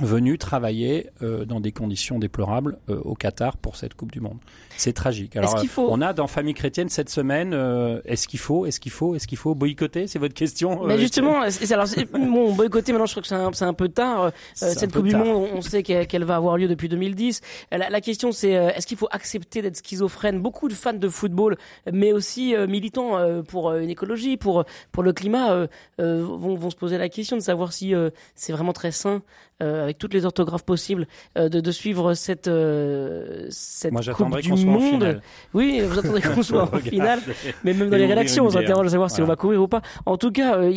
venus 0.00 0.38
travailler 0.38 1.10
euh, 1.22 1.44
dans 1.44 1.60
des 1.60 1.72
conditions 1.72 2.18
déplorables 2.18 2.78
euh, 2.88 3.00
au 3.04 3.14
Qatar 3.14 3.56
pour 3.56 3.76
cette 3.76 3.94
Coupe 3.94 4.12
du 4.12 4.20
Monde. 4.20 4.38
C'est 4.76 4.92
tragique. 4.92 5.36
Alors, 5.36 5.60
on 5.76 6.00
a 6.00 6.12
dans 6.12 6.28
Famille 6.28 6.54
chrétienne 6.54 6.88
cette 6.88 7.08
semaine, 7.10 7.52
euh, 7.52 8.00
est-ce 8.04 8.28
qu'il 8.28 8.38
faut, 8.38 8.64
est-ce 8.66 8.78
qu'il 8.78 8.92
faut, 8.92 9.16
est-ce 9.16 9.26
qu'il 9.26 9.38
faut 9.38 9.54
boycotter? 9.54 10.06
C'est 10.06 10.18
votre 10.18 10.34
question 10.34 10.84
Mais 10.86 10.98
justement, 10.98 11.40
alors, 11.70 11.86
bon, 12.12 12.52
boycotter, 12.52 12.92
maintenant 12.92 13.06
je 13.06 13.12
crois 13.12 13.22
que 13.22 13.28
c'est 13.28 13.34
un, 13.64 13.68
un, 13.68 13.74
peu 13.74 13.88
tard. 13.88 14.30
cette 14.54 14.92
Coupe 14.92 15.06
du 15.08 15.16
Monde, 15.16 15.48
on 15.52 15.62
sait 15.62 15.82
qu'elle 15.82 16.24
va 16.24 16.36
avoir 16.36 16.56
lieu 16.56 16.68
depuis 16.68 16.88
2010. 16.88 17.40
La, 17.72 17.90
la 17.90 18.00
question 18.00 18.30
c'est, 18.30 18.50
est-ce 18.50 18.86
qu'il 18.86 18.96
faut 18.96 19.08
accepter 19.10 19.62
d'être 19.62 19.76
schizophrène? 19.76 20.40
Beaucoup 20.40 20.68
de 20.68 20.74
fans 20.74 20.92
de 20.92 21.08
football, 21.08 21.56
mais 21.92 22.12
aussi 22.12 22.54
militants 22.68 23.42
pour 23.48 23.72
une 23.72 23.90
écologie, 23.90 24.36
pour, 24.36 24.64
pour 24.92 25.02
le 25.02 25.12
climat, 25.12 25.66
vont, 25.98 26.54
vont 26.54 26.70
se 26.70 26.76
poser 26.76 26.98
la 26.98 27.08
question 27.08 27.36
de 27.36 27.42
savoir 27.42 27.72
si 27.72 27.94
c'est 28.34 28.52
vraiment 28.52 28.72
très 28.72 28.92
sain 28.92 29.22
avec 29.60 29.98
toutes 29.98 30.14
les 30.14 30.24
orthographes 30.24 30.64
possibles, 30.64 31.06
euh, 31.36 31.48
de, 31.48 31.60
de, 31.60 31.70
suivre 31.72 32.14
cette, 32.14 32.48
euh, 32.48 33.46
cette 33.50 33.92
Moi, 33.92 34.02
Coupe 34.14 34.40
du 34.40 34.66
Monde. 34.66 35.20
Oui, 35.54 35.80
vous 35.80 35.98
attendez 35.98 36.20
qu'on 36.20 36.42
soit 36.42 36.62
en 36.74 36.78
finale, 36.78 37.20
mais 37.64 37.74
même 37.74 37.90
dans 37.90 37.96
les 37.96 38.06
rédactions, 38.06 38.46
on 38.46 38.50
s'interroge 38.50 38.86
à 38.86 38.90
savoir 38.90 39.10
si 39.10 39.20
on 39.22 39.26
va 39.26 39.36
courir 39.36 39.62
ou 39.62 39.68
pas. 39.68 39.82
En 40.06 40.16
tout 40.16 40.30
cas, 40.30 40.58
euh, 40.58 40.72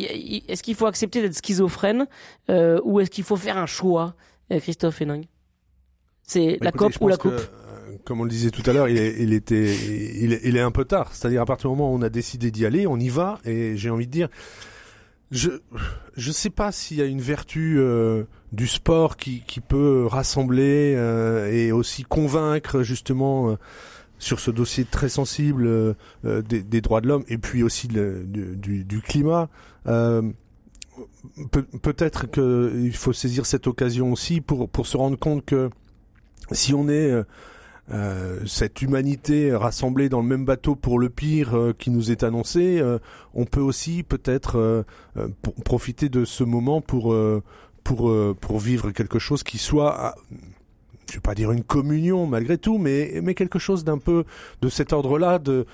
est-ce 0.47 0.63
qu'il 0.63 0.75
faut 0.75 0.87
accepter 0.87 1.21
d'être 1.21 1.35
schizophrène 1.35 2.07
ou 2.49 2.99
est-ce 2.99 3.11
qu'il 3.11 3.23
faut 3.23 3.37
faire 3.37 3.57
un 3.57 3.67
choix, 3.67 4.15
Christophe 4.49 5.01
Héning 5.01 5.25
C'est 6.23 6.57
bah, 6.59 6.65
la 6.65 6.71
COP 6.71 6.93
ou 7.01 7.07
la 7.07 7.17
coupe? 7.17 7.41
comme 8.03 8.21
on 8.21 8.23
le 8.23 8.29
disait 8.31 8.49
tout 8.49 8.67
à 8.67 8.73
l'heure, 8.73 8.89
il, 8.89 8.97
il, 8.97 9.33
était, 9.33 9.75
il, 9.75 10.39
il, 10.43 10.57
est 10.57 10.61
un 10.61 10.71
peu 10.71 10.85
tard. 10.85 11.13
C'est-à-dire 11.13 11.41
à 11.41 11.45
partir 11.45 11.69
du 11.69 11.75
moment 11.75 11.93
où 11.93 11.95
on 11.95 12.01
a 12.01 12.09
décidé 12.09 12.49
d'y 12.49 12.65
aller, 12.65 12.87
on 12.87 12.97
y 12.97 13.09
va. 13.09 13.39
Et 13.45 13.77
j'ai 13.77 13.91
envie 13.91 14.07
de 14.07 14.11
dire, 14.11 14.27
je 15.29 15.49
je 16.15 16.31
sais 16.31 16.49
pas 16.49 16.71
s'il 16.71 16.97
y 16.97 17.01
a 17.01 17.05
une 17.05 17.21
vertu 17.21 17.77
euh, 17.79 18.23
du 18.51 18.67
sport 18.67 19.17
qui, 19.17 19.43
peut 19.67 20.05
rassembler 20.07 20.93
euh, 20.95 21.51
et 21.51 21.71
aussi 21.71 22.03
convaincre 22.03 22.83
justement 22.83 23.51
euh, 23.51 23.55
sur 24.19 24.39
ce 24.39 24.51
dossier 24.51 24.85
très 24.85 25.09
sensible 25.09 25.95
des, 26.23 26.61
des, 26.61 26.81
droits 26.81 27.01
de 27.01 27.07
l'homme 27.07 27.23
et 27.27 27.39
puis 27.39 27.63
aussi 27.63 27.87
du, 27.87 29.01
climat. 29.03 29.49
Peut-être 31.81 32.29
qu'il 32.29 32.95
faut 32.95 33.13
saisir 33.13 33.47
cette 33.47 33.65
occasion 33.65 34.11
aussi 34.11 34.41
pour 34.41 34.85
se 34.85 34.97
rendre 34.97 35.17
compte 35.17 35.43
que 35.43 35.71
si 36.51 36.75
on 36.75 36.87
est 36.87 37.23
euh, 37.93 38.39
cette 38.45 38.81
humanité 38.81 39.53
rassemblée 39.53 40.07
dans 40.07 40.21
le 40.21 40.27
même 40.27 40.45
bateau 40.45 40.75
pour 40.75 40.97
le 40.97 41.09
pire 41.09 41.57
euh, 41.57 41.73
qui 41.77 41.89
nous 41.89 42.09
est 42.09 42.23
annoncé, 42.23 42.79
euh, 42.79 42.99
on 43.33 43.43
peut 43.43 43.59
aussi 43.59 44.03
peut-être 44.03 44.85
profiter 45.65 46.07
de 46.07 46.23
ce 46.23 46.43
moment 46.43 46.79
pour 46.79 47.15
pour 47.83 48.13
pour 48.39 48.59
vivre 48.59 48.91
quelque 48.91 49.19
chose 49.19 49.43
qui 49.43 49.57
soit 49.57 50.15
je 51.09 51.15
vais 51.15 51.21
pas 51.21 51.35
dire 51.35 51.51
une 51.51 51.63
communion 51.63 52.25
malgré 52.27 52.57
tout, 52.57 52.77
mais 52.77 53.19
mais 53.21 53.33
quelque 53.33 53.59
chose 53.59 53.83
d'un 53.83 53.97
peu 53.97 54.23
de 54.61 54.69
cet 54.69 54.93
ordre-là 54.93 55.39
de 55.39 55.65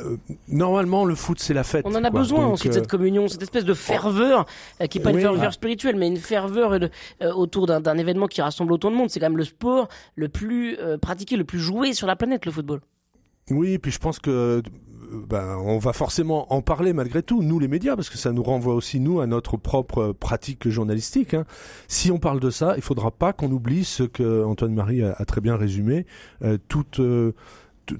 euh, 0.00 0.16
normalement, 0.48 1.04
le 1.04 1.14
foot, 1.14 1.38
c'est 1.40 1.54
la 1.54 1.64
fête. 1.64 1.84
On 1.86 1.94
en 1.94 2.04
a 2.04 2.10
besoin 2.10 2.46
aussi 2.46 2.68
de 2.68 2.74
cette 2.74 2.84
euh, 2.84 2.86
communion, 2.88 3.28
cette 3.28 3.42
espèce 3.42 3.64
de 3.64 3.74
ferveur, 3.74 4.46
euh, 4.80 4.86
qui 4.86 4.98
n'est 4.98 5.04
pas 5.04 5.10
une 5.10 5.20
ferveur 5.20 5.52
spirituelle, 5.52 5.96
mais 5.96 6.08
une 6.08 6.16
ferveur 6.16 6.78
autour 7.34 7.66
d'un 7.66 7.98
événement 7.98 8.26
qui 8.26 8.42
rassemble 8.42 8.72
autant 8.72 8.90
de 8.90 8.96
monde. 8.96 9.10
C'est 9.10 9.20
quand 9.20 9.26
même 9.26 9.38
le 9.38 9.44
sport 9.44 9.88
le 10.14 10.28
plus 10.28 10.76
pratiqué, 11.00 11.36
le 11.36 11.44
plus 11.44 11.60
joué 11.60 11.92
sur 11.92 12.06
la 12.06 12.16
planète, 12.16 12.46
le 12.46 12.52
football. 12.52 12.80
Oui, 13.50 13.78
puis 13.78 13.90
je 13.90 13.98
pense 13.98 14.18
que 14.18 14.62
ben, 15.10 15.56
on 15.58 15.78
va 15.78 15.92
forcément 15.92 16.52
en 16.52 16.62
parler 16.62 16.92
malgré 16.92 17.22
tout, 17.22 17.42
nous 17.42 17.58
les 17.58 17.68
médias, 17.68 17.96
parce 17.96 18.10
que 18.10 18.18
ça 18.18 18.32
nous 18.32 18.42
renvoie 18.42 18.74
aussi, 18.74 19.00
nous, 19.00 19.20
à 19.20 19.26
notre 19.26 19.56
propre 19.56 20.12
pratique 20.12 20.68
journalistique. 20.68 21.34
Hein. 21.34 21.44
Si 21.86 22.10
on 22.10 22.18
parle 22.18 22.40
de 22.40 22.50
ça, 22.50 22.74
il 22.76 22.82
faudra 22.82 23.10
pas 23.10 23.32
qu'on 23.32 23.50
oublie 23.50 23.84
ce 23.84 24.02
que 24.02 24.44
Antoine 24.44 24.74
Marie 24.74 25.02
a, 25.02 25.24
très 25.24 25.40
bien 25.40 25.56
résumé, 25.56 26.06
toute, 26.68 27.00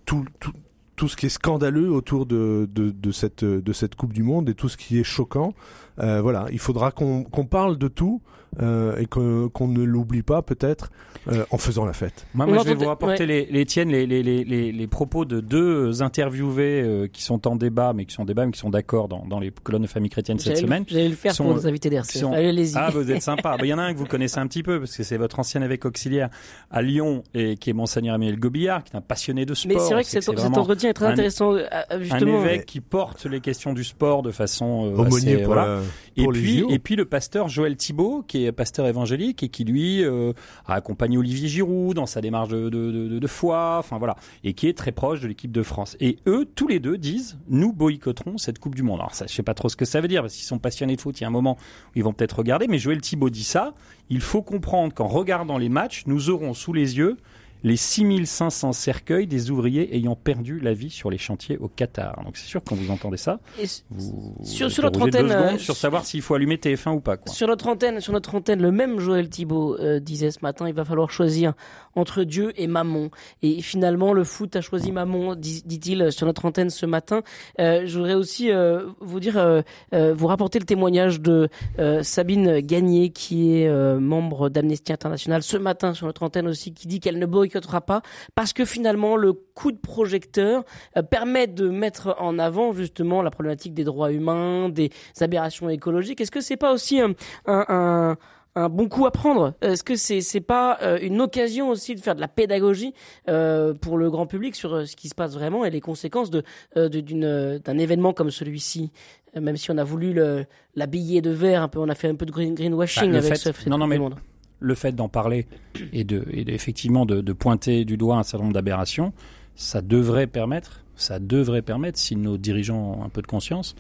tout, 0.04 0.24
tout, 0.40 0.52
tout 0.98 1.08
ce 1.08 1.16
qui 1.16 1.26
est 1.26 1.30
scandaleux 1.30 1.90
autour 1.90 2.26
de, 2.26 2.68
de, 2.74 2.90
de, 2.90 3.12
cette, 3.12 3.44
de 3.44 3.72
cette 3.72 3.94
Coupe 3.94 4.12
du 4.12 4.24
Monde 4.24 4.48
et 4.48 4.54
tout 4.54 4.68
ce 4.68 4.76
qui 4.76 4.98
est 4.98 5.04
choquant. 5.04 5.54
Euh, 6.00 6.20
voilà, 6.20 6.46
il 6.50 6.58
faudra 6.58 6.90
qu'on 6.90 7.24
parle 7.48 7.78
de 7.78 7.88
tout 7.88 8.20
euh, 8.60 8.96
et 8.96 9.06
qu'on 9.06 9.68
ne 9.68 9.82
l'oublie 9.84 10.22
pas 10.22 10.42
peut-être 10.42 10.90
euh, 11.28 11.44
en 11.50 11.58
faisant 11.58 11.84
la 11.84 11.92
fête. 11.92 12.26
Moi, 12.34 12.46
moi 12.46 12.58
je 12.64 12.70
vais 12.70 12.74
vous 12.74 12.86
rapporter 12.86 13.26
les, 13.26 13.44
les 13.44 13.66
tiennes, 13.66 13.90
les, 13.90 14.06
les, 14.06 14.22
les, 14.22 14.44
les, 14.72 14.86
propos 14.86 15.24
de 15.26 15.40
deux 15.40 16.02
interviewés 16.02 16.82
euh, 16.82 17.06
qui 17.06 17.22
sont 17.22 17.46
en 17.46 17.54
débat, 17.54 17.92
mais 17.92 18.04
qui 18.06 18.14
sont 18.14 18.22
en 18.22 18.24
débat, 18.24 18.46
mais 18.46 18.52
qui 18.52 18.58
sont 18.58 18.70
d'accord 18.70 19.06
dans, 19.06 19.24
dans 19.26 19.38
les 19.38 19.50
colonnes 19.50 19.82
de 19.82 19.86
famille 19.86 20.10
chrétienne 20.10 20.38
cette 20.38 20.56
semaine. 20.56 20.84
J'allais 20.88 21.10
le 21.10 21.14
faire 21.14 21.36
pour 21.36 21.54
nos 21.54 21.66
invités 21.66 21.90
d'RC. 21.90 22.24
Allez-y. 22.32 22.72
Ah, 22.74 22.90
vous 22.90 23.10
êtes 23.10 23.22
sympa. 23.22 23.56
Il 23.60 23.66
y 23.66 23.74
en 23.74 23.78
a 23.78 23.82
un 23.82 23.92
que 23.92 23.98
vous 23.98 24.06
connaissez 24.06 24.38
un 24.38 24.46
petit 24.46 24.62
peu 24.62 24.80
parce 24.80 24.96
que 24.96 25.02
c'est 25.02 25.18
votre 25.18 25.38
ancien 25.38 25.62
évêque 25.62 25.84
auxiliaire 25.84 26.30
à 26.70 26.82
Lyon 26.82 27.22
et 27.34 27.56
qui 27.56 27.70
est 27.70 27.74
Monseigneur 27.74 28.14
Emmanuel 28.16 28.40
Gobillard, 28.40 28.82
qui 28.82 28.94
est 28.94 28.96
un 28.96 29.02
passionné 29.02 29.44
de 29.44 29.54
sport. 29.54 29.72
Mais 29.76 29.80
c'est 29.80 29.94
vrai 29.94 30.02
que 30.02 30.10
cet, 30.10 30.28
entretien 30.28 30.87
est 30.88 30.94
très 30.94 31.06
intéressant. 31.06 31.56
Justement. 32.00 32.40
Un 32.40 32.44
évêque 32.44 32.66
qui 32.66 32.80
porte 32.80 33.26
les 33.26 33.40
questions 33.40 33.72
du 33.72 33.84
sport 33.84 34.22
de 34.22 34.30
façon 34.30 34.94
assez, 35.04 35.42
voilà. 35.42 35.80
et 36.16 36.26
puis 36.26 36.64
et 36.68 36.78
puis 36.78 36.96
le 36.96 37.04
pasteur 37.04 37.48
Joël 37.48 37.76
Thibault, 37.76 38.24
qui 38.26 38.44
est 38.44 38.52
pasteur 38.52 38.86
évangélique 38.86 39.42
et 39.42 39.48
qui 39.48 39.64
lui 39.64 40.04
euh, 40.04 40.32
a 40.66 40.74
accompagné 40.74 41.18
Olivier 41.18 41.48
Giroud 41.48 41.96
dans 41.96 42.06
sa 42.06 42.20
démarche 42.20 42.48
de, 42.48 42.68
de, 42.68 43.18
de, 43.18 43.26
foi, 43.26 43.76
enfin 43.78 43.98
voilà, 43.98 44.16
et 44.44 44.52
qui 44.52 44.68
est 44.68 44.76
très 44.76 44.92
proche 44.92 45.20
de 45.20 45.28
l'équipe 45.28 45.52
de 45.52 45.62
France. 45.62 45.96
Et 46.00 46.18
eux, 46.26 46.46
tous 46.54 46.68
les 46.68 46.80
deux, 46.80 46.98
disent 46.98 47.38
nous 47.48 47.72
boycotterons 47.72 48.38
cette 48.38 48.58
Coupe 48.58 48.74
du 48.74 48.82
Monde. 48.82 49.00
Alors 49.00 49.14
ça, 49.14 49.26
je 49.26 49.32
sais 49.32 49.42
pas 49.42 49.54
trop 49.54 49.68
ce 49.68 49.76
que 49.76 49.84
ça 49.84 50.00
veut 50.00 50.08
dire 50.08 50.22
parce 50.22 50.34
qu'ils 50.34 50.46
sont 50.46 50.58
passionnés 50.58 50.96
de 50.96 51.00
foot. 51.00 51.20
Il 51.20 51.22
y 51.22 51.24
a 51.24 51.28
un 51.28 51.32
moment 51.32 51.56
où 51.88 51.92
ils 51.96 52.04
vont 52.04 52.12
peut-être 52.12 52.38
regarder, 52.38 52.66
mais 52.68 52.78
Joël 52.78 53.00
Thibault 53.00 53.30
dit 53.30 53.44
ça. 53.44 53.74
Il 54.10 54.20
faut 54.20 54.42
comprendre 54.42 54.94
qu'en 54.94 55.06
regardant 55.06 55.58
les 55.58 55.68
matchs, 55.68 56.04
nous 56.06 56.30
aurons 56.30 56.54
sous 56.54 56.72
les 56.72 56.96
yeux 56.96 57.16
les 57.64 57.76
6500 57.76 58.72
cercueils 58.72 59.26
des 59.26 59.50
ouvriers 59.50 59.94
ayant 59.96 60.14
perdu 60.16 60.60
la 60.60 60.72
vie 60.74 60.90
sur 60.90 61.10
les 61.10 61.18
chantiers 61.18 61.56
au 61.58 61.68
Qatar. 61.68 62.22
Donc 62.24 62.36
c'est 62.36 62.46
sûr 62.46 62.62
quand 62.66 62.74
vous 62.76 62.90
entendez 62.90 63.16
ça, 63.16 63.40
Et 63.60 63.64
vous 63.90 64.34
Sur- 64.42 64.68
notre 64.84 65.02
antenne, 65.02 65.30
euh, 65.30 65.58
sur 65.58 65.76
savoir 65.76 66.04
s'il 66.04 66.22
faut 66.22 66.34
allumer 66.34 66.56
TF1 66.56 66.92
ou 66.92 67.00
pas. 67.00 67.16
Quoi. 67.16 67.32
Sur 67.32 67.48
notre 67.48 67.66
antenne, 67.68 68.00
sur 68.00 68.12
notre 68.12 68.34
antenne, 68.34 68.62
le 68.62 68.70
même 68.70 68.98
Joël 69.00 69.28
Thibault 69.28 69.76
euh, 69.78 70.00
disait 70.00 70.30
ce 70.30 70.38
matin, 70.42 70.68
il 70.68 70.74
va 70.74 70.84
falloir 70.84 71.10
choisir 71.10 71.52
entre 71.94 72.22
Dieu 72.22 72.52
et 72.56 72.66
Mammon. 72.68 73.10
Et 73.42 73.60
finalement, 73.60 74.12
le 74.12 74.22
foot 74.24 74.54
a 74.56 74.60
choisi 74.60 74.92
Mammon, 74.92 75.34
dit- 75.34 75.62
dit-il 75.66 76.12
sur 76.12 76.26
notre 76.26 76.44
antenne 76.44 76.70
ce 76.70 76.86
matin. 76.86 77.22
Euh, 77.60 77.82
je 77.86 77.96
voudrais 77.98 78.14
aussi 78.14 78.50
euh, 78.52 78.86
vous 79.00 79.18
dire, 79.20 79.36
euh, 79.36 79.62
euh, 79.94 80.14
vous 80.14 80.26
rapporter 80.28 80.58
le 80.60 80.64
témoignage 80.64 81.20
de 81.20 81.48
euh, 81.78 82.02
Sabine 82.04 82.60
Gagné, 82.60 83.10
qui 83.10 83.52
est 83.56 83.66
euh, 83.68 83.98
membre 83.98 84.48
d'Amnesty 84.48 84.92
International, 84.92 85.42
ce 85.42 85.56
matin 85.56 85.92
sur 85.94 86.06
notre 86.06 86.22
antenne 86.22 86.46
aussi, 86.46 86.72
qui 86.72 86.86
dit 86.86 87.00
qu'elle 87.00 87.18
ne 87.18 87.26
boycottera 87.48 87.80
pas 87.80 88.02
parce 88.34 88.52
que 88.52 88.64
finalement, 88.64 89.16
le 89.16 89.32
coup 89.32 89.72
de 89.72 89.78
projecteur 89.78 90.64
euh, 90.96 91.02
permet 91.02 91.46
de 91.46 91.68
mettre 91.68 92.14
en 92.18 92.38
avant 92.38 92.72
justement 92.72 93.22
la 93.22 93.30
problématique 93.30 93.74
des 93.74 93.84
droits 93.84 94.12
humains, 94.12 94.68
des 94.68 94.90
aberrations 95.20 95.68
écologiques. 95.68 96.20
Est-ce 96.20 96.30
que 96.30 96.40
c'est 96.40 96.56
pas 96.56 96.72
aussi 96.72 97.00
un, 97.00 97.14
un, 97.46 97.64
un, 97.68 98.16
un 98.54 98.68
bon 98.68 98.88
coup 98.88 99.06
à 99.06 99.10
prendre? 99.10 99.54
Est-ce 99.62 99.82
que 99.82 99.96
c'est 99.96 100.20
c'est 100.20 100.40
pas 100.40 100.78
euh, 100.82 100.98
une 101.00 101.20
occasion 101.20 101.70
aussi 101.70 101.94
de 101.94 102.00
faire 102.00 102.14
de 102.14 102.20
la 102.20 102.28
pédagogie 102.28 102.92
euh, 103.28 103.74
pour 103.74 103.98
le 103.98 104.10
grand 104.10 104.26
public 104.26 104.54
sur 104.54 104.74
euh, 104.74 104.84
ce 104.84 104.96
qui 104.96 105.08
se 105.08 105.14
passe 105.14 105.34
vraiment 105.34 105.64
et 105.64 105.70
les 105.70 105.80
conséquences 105.80 106.30
de 106.30 106.42
de- 106.76 106.88
d'une 107.00 107.58
d'un 107.58 107.78
événement 107.78 108.12
comme 108.12 108.30
celui-ci? 108.30 108.90
Même 109.38 109.56
si 109.58 109.70
on 109.70 109.76
a 109.78 109.84
voulu 109.84 110.12
le 110.14 110.46
l'habiller 110.74 111.20
de 111.20 111.30
vert 111.30 111.62
un 111.62 111.68
peu, 111.68 111.78
on 111.80 111.88
a 111.88 111.94
fait 111.94 112.08
un 112.08 112.14
peu 112.14 112.24
de 112.26 112.32
green, 112.32 112.54
greenwashing 112.54 113.12
Bah, 113.12 113.18
avec 113.18 113.36
fait- 113.36 113.52
ce. 113.52 113.68
non, 113.68 113.76
non, 113.78 113.86
mais- 113.86 113.98
Monde. 113.98 114.16
Le 114.60 114.74
fait 114.74 114.92
d'en 114.92 115.08
parler 115.08 115.46
et 115.92 116.04
de, 116.04 116.24
et 116.30 116.52
effectivement 116.52 117.06
de, 117.06 117.20
de 117.20 117.32
pointer 117.32 117.84
du 117.84 117.96
doigt 117.96 118.16
un 118.16 118.22
certain 118.22 118.44
nombre 118.44 118.54
d'aberrations, 118.54 119.12
ça 119.54 119.80
devrait 119.80 120.26
permettre, 120.26 120.84
ça 120.96 121.18
devrait 121.18 121.62
permettre, 121.62 121.98
si 121.98 122.16
nos 122.16 122.38
dirigeants 122.38 122.98
ont 122.98 123.04
un 123.04 123.08
peu 123.08 123.22
de 123.22 123.26
conscience, 123.26 123.74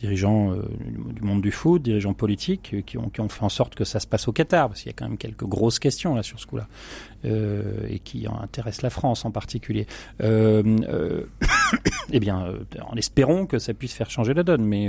dirigeants 0.00 0.52
euh, 0.52 0.62
du 1.14 1.22
monde 1.22 1.40
du 1.40 1.50
foot, 1.50 1.80
dirigeants 1.80 2.14
politiques, 2.14 2.74
euh, 2.74 2.80
qui 2.82 2.98
ont, 2.98 3.08
qui 3.08 3.20
ont 3.20 3.28
fait 3.28 3.44
en 3.44 3.48
sorte 3.48 3.74
que 3.74 3.84
ça 3.84 4.00
se 4.00 4.06
passe 4.06 4.28
au 4.28 4.32
Qatar, 4.32 4.68
parce 4.68 4.82
qu'il 4.82 4.90
y 4.90 4.94
a 4.94 4.96
quand 4.96 5.08
même 5.08 5.18
quelques 5.18 5.44
grosses 5.44 5.78
questions 5.78 6.14
là 6.14 6.22
sur 6.22 6.38
ce 6.40 6.46
coup-là, 6.46 6.68
euh, 7.24 7.86
et 7.88 8.00
qui 8.00 8.28
en 8.28 8.38
intéressent 8.40 8.82
la 8.82 8.90
France 8.90 9.24
en 9.24 9.30
particulier. 9.30 9.86
Euh, 10.22 10.62
euh, 10.88 11.24
eh 12.12 12.20
bien, 12.20 12.54
en 12.86 12.96
espérant 12.96 13.46
que 13.46 13.58
ça 13.58 13.72
puisse 13.72 13.94
faire 13.94 14.10
changer 14.10 14.34
la 14.34 14.42
donne, 14.42 14.64
mais 14.64 14.88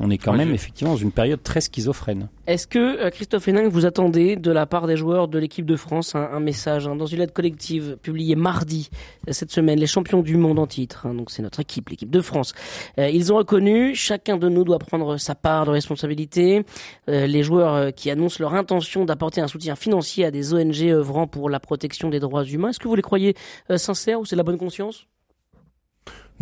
on 0.00 0.10
est 0.10 0.18
quand 0.18 0.32
même 0.32 0.48
je- 0.48 0.54
effectivement 0.54 0.92
dans 0.94 0.98
une 0.98 1.12
période 1.12 1.42
très 1.42 1.60
schizophrène. 1.60 2.28
Est-ce 2.46 2.66
que 2.66 2.78
euh, 2.78 3.10
Christophe 3.10 3.46
Hénin, 3.48 3.68
vous 3.68 3.86
attendez 3.86 4.36
de 4.36 4.50
la 4.50 4.66
part 4.66 4.86
des 4.86 4.96
joueurs 4.96 5.28
de 5.28 5.38
l'équipe 5.38 5.66
de 5.66 5.76
France 5.76 6.14
un, 6.14 6.22
un 6.32 6.40
message 6.40 6.86
hein, 6.88 6.96
dans 6.96 7.06
une 7.06 7.18
lettre 7.20 7.32
collective 7.32 7.96
publiée 8.02 8.34
mardi 8.34 8.90
euh, 9.28 9.32
cette 9.32 9.50
semaine, 9.52 9.78
les 9.78 9.86
champions 9.86 10.22
du 10.22 10.36
monde 10.36 10.58
en 10.58 10.66
titre, 10.66 11.06
hein, 11.06 11.14
donc 11.14 11.30
c'est 11.30 11.42
notre 11.42 11.60
équipe, 11.60 11.88
l'équipe 11.90 12.10
de 12.10 12.20
France. 12.20 12.52
Euh, 12.98 13.08
ils 13.08 13.32
ont 13.32 13.36
reconnu, 13.36 13.94
chacun 13.94 14.36
de 14.38 14.48
nous 14.48 14.64
doit 14.64 14.78
prendre 14.78 15.16
sa 15.18 15.34
part 15.34 15.66
de 15.66 15.70
responsabilité. 15.70 16.64
Euh, 17.08 17.26
les 17.26 17.42
joueurs 17.42 17.92
qui 17.94 18.10
annoncent 18.10 18.38
leur 18.40 18.54
intention 18.54 19.04
d'apporter 19.04 19.40
un 19.40 19.48
soutien 19.48 19.76
financier 19.76 20.24
à 20.24 20.30
des 20.30 20.54
ONG 20.54 20.82
œuvrant 20.90 21.26
pour 21.26 21.48
la 21.50 21.60
protection 21.60 22.08
des 22.08 22.18
droits 22.20 22.44
humains, 22.44 22.70
est-ce 22.70 22.80
que 22.80 22.88
vous 22.88 22.96
les 22.96 23.02
croyez 23.02 23.34
sincères 23.76 24.20
ou 24.20 24.24
c'est 24.24 24.34
de 24.36 24.38
la 24.40 24.44
bonne 24.44 24.58
conscience? 24.58 25.06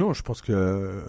Non, 0.01 0.15
je 0.15 0.23
pense 0.23 0.41
que, 0.41 0.51
euh, 0.51 1.03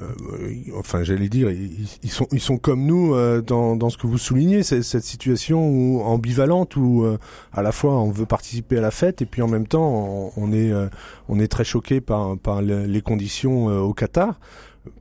enfin, 0.78 1.02
j'allais 1.04 1.30
dire, 1.30 1.50
ils, 1.50 2.10
sont, 2.12 2.28
ils 2.34 2.42
sont 2.42 2.58
comme 2.58 2.86
nous 2.86 3.16
euh, 3.16 3.42
dans, 3.42 3.78
dans 3.78 3.89
ce 3.89 3.98
que 3.98 4.06
vous 4.06 4.18
soulignez, 4.18 4.64
cette 4.64 4.84
situation 5.06 5.66
où, 5.66 6.02
ambivalente 6.02 6.76
où 6.76 7.04
euh, 7.06 7.18
à 7.54 7.62
la 7.62 7.72
fois 7.72 7.94
on 7.94 8.12
veut 8.12 8.26
participer 8.26 8.80
à 8.80 8.82
la 8.82 8.92
fête 8.92 9.22
et 9.22 9.26
puis 9.26 9.42
en 9.42 9.48
même 9.48 9.66
temps 9.66 9.88
on, 9.88 10.32
on 10.36 10.52
est, 10.52 10.74
euh, 10.74 10.89
on 11.30 11.39
est 11.39 11.48
très 11.48 11.64
choqué 11.64 12.02
par, 12.02 12.38
par 12.38 12.62
le- 12.62 12.86
les 12.86 13.02
conditions 13.02 13.70
euh, 13.70 13.80
au 13.80 13.94
Qatar. 13.94 14.38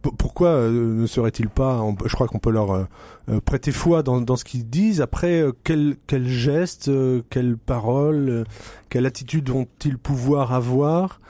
Pourquoi 0.03 0.51
euh, 0.51 0.95
ne 1.01 1.07
serait-il 1.09 1.49
pas 1.49 1.85
Je 2.07 2.15
crois 2.15 2.29
qu'on 2.29 2.39
peut 2.39 2.53
leur 2.53 2.71
euh, 2.71 2.85
euh, 3.29 3.41
prêter 3.41 3.73
foi 3.73 4.05
dans, 4.05 4.21
dans 4.21 4.37
ce 4.37 4.45
qu'ils 4.45 4.69
disent. 4.71 5.01
Après, 5.01 5.41
euh, 5.41 5.51
quel, 5.65 5.97
quel 6.07 6.29
geste, 6.29 6.89
quelle 7.29 7.57
parole, 7.57 8.45
quelle 8.89 9.07
attitude 9.07 9.51
vont-ils 9.51 9.99
pouvoir 9.99 10.53
avoir 10.53 11.21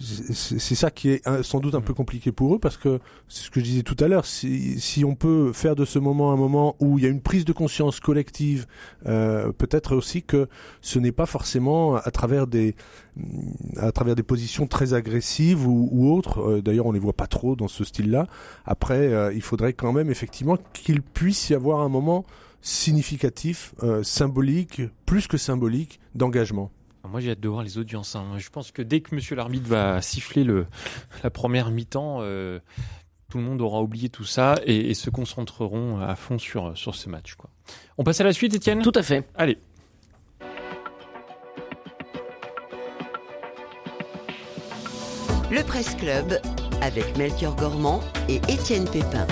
c'est 0.00 0.74
ça 0.74 0.90
qui 0.90 1.10
est 1.10 1.42
sans 1.42 1.60
doute 1.60 1.74
un 1.74 1.82
peu 1.82 1.92
compliqué 1.92 2.32
pour 2.32 2.54
eux 2.54 2.58
parce 2.58 2.78
que 2.78 3.00
c'est 3.28 3.44
ce 3.44 3.50
que 3.50 3.60
je 3.60 3.64
disais 3.66 3.82
tout 3.82 3.96
à 4.00 4.08
l'heure. 4.08 4.24
Si, 4.24 4.80
si 4.80 5.04
on 5.04 5.14
peut 5.14 5.52
faire 5.52 5.76
de 5.76 5.84
ce 5.84 5.98
moment 5.98 6.32
un 6.32 6.36
moment 6.36 6.74
où 6.80 6.98
il 6.98 7.04
y 7.04 7.06
a 7.06 7.10
une 7.10 7.20
prise 7.20 7.44
de 7.44 7.52
conscience 7.52 8.00
collective, 8.00 8.66
euh, 9.06 9.52
peut-être 9.52 9.94
aussi 9.94 10.22
que 10.22 10.48
ce 10.80 10.98
n'est 10.98 11.12
pas 11.12 11.26
forcément 11.26 11.96
à 11.96 12.10
travers 12.10 12.46
des 12.46 12.74
à 13.76 13.92
travers 13.92 14.14
des 14.14 14.22
positions 14.22 14.66
très 14.66 14.94
agressives 14.94 15.66
ou, 15.66 15.88
ou 15.92 16.12
autres. 16.12 16.40
Euh, 16.40 16.62
D'ailleurs, 16.62 16.86
on 16.86 16.92
les 16.92 16.98
voit 16.98 17.12
pas 17.12 17.26
trop 17.26 17.56
dans 17.56 17.68
ce 17.68 17.84
style-là. 17.84 18.26
Après, 18.64 19.12
euh, 19.12 19.32
il 19.34 19.42
faudrait 19.42 19.72
quand 19.72 19.92
même 19.92 20.10
effectivement 20.10 20.56
qu'il 20.72 21.02
puisse 21.02 21.50
y 21.50 21.54
avoir 21.54 21.80
un 21.80 21.88
moment 21.88 22.24
significatif, 22.62 23.74
euh, 23.82 24.02
symbolique, 24.02 24.82
plus 25.06 25.26
que 25.26 25.36
symbolique, 25.36 26.00
d'engagement. 26.14 26.70
Moi, 27.08 27.20
j'ai 27.20 27.30
hâte 27.32 27.40
de 27.40 27.48
voir 27.48 27.62
les 27.64 27.76
audiences. 27.78 28.14
hein. 28.14 28.24
Je 28.38 28.48
pense 28.50 28.70
que 28.70 28.82
dès 28.82 29.00
que 29.00 29.14
Monsieur 29.14 29.34
l'arbitre 29.34 29.68
va 29.68 30.00
siffler 30.00 30.44
le, 30.44 30.66
la 31.24 31.30
première 31.30 31.70
mi-temps, 31.70 32.18
euh, 32.20 32.60
tout 33.28 33.38
le 33.38 33.44
monde 33.44 33.60
aura 33.60 33.80
oublié 33.82 34.08
tout 34.08 34.24
ça 34.24 34.56
et, 34.64 34.90
et 34.90 34.94
se 34.94 35.10
concentreront 35.10 35.98
à 36.00 36.14
fond 36.14 36.38
sur, 36.38 36.76
sur 36.76 36.94
ce 36.94 37.08
match. 37.08 37.34
Quoi. 37.34 37.50
On 37.98 38.04
passe 38.04 38.20
à 38.20 38.24
la 38.24 38.32
suite, 38.32 38.54
Étienne? 38.54 38.82
Tout 38.82 38.92
à 38.94 39.02
fait. 39.02 39.26
Allez. 39.34 39.58
Le 45.50 45.64
Presse 45.64 45.94
Club 45.96 46.38
avec 46.80 47.16
Melchior 47.18 47.56
Gormand 47.56 48.00
et 48.28 48.36
Étienne 48.48 48.88
Pépin. 48.88 49.26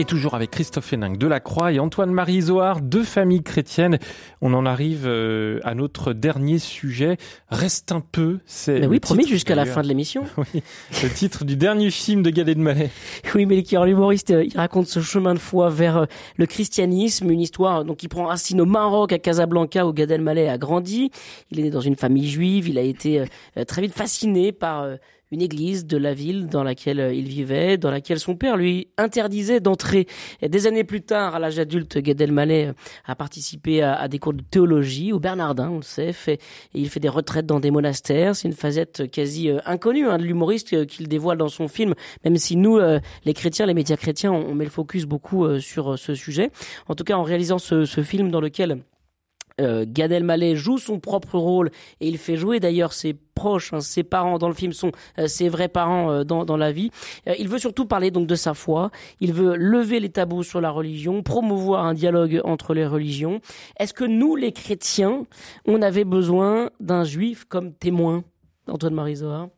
Et 0.00 0.04
toujours 0.04 0.34
avec 0.34 0.52
Christophe 0.52 0.92
Hénin 0.92 1.10
de 1.10 1.26
la 1.26 1.40
Croix 1.40 1.72
et 1.72 1.80
Antoine-Marie 1.80 2.36
Isoard, 2.36 2.82
deux 2.82 3.02
familles 3.02 3.42
chrétiennes. 3.42 3.98
On 4.40 4.54
en 4.54 4.64
arrive 4.64 5.06
euh, 5.06 5.58
à 5.64 5.74
notre 5.74 6.12
dernier 6.12 6.60
sujet. 6.60 7.16
Reste 7.48 7.90
un 7.90 7.98
peu. 7.98 8.38
C'est 8.46 8.78
Mais 8.78 8.86
oui, 8.86 9.00
promis 9.00 9.26
jusqu'à 9.26 9.56
la 9.56 9.66
fin 9.66 9.82
de 9.82 9.88
l'émission. 9.88 10.24
Oui, 10.36 10.62
le 11.02 11.08
titre 11.08 11.44
du 11.44 11.56
dernier 11.56 11.90
film 11.90 12.22
de 12.22 12.30
Gad 12.30 12.48
Elmaleh. 12.48 12.90
Oui, 13.34 13.44
mais 13.44 13.60
l'humoriste, 13.60 14.30
euh, 14.30 14.44
il 14.44 14.56
raconte 14.56 14.86
ce 14.86 15.00
chemin 15.00 15.34
de 15.34 15.40
foi 15.40 15.68
vers 15.68 15.96
euh, 15.96 16.06
le 16.36 16.46
christianisme, 16.46 17.28
une 17.28 17.40
histoire 17.40 17.84
donc 17.84 17.96
qui 17.96 18.06
prend 18.06 18.26
racine 18.26 18.60
au 18.60 18.66
Maroc, 18.66 19.12
à 19.12 19.18
Casablanca, 19.18 19.84
où 19.84 19.92
Gad 19.92 20.12
Elmaleh 20.12 20.48
a 20.48 20.58
grandi. 20.58 21.10
Il 21.50 21.58
est 21.58 21.64
né 21.64 21.70
dans 21.70 21.80
une 21.80 21.96
famille 21.96 22.28
juive. 22.28 22.68
Il 22.68 22.78
a 22.78 22.82
été 22.82 23.24
très 23.66 23.82
vite 23.82 23.94
fasciné 23.94 24.52
par 24.52 24.82
euh, 24.82 24.96
une 25.30 25.42
église 25.42 25.86
de 25.86 25.96
la 25.96 26.14
ville 26.14 26.46
dans 26.46 26.62
laquelle 26.62 27.00
euh, 27.00 27.12
il 27.12 27.28
vivait, 27.28 27.76
dans 27.76 27.90
laquelle 27.90 28.18
son 28.18 28.36
père 28.36 28.56
lui 28.56 28.88
interdisait 28.96 29.60
d'entrer. 29.60 30.06
Et 30.40 30.48
des 30.48 30.66
années 30.66 30.84
plus 30.84 31.02
tard, 31.02 31.34
à 31.34 31.38
l'âge 31.38 31.58
adulte, 31.58 31.98
Gad 31.98 32.20
Elmaleh 32.20 32.68
euh, 32.68 32.72
a 33.06 33.14
participé 33.14 33.82
à, 33.82 34.08
des 34.08 34.18
cours 34.18 34.32
de 34.32 34.42
théologie 34.42 35.12
au 35.12 35.20
Bernardin, 35.20 35.70
on 35.70 35.76
le 35.76 35.82
sait, 35.82 36.12
fait, 36.12 36.34
et 36.74 36.80
il 36.80 36.88
fait 36.88 37.00
des 37.00 37.08
retraites 37.08 37.46
dans 37.46 37.60
des 37.60 37.70
monastères. 37.70 38.34
C'est 38.36 38.48
une 38.48 38.54
facette 38.54 39.10
quasi 39.10 39.50
euh, 39.50 39.58
inconnue 39.66 40.08
hein, 40.08 40.18
de 40.18 40.24
l'humoriste 40.24 40.86
qu'il 40.86 41.08
dévoile 41.08 41.38
dans 41.38 41.48
son 41.48 41.68
film, 41.68 41.94
même 42.24 42.36
si 42.36 42.56
nous, 42.56 42.78
les 43.24 43.34
chrétiens, 43.34 43.66
les 43.66 43.74
médias 43.74 43.96
chrétiens, 43.96 44.32
on, 44.32 44.50
on 44.50 44.54
met 44.54 44.64
le 44.64 44.70
focus 44.70 45.04
beaucoup 45.04 45.58
sur 45.60 45.98
ce 45.98 46.14
sujet. 46.14 46.50
En 46.88 46.94
tout 46.94 47.04
cas, 47.04 47.16
en 47.16 47.22
réalisant 47.22 47.58
ce, 47.58 47.84
ce 47.84 48.02
film 48.02 48.30
dans 48.30 48.40
lequel 48.40 48.82
euh, 49.60 49.84
Gad 49.86 50.12
Elmaleh 50.12 50.56
joue 50.56 50.78
son 50.78 50.98
propre 51.00 51.38
rôle 51.38 51.70
et 52.00 52.08
il 52.08 52.18
fait 52.18 52.36
jouer 52.36 52.60
d'ailleurs 52.60 52.92
ses 52.92 53.14
proches, 53.34 53.72
hein, 53.72 53.80
ses 53.80 54.02
parents 54.02 54.38
dans 54.38 54.48
le 54.48 54.54
film 54.54 54.72
sont 54.72 54.92
euh, 55.18 55.26
ses 55.28 55.48
vrais 55.48 55.68
parents 55.68 56.10
euh, 56.10 56.24
dans, 56.24 56.56
la 56.56 56.72
vie. 56.72 56.90
Euh, 57.28 57.34
il 57.38 57.48
veut 57.48 57.58
surtout 57.58 57.86
parler 57.86 58.10
donc 58.10 58.26
de 58.26 58.34
sa 58.34 58.54
foi. 58.54 58.90
Il 59.20 59.32
veut 59.32 59.56
lever 59.56 60.00
les 60.00 60.08
tabous 60.10 60.42
sur 60.42 60.60
la 60.60 60.70
religion, 60.70 61.22
promouvoir 61.22 61.84
un 61.84 61.94
dialogue 61.94 62.40
entre 62.44 62.74
les 62.74 62.86
religions. 62.86 63.40
Est-ce 63.78 63.94
que 63.94 64.04
nous, 64.04 64.34
les 64.36 64.52
chrétiens, 64.52 65.24
on 65.66 65.82
avait 65.82 66.04
besoin 66.04 66.70
d'un 66.80 67.04
juif 67.04 67.44
comme 67.44 67.72
témoin, 67.72 68.24
Antoine 68.66 68.94
Marizoa 68.94 69.48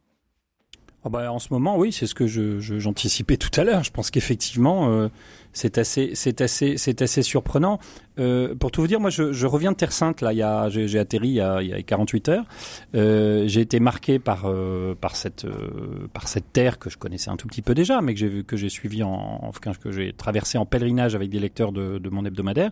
Ah 1.05 1.09
bah, 1.09 1.32
en 1.32 1.38
ce 1.38 1.48
moment, 1.51 1.78
oui, 1.78 1.90
c'est 1.92 2.07
ce 2.07 2.14
que 2.14 2.26
je, 2.26 2.61
je- 2.61 2.78
j'anticipais 2.78 3.38
tout 3.38 3.59
à 3.59 3.64
l'heure. 3.64 3.82
Je 3.82 3.90
pense 3.90 4.11
qu'effectivement, 4.11 5.09
c'est 5.53 5.78
assez, 5.78 6.12
c'est 6.14 6.40
assez, 6.40 6.76
c'est 6.76 7.03
assez 7.03 7.22
surprenant. 7.22 7.80
Euh, 8.18 8.55
pour 8.55 8.70
tout 8.70 8.82
vous 8.82 8.86
dire, 8.86 9.01
moi, 9.01 9.11
je, 9.11 9.46
reviens 9.46 9.72
de 9.72 9.76
Terre 9.76 9.92
Sainte. 9.92 10.20
Là, 10.20 10.68
j'ai, 10.68 10.98
atterri 10.98 11.28
il 11.28 11.34
y 11.34 11.40
a, 11.40 11.62
il 11.62 11.68
y 11.68 11.72
a 11.72 11.82
48 11.82 12.28
heures. 12.28 12.44
Euh, 12.94 13.44
j'ai 13.46 13.61
été 13.61 13.80
marqué 13.80 14.18
par 14.18 14.42
euh, 14.46 14.94
par 14.94 15.16
cette 15.16 15.46
par 16.12 16.28
cette 16.28 16.53
terre 16.53 16.78
que 16.78 16.90
je 16.90 16.98
connaissais 16.98 17.30
un 17.30 17.36
tout 17.36 17.48
petit 17.48 17.62
peu 17.62 17.74
déjà, 17.74 18.01
mais 18.03 18.14
que 18.14 18.20
j'ai 18.20 18.28
vu 18.28 18.44
que 18.44 18.57
j'ai 18.57 18.68
suivi 18.68 19.03
en, 19.03 19.40
enfin 19.42 19.72
que 19.72 19.90
j'ai 19.90 20.12
traversé 20.12 20.59
en 20.59 20.66
pèlerinage 20.66 21.14
avec 21.14 21.30
des 21.30 21.38
lecteurs 21.38 21.72
de, 21.72 22.09
mon 22.11 22.24
hebdomadaire. 22.24 22.70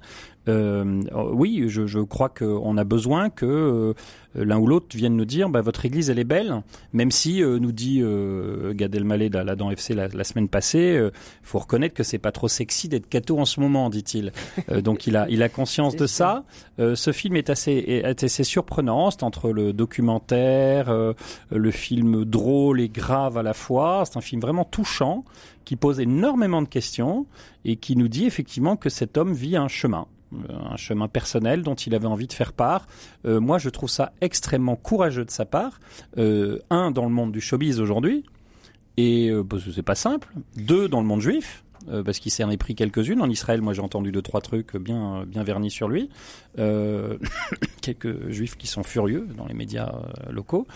Euh, 0.48 1.02
oui, 1.32 1.64
je, 1.68 2.00
crois 2.00 2.28
qu'on 2.28 2.76
a 2.76 2.84
besoin 2.84 3.30
que 3.30 3.94
l'un 4.34 4.58
ou 4.58 4.66
l'autre 4.66 4.96
vienne 4.96 5.16
nous 5.16 5.24
dire, 5.24 5.48
bah, 5.48 5.60
votre 5.60 5.84
église 5.84 6.10
elle 6.10 6.18
est 6.18 6.24
belle, 6.24 6.62
même 6.92 7.10
si 7.10 7.40
nous 7.42 7.72
dit 7.72 8.02
Gad 8.72 8.94
Elmaleh 8.94 9.28
là, 9.28 9.56
dans 9.56 9.70
FC 9.70 9.94
la, 9.94 10.24
semaine 10.24 10.48
passée, 10.48 11.08
faut 11.42 11.58
reconnaître 11.58 11.94
que 11.94 12.02
c'est 12.02 12.18
pas 12.18 12.32
trop 12.32 12.48
sexy 12.48 12.67
d'être 12.88 13.08
catho 13.08 13.38
en 13.38 13.44
ce 13.44 13.60
moment, 13.60 13.90
dit-il. 13.90 14.32
Euh, 14.70 14.80
donc 14.80 15.06
il 15.06 15.16
a 15.16 15.26
il 15.28 15.42
a 15.42 15.48
conscience 15.48 15.96
de 15.96 16.06
ça. 16.06 16.44
Euh, 16.78 16.94
ce 16.94 17.12
film 17.12 17.36
est 17.36 17.50
assez, 17.50 17.72
est 17.72 18.22
assez 18.22 18.44
surprenant. 18.44 19.10
C'est 19.10 19.22
entre 19.22 19.50
le 19.50 19.72
documentaire, 19.72 20.88
euh, 20.88 21.14
le 21.50 21.70
film 21.70 22.24
drôle 22.24 22.80
et 22.80 22.88
grave 22.88 23.38
à 23.38 23.42
la 23.42 23.54
fois. 23.54 24.04
C'est 24.04 24.18
un 24.18 24.22
film 24.22 24.40
vraiment 24.40 24.64
touchant 24.64 25.24
qui 25.64 25.76
pose 25.76 26.00
énormément 26.00 26.62
de 26.62 26.68
questions 26.68 27.26
et 27.64 27.76
qui 27.76 27.96
nous 27.96 28.08
dit 28.08 28.26
effectivement 28.26 28.76
que 28.76 28.88
cet 28.88 29.16
homme 29.16 29.32
vit 29.32 29.56
un 29.56 29.68
chemin 29.68 30.06
un 30.50 30.76
chemin 30.76 31.08
personnel 31.08 31.62
dont 31.62 31.74
il 31.74 31.94
avait 31.94 32.06
envie 32.06 32.26
de 32.26 32.34
faire 32.34 32.52
part. 32.52 32.86
Moi, 33.24 33.56
je 33.56 33.70
trouve 33.70 33.88
ça 33.88 34.12
extrêmement 34.20 34.76
courageux 34.76 35.24
de 35.24 35.30
sa 35.30 35.46
part. 35.46 35.80
Un, 36.18 36.90
dans 36.90 37.04
le 37.04 37.10
monde 37.10 37.32
du 37.32 37.40
showbiz 37.40 37.80
aujourd'hui, 37.80 38.24
et 38.98 39.32
parce 39.48 39.64
que 39.64 39.70
c'est 39.70 39.82
pas 39.82 39.94
simple. 39.94 40.28
Deux, 40.54 40.86
dans 40.86 41.00
le 41.00 41.06
monde 41.06 41.22
juif, 41.22 41.64
euh, 41.90 42.02
parce 42.02 42.18
qu'il 42.18 42.30
s'en 42.30 42.50
est 42.50 42.56
pris 42.56 42.74
quelques-unes. 42.74 43.20
En 43.20 43.28
Israël, 43.28 43.62
moi 43.62 43.72
j'ai 43.72 43.80
entendu 43.80 44.12
deux, 44.12 44.22
trois 44.22 44.40
trucs 44.40 44.76
bien, 44.76 45.24
bien 45.26 45.42
vernis 45.42 45.70
sur 45.70 45.88
lui. 45.88 46.10
Euh, 46.58 47.18
quelques 47.82 48.28
juifs 48.30 48.56
qui 48.56 48.66
sont 48.66 48.82
furieux 48.82 49.28
dans 49.36 49.46
les 49.46 49.54
médias 49.54 49.94
euh, 49.94 50.32
locaux. 50.32 50.66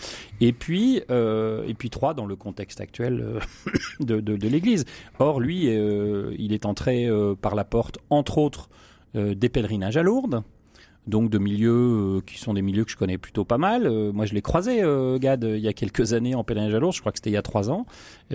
Et 0.41 0.53
puis, 0.53 0.97
et 0.97 1.73
puis 1.77 1.89
trois, 1.89 2.13
dans 2.13 2.25
le 2.25 2.35
contexte 2.35 2.81
actuel 2.81 3.39
de, 3.99 4.19
de, 4.19 4.47
l'Église. 4.47 4.85
Or, 5.19 5.39
lui, 5.39 5.65
il 5.65 6.53
est 6.53 6.65
entré 6.65 7.09
par 7.41 7.55
la 7.55 7.63
porte, 7.63 7.99
entre 8.09 8.37
autres, 8.37 8.69
des 9.13 9.49
pèlerinages 9.49 9.97
à 9.97 10.03
Lourdes 10.03 10.43
donc 11.05 11.29
de 11.29 11.37
milieux 11.37 11.71
euh, 11.71 12.21
qui 12.25 12.37
sont 12.37 12.53
des 12.53 12.61
milieux 12.61 12.85
que 12.85 12.91
je 12.91 12.95
connais 12.97 13.17
plutôt 13.17 13.43
pas 13.45 13.57
mal. 13.57 13.85
Euh, 13.87 14.11
moi, 14.13 14.25
je 14.25 14.33
l'ai 14.33 14.41
croisé, 14.41 14.81
euh, 14.81 15.17
Gad, 15.19 15.43
il 15.43 15.59
y 15.59 15.67
a 15.67 15.73
quelques 15.73 16.13
années 16.13 16.33
en 16.35 16.43
pèlerinage 16.43 16.73
à 16.73 16.79
Lourdes, 16.79 16.95
je 16.95 17.01
crois 17.01 17.11
que 17.11 17.17
c'était 17.17 17.29
il 17.29 17.33
y 17.33 17.37
a 17.37 17.41
trois 17.41 17.69
ans, 17.69 17.85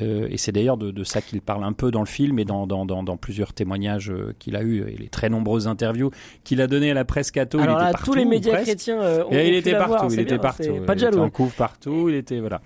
Euh, 0.01 0.29
et 0.31 0.37
c'est 0.37 0.53
d'ailleurs 0.53 0.77
de, 0.77 0.91
de 0.93 1.03
ça 1.05 1.21
qu'il 1.23 1.41
parle 1.41 1.65
un 1.65 1.73
peu 1.73 1.91
dans 1.91 2.01
le 2.01 2.07
film 2.07 2.39
et 2.39 2.45
dans, 2.45 2.67
dans, 2.67 2.85
dans, 2.87 3.03
dans 3.03 3.17
plusieurs 3.17 3.53
témoignages 3.53 4.11
euh, 4.11 4.33
qu'il 4.39 4.55
a 4.55 4.63
eu 4.63 4.87
et 4.89 4.97
les 4.97 5.09
très 5.09 5.29
nombreuses 5.29 5.67
interviews 5.67 6.11
qu'il 6.45 6.61
a 6.61 6.67
données 6.67 6.91
à 6.91 6.95
la 6.95 7.05
presse 7.05 7.31
catho. 7.31 7.59
Alors 7.59 7.79
il 7.81 7.83
était 7.83 7.93
partout, 7.93 8.11
tous 8.13 8.17
les 8.17 8.25
médias 8.27 8.61
chrétiens 8.63 9.01
euh, 9.01 9.25
ont 9.25 9.33
Et 9.33 9.49
il 9.49 9.55
était 9.55 9.73
partout, 9.73 10.13
il 10.13 10.21
était 10.21 10.35
bien, 10.35 10.39
partout. 10.39 10.63
Il 10.75 10.83
Pas 10.83 10.95
de 10.95 11.01
était 11.01 11.11
jaloux. 11.11 11.23
en 11.25 11.31
couvre 11.31 11.55
partout, 11.55 12.09
il 12.11 12.15
était 12.15 12.39
voilà. 12.39 12.61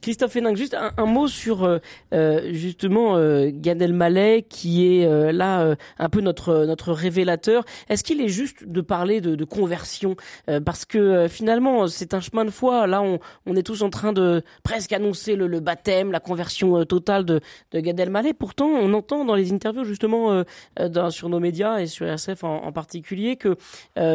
Christophe 0.00 0.36
Hénin, 0.36 0.54
juste 0.54 0.76
un, 0.96 1.06
mot 1.06 1.26
sur 1.26 1.64
euh, 1.64 1.78
euh, 2.14 2.52
justement 2.52 3.16
euh, 3.16 3.50
Gad 3.52 3.82
Elmaleh 3.82 4.42
qui 4.42 4.86
est 4.86 5.06
euh, 5.06 5.32
là 5.32 5.62
euh, 5.62 5.76
un 5.98 6.08
peu 6.08 6.20
notre 6.20 6.66
notre 6.66 6.92
révélateur. 6.92 7.64
Est-ce 7.88 8.04
qu'il 8.04 8.20
est 8.20 8.28
juste 8.28 8.66
de 8.66 8.80
parler 8.80 9.20
de, 9.20 9.34
de 9.34 9.44
conversion? 9.44 10.14
Euh, 10.48 10.60
parce 10.60 10.84
que 10.84 11.26
finalement 11.28 11.88
c'est 11.88 12.14
un 12.14 12.20
chemin 12.20 12.44
de 12.44 12.50
foi. 12.50 12.86
Là 12.86 13.02
on, 13.02 13.18
on 13.46 13.56
est 13.56 13.64
tous 13.64 13.82
en 13.82 13.90
train 13.90 14.12
de 14.12 14.42
presque 14.62 14.92
annoncer 14.92 15.34
le, 15.34 15.46
le 15.48 15.60
baptême, 15.60 16.12
la 16.12 16.20
conversion 16.20 16.84
totale 16.84 17.24
de, 17.24 17.40
de 17.72 17.80
Gad 17.80 17.98
Elmaleh. 17.98 18.34
Pourtant 18.34 18.68
on 18.68 18.92
entend 18.94 19.24
dans 19.24 19.34
les 19.34 19.52
interviews 19.52 19.84
justement 19.84 20.44
sur 21.10 21.28
nos 21.28 21.40
médias 21.40 21.78
et 21.78 21.86
sur 21.86 22.06
RSF 22.06 22.44
en, 22.44 22.72
particulier 22.72 23.36
que 23.36 23.56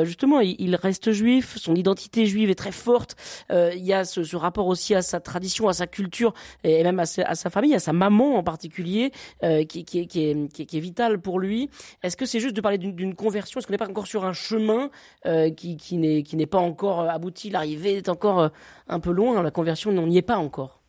justement 0.03 0.39
il, 0.39 0.55
il 0.59 0.75
reste 0.75 1.11
juif, 1.11 1.57
son 1.57 1.75
identité 1.75 2.25
juive 2.25 2.49
est 2.49 2.55
très 2.55 2.71
forte. 2.71 3.15
Il 3.51 3.83
y 3.83 3.93
a 3.93 4.05
ce, 4.05 4.23
ce 4.23 4.35
rapport 4.35 4.67
aussi 4.67 4.95
à 4.95 5.01
sa 5.01 5.19
tradition, 5.19 5.67
à 5.67 5.73
sa 5.73 5.82
culture 5.87 6.33
et 6.63 6.83
même 6.83 6.99
à 6.99 7.05
sa, 7.05 7.35
sa 7.35 7.49
famille, 7.49 7.75
à 7.75 7.79
sa 7.79 7.93
maman 7.93 8.37
en 8.37 8.43
particulier, 8.43 9.11
euh, 9.43 9.63
qui, 9.63 9.85
qui, 9.85 9.99
est, 9.99 10.05
qui, 10.05 10.23
est, 10.29 10.47
qui, 10.49 10.77
est, 10.77 10.81
vitale 10.81 11.19
pour 11.19 11.39
lui. 11.39 11.69
Est-ce 12.01 12.17
que 12.17 12.25
c'est 12.25 12.39
juste 12.39 12.55
de 12.55 12.61
parler 12.61 12.77
d'une 12.77 13.15
conversion? 13.15 13.59
Est-ce 13.59 13.67
qu'on 13.67 13.73
n'est 13.73 13.77
pas 13.77 13.89
encore 13.89 14.07
sur 14.07 14.25
un 14.25 14.33
chemin 14.33 14.89
euh, 15.25 15.49
qui, 15.49 15.77
qui 15.77 15.97
n'est 15.97 16.45
pas 16.45 16.59
encore 16.59 17.01
euh, 17.01 17.07
abouti? 17.07 17.49
L'arrivée 17.49 17.97
est 17.97 18.09
encore 18.09 18.39
euh, 18.39 18.49
un 18.87 18.99
peu 18.99 19.11
loin. 19.11 19.41
La 19.41 19.51
conversion, 19.51 19.91
on 19.91 20.07
n'y 20.07 20.17
est 20.17 20.21
pas 20.21 20.37
encore. 20.37 20.81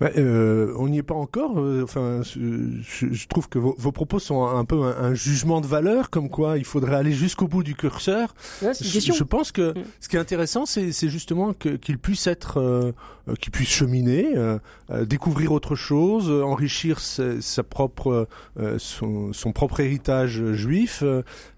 Bah, 0.00 0.10
euh, 0.16 0.74
on 0.76 0.88
n'y 0.88 0.98
est 0.98 1.02
pas 1.04 1.14
encore. 1.14 1.58
euh, 1.60 1.82
Enfin, 1.84 2.20
je, 2.22 3.06
je- 3.12 3.26
trouve 3.28 3.48
que 3.48 3.58
vos, 3.60 3.74
vos 3.78 3.92
propos 3.92 4.18
sont 4.18 4.44
un 4.44 4.64
peu 4.64 4.82
un, 4.82 4.96
un 5.10 5.14
jugement 5.14 5.60
de 5.60 5.66
valeur, 5.66 6.10
comme 6.10 6.28
quoi 6.28 6.58
il 6.58 6.64
faudrait 6.64 6.96
aller 6.96 7.12
jusqu'au 7.12 7.46
bout 7.46 7.62
du 7.62 7.74
curseur. 7.76 8.34
Ouais, 8.62 8.72
Je, 8.74 9.22
pense 9.22 9.52
que 9.52 9.70
Mm. 9.70 9.84
ce 10.00 10.08
qui 10.08 10.16
est 10.16 10.18
intéressant, 10.18 10.66
c'est 10.66 10.90
justement 11.08 11.52
qu'il 11.54 11.98
puisse 11.98 12.26
être, 12.26 12.58
euh, 12.60 12.92
euh, 13.28 13.34
qu'il 13.36 13.52
puisse 13.52 13.68
cheminer, 13.68 14.36
euh, 14.36 14.58
euh, 14.90 15.04
découvrir 15.04 15.52
autre 15.52 15.76
chose, 15.76 16.28
enrichir 16.28 16.98
sa, 17.00 17.40
sa 17.40 17.62
propre, 17.62 18.26
euh, 18.58 18.76
son, 18.78 19.32
son 19.32 19.52
propre 19.52 19.80
héritage 19.80 20.42
juif. 20.52 21.02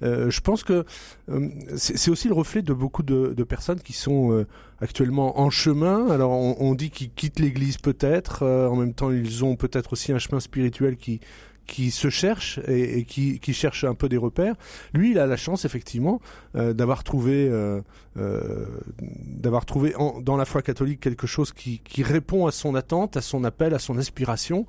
Je 0.03 0.41
pense 0.41 0.63
que 0.63 0.85
euh, 1.31 1.49
c'est 1.77 1.97
c'est 1.97 2.11
aussi 2.11 2.29
le 2.29 2.35
reflet 2.35 2.63
de 2.63 2.73
beaucoup 2.73 3.03
de, 3.03 3.33
de 3.37 3.45
personnes 3.45 3.81
qui 3.81 3.93
sont 3.95 4.31
euh, 4.33 4.47
actuellement 4.81 5.41
en 5.41 5.49
chemin. 5.51 6.09
Alors 6.11 6.31
on, 6.33 6.57
on 6.61 6.75
dit 6.75 6.91
qu'ils 6.91 7.11
quittent 7.11 7.41
l'Église 7.41 7.79
peut-être, 7.79 8.26
euh, 8.43 8.69
en 8.69 8.77
même 8.77 8.95
temps 8.95 9.11
ils 9.11 9.45
ont 9.45 9.57
peut-être 9.57 9.93
aussi 9.93 10.13
un 10.13 10.19
chemin 10.19 10.41
spirituel 10.41 10.97
qui 10.97 11.21
qui 11.67 11.91
se 11.91 12.11
cherche 12.11 12.61
et, 12.69 13.05
qui, 13.05 13.53
cherche 13.53 13.83
un 13.83 13.95
peu 13.95 14.09
des 14.09 14.17
repères. 14.17 14.55
Lui, 14.95 15.11
il 15.11 15.19
a 15.19 15.27
la 15.27 15.37
chance 15.37 15.65
effectivement 15.65 16.21
euh, 16.55 16.73
d'avoir 16.73 17.03
trouvé, 17.03 17.49
euh, 17.51 17.81
d'avoir 18.15 19.67
trouvé 19.67 19.93
dans 20.23 20.37
la 20.37 20.45
foi 20.45 20.63
catholique 20.63 21.01
quelque 21.01 21.27
chose 21.27 21.53
qui, 21.53 21.81
répond 22.05 22.47
à 22.47 22.53
son 22.53 22.77
attente, 22.77 23.17
à 23.17 23.21
son 23.21 23.43
appel, 23.43 23.75
à 23.75 23.81
son 23.81 23.99
aspiration. 23.99 24.65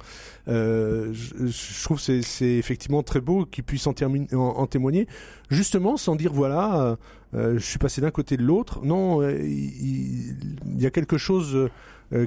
Je, 0.47 1.83
trouve 1.83 1.99
c'est, 1.99 2.23
c'est 2.23 2.55
effectivement 2.55 3.03
très 3.03 3.21
beau 3.21 3.45
qu'il 3.45 3.63
puisse 3.63 3.85
en, 3.85 3.93
témoigner, 3.93 5.07
justement 5.51 5.97
sans 5.97 6.15
dire 6.15 6.33
voilà, 6.33 6.97
je 7.33 7.59
suis 7.59 7.77
passé 7.79 8.01
d'un 8.01 8.11
côté 8.11 8.37
de 8.37 8.43
l'autre. 8.43 8.83
Non, 8.83 9.21
il, 9.29 10.35
y 10.79 10.87
a 10.87 10.89
quelque 10.89 11.19
chose 11.19 11.69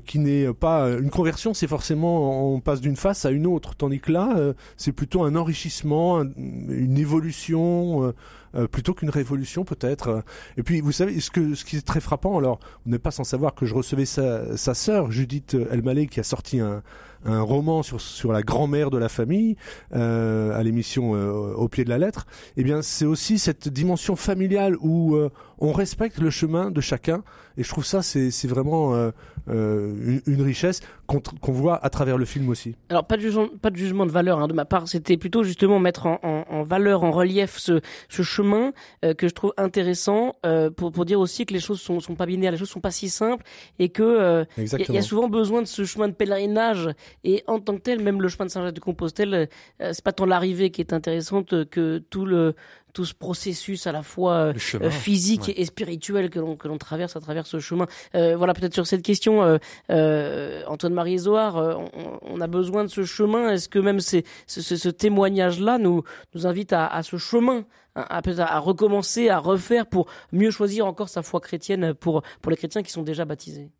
qui 0.05 0.19
n'est 0.19 0.53
pas 0.53 0.89
une 0.91 1.11
conversion, 1.11 1.55
c'est 1.55 1.67
forcément 1.67 2.53
on 2.55 2.61
passe 2.61 2.81
d'une 2.81 2.97
face 2.97 3.25
à 3.25 3.31
une 3.31 3.47
autre, 3.47 3.75
tandis 3.77 3.99
que 4.01 4.13
là, 4.13 4.35
euh, 4.37 4.53
c'est 4.77 4.93
plutôt 4.93 5.23
un 5.25 5.35
enrichissement, 5.37 6.21
un- 6.21 6.29
une 6.37 6.99
évolution. 6.99 8.05
euh, 8.05 8.13
euh, 8.57 8.67
plutôt 8.67 8.95
qu'une 8.95 9.11
révolution 9.11 9.65
peut-être. 9.65 10.25
Et 10.57 10.65
puis 10.65 10.81
vous 10.81 10.91
savez 10.91 11.21
ce 11.21 11.31
que 11.31 11.55
ce 11.55 11.65
qui 11.65 11.77
est 11.77 11.87
très 11.87 12.01
frappant. 12.01 12.37
Alors 12.37 12.59
vous 12.85 12.91
n'êtes 12.91 13.01
pas 13.01 13.13
sans 13.13 13.23
savoir 13.23 13.55
que 13.55 13.65
je 13.65 13.77
recevais 13.77 14.07
sa, 14.07 14.57
sa 14.57 14.75
sœur 14.75 15.13
Judith 15.13 15.57
Elmaleh 15.71 16.09
qui 16.09 16.19
a 16.19 16.25
sorti 16.25 16.59
un, 16.59 16.83
un 17.25 17.43
roman 17.43 17.85
sur 17.85 18.01
sur 18.01 18.33
la 18.33 18.43
grand-mère 18.43 18.91
de 18.91 18.99
la 18.99 19.09
famille 19.09 19.55
euh, 19.95 20.59
à 20.59 20.65
l'émission 20.65 21.15
euh, 21.15 21.53
au 21.55 21.69
pied 21.69 21.85
de 21.85 21.91
la 21.91 21.99
lettre. 21.99 22.27
Eh 22.57 22.65
bien 22.65 22.83
c'est 22.83 23.05
aussi 23.05 23.39
cette 23.39 23.69
dimension 23.69 24.17
familiale 24.17 24.77
où 24.81 25.15
euh, 25.15 25.31
on 25.61 25.73
respecte 25.73 26.19
le 26.19 26.31
chemin 26.31 26.71
de 26.71 26.81
chacun. 26.81 27.23
Et 27.57 27.63
je 27.63 27.69
trouve 27.69 27.85
ça 27.85 28.01
c'est 28.03 28.31
c'est 28.31 28.49
vraiment 28.49 28.95
euh, 28.95 29.11
euh, 29.49 30.21
une, 30.27 30.35
une 30.35 30.43
richesse 30.43 30.81
qu'on 31.07 31.53
voit 31.53 31.85
à 31.85 31.91
travers 31.91 32.17
le 32.17 32.25
film 32.25 32.49
aussi. 32.49 32.77
Alors 32.89 33.05
pas 33.05 33.17
de 33.17 33.23
jugement, 33.23 33.49
pas 33.61 33.71
de 33.71 33.77
jugement 33.77 34.07
de 34.07 34.13
valeur 34.13 34.39
hein, 34.39 34.47
de 34.47 34.53
ma 34.53 34.65
part, 34.65 34.87
c'était 34.87 35.17
plutôt 35.17 35.43
justement 35.43 35.81
mettre 35.81 36.07
en, 36.07 36.21
en, 36.23 36.45
en 36.49 36.63
valeur, 36.63 37.03
en 37.03 37.11
relief 37.11 37.59
ce, 37.59 37.81
ce 38.09 38.23
chemin 38.23 38.73
euh, 39.05 39.13
que 39.15 39.27
je 39.29 39.35
trouve 39.35 39.53
intéressant 39.57 40.37
euh, 40.47 40.71
pour, 40.71 40.93
pour 40.93 41.05
dire 41.05 41.19
aussi 41.19 41.47
que 41.47 41.53
les 41.53 41.59
choses 41.61 41.81
sont, 41.81 41.99
sont 41.99 42.15
pas 42.15 42.27
binaires, 42.27 42.53
les 42.53 42.59
choses 42.59 42.71
sont 42.71 42.81
pas 42.81 42.93
si 42.93 43.09
simples 43.09 43.45
et 43.81 43.89
que 43.89 44.03
euh, 44.05 44.45
il 44.57 44.61
y 44.61 44.61
a- 44.61 44.61
il 44.61 44.61
y, 44.61 44.63
Exactement. 44.63 44.99
a 44.99 45.03
souvent 45.03 45.29
besoin 45.29 45.63
de 45.63 45.67
ce 45.67 45.85
chemin 45.85 46.07
de 46.09 46.15
pèlerinage 46.15 46.89
et 47.25 47.43
en 47.49 47.59
tant 47.59 47.75
que 47.77 47.83
tel, 47.83 48.01
même 48.01 48.23
le 48.23 48.29
chemin 48.29 48.47
de 48.47 48.51
Saint-Jacques-de-Compostelle, 48.51 49.49
euh, 49.83 49.91
c'est 49.93 50.05
pas 50.05 50.13
tant 50.13 50.27
l'arrivée 50.27 50.71
qui 50.71 50.81
est 50.81 50.93
intéressante 50.93 51.69
que 51.71 51.99
tout 51.99 52.25
le 52.25 52.55
tout 52.93 53.05
ce 53.05 53.15
processus 53.15 53.87
à 53.87 53.93
la 53.93 54.03
fois 54.03 54.35
euh, 54.35 54.55
chemin. 54.57 54.87
euh, 54.87 54.91
physique 54.91 55.49
ouais. 55.49 55.55
et 55.57 55.65
spirituel 55.65 56.31
que 56.31 56.39
l'on 56.39 56.57
que 56.57 56.69
l'on 56.69 56.79
traverse 56.79 57.17
à 57.17 57.21
travers 57.21 57.47
ce 57.47 57.61
chemin. 57.61 57.87
Euh, 58.15 58.37
voilà, 58.37 58.55
peut-être 58.55 58.75
sur 58.75 58.87
cette 58.87 59.03
question, 59.03 59.43
euh, 59.43 59.59
euh, 59.91 60.63
Antoine 60.67 60.95
Marie 60.95 61.19
Zohar, 61.19 61.57
euh, 61.57 61.75
on, 61.75 62.19
on 62.23 62.41
a 62.41 62.47
besoin 62.47 62.85
de 62.85 62.89
ce 62.89 63.05
chemin. 63.05 63.51
Est-ce 63.53 63.69
que 63.69 63.79
même 63.79 64.01
c'est, 64.01 64.25
ce, 64.47 64.61
ce, 64.63 64.77
ce 64.77 64.89
témoignage-là 64.89 65.79
nous 65.79 66.03
nous 66.35 66.47
invite 66.47 66.73
à, 66.73 66.87
à 66.87 67.03
ce 67.03 67.17
chemin, 67.17 67.65
à, 67.95 68.17
à, 68.17 68.23
peut-être 68.23 68.41
à 68.41 68.59
recommencer, 68.59 69.29
à 69.29 69.39
refaire 69.39 69.87
pour 69.87 70.07
mieux 70.33 70.51
choisir 70.51 70.87
encore 70.87 71.09
sa 71.09 71.23
foi 71.23 71.41
chrétienne 71.41 71.95
pour 71.95 72.23
pour 72.41 72.51
les 72.51 72.57
chrétiens 72.57 72.83
qui 72.83 72.93
sont 72.93 73.03
déjà 73.03 73.25
baptisés? 73.25 73.71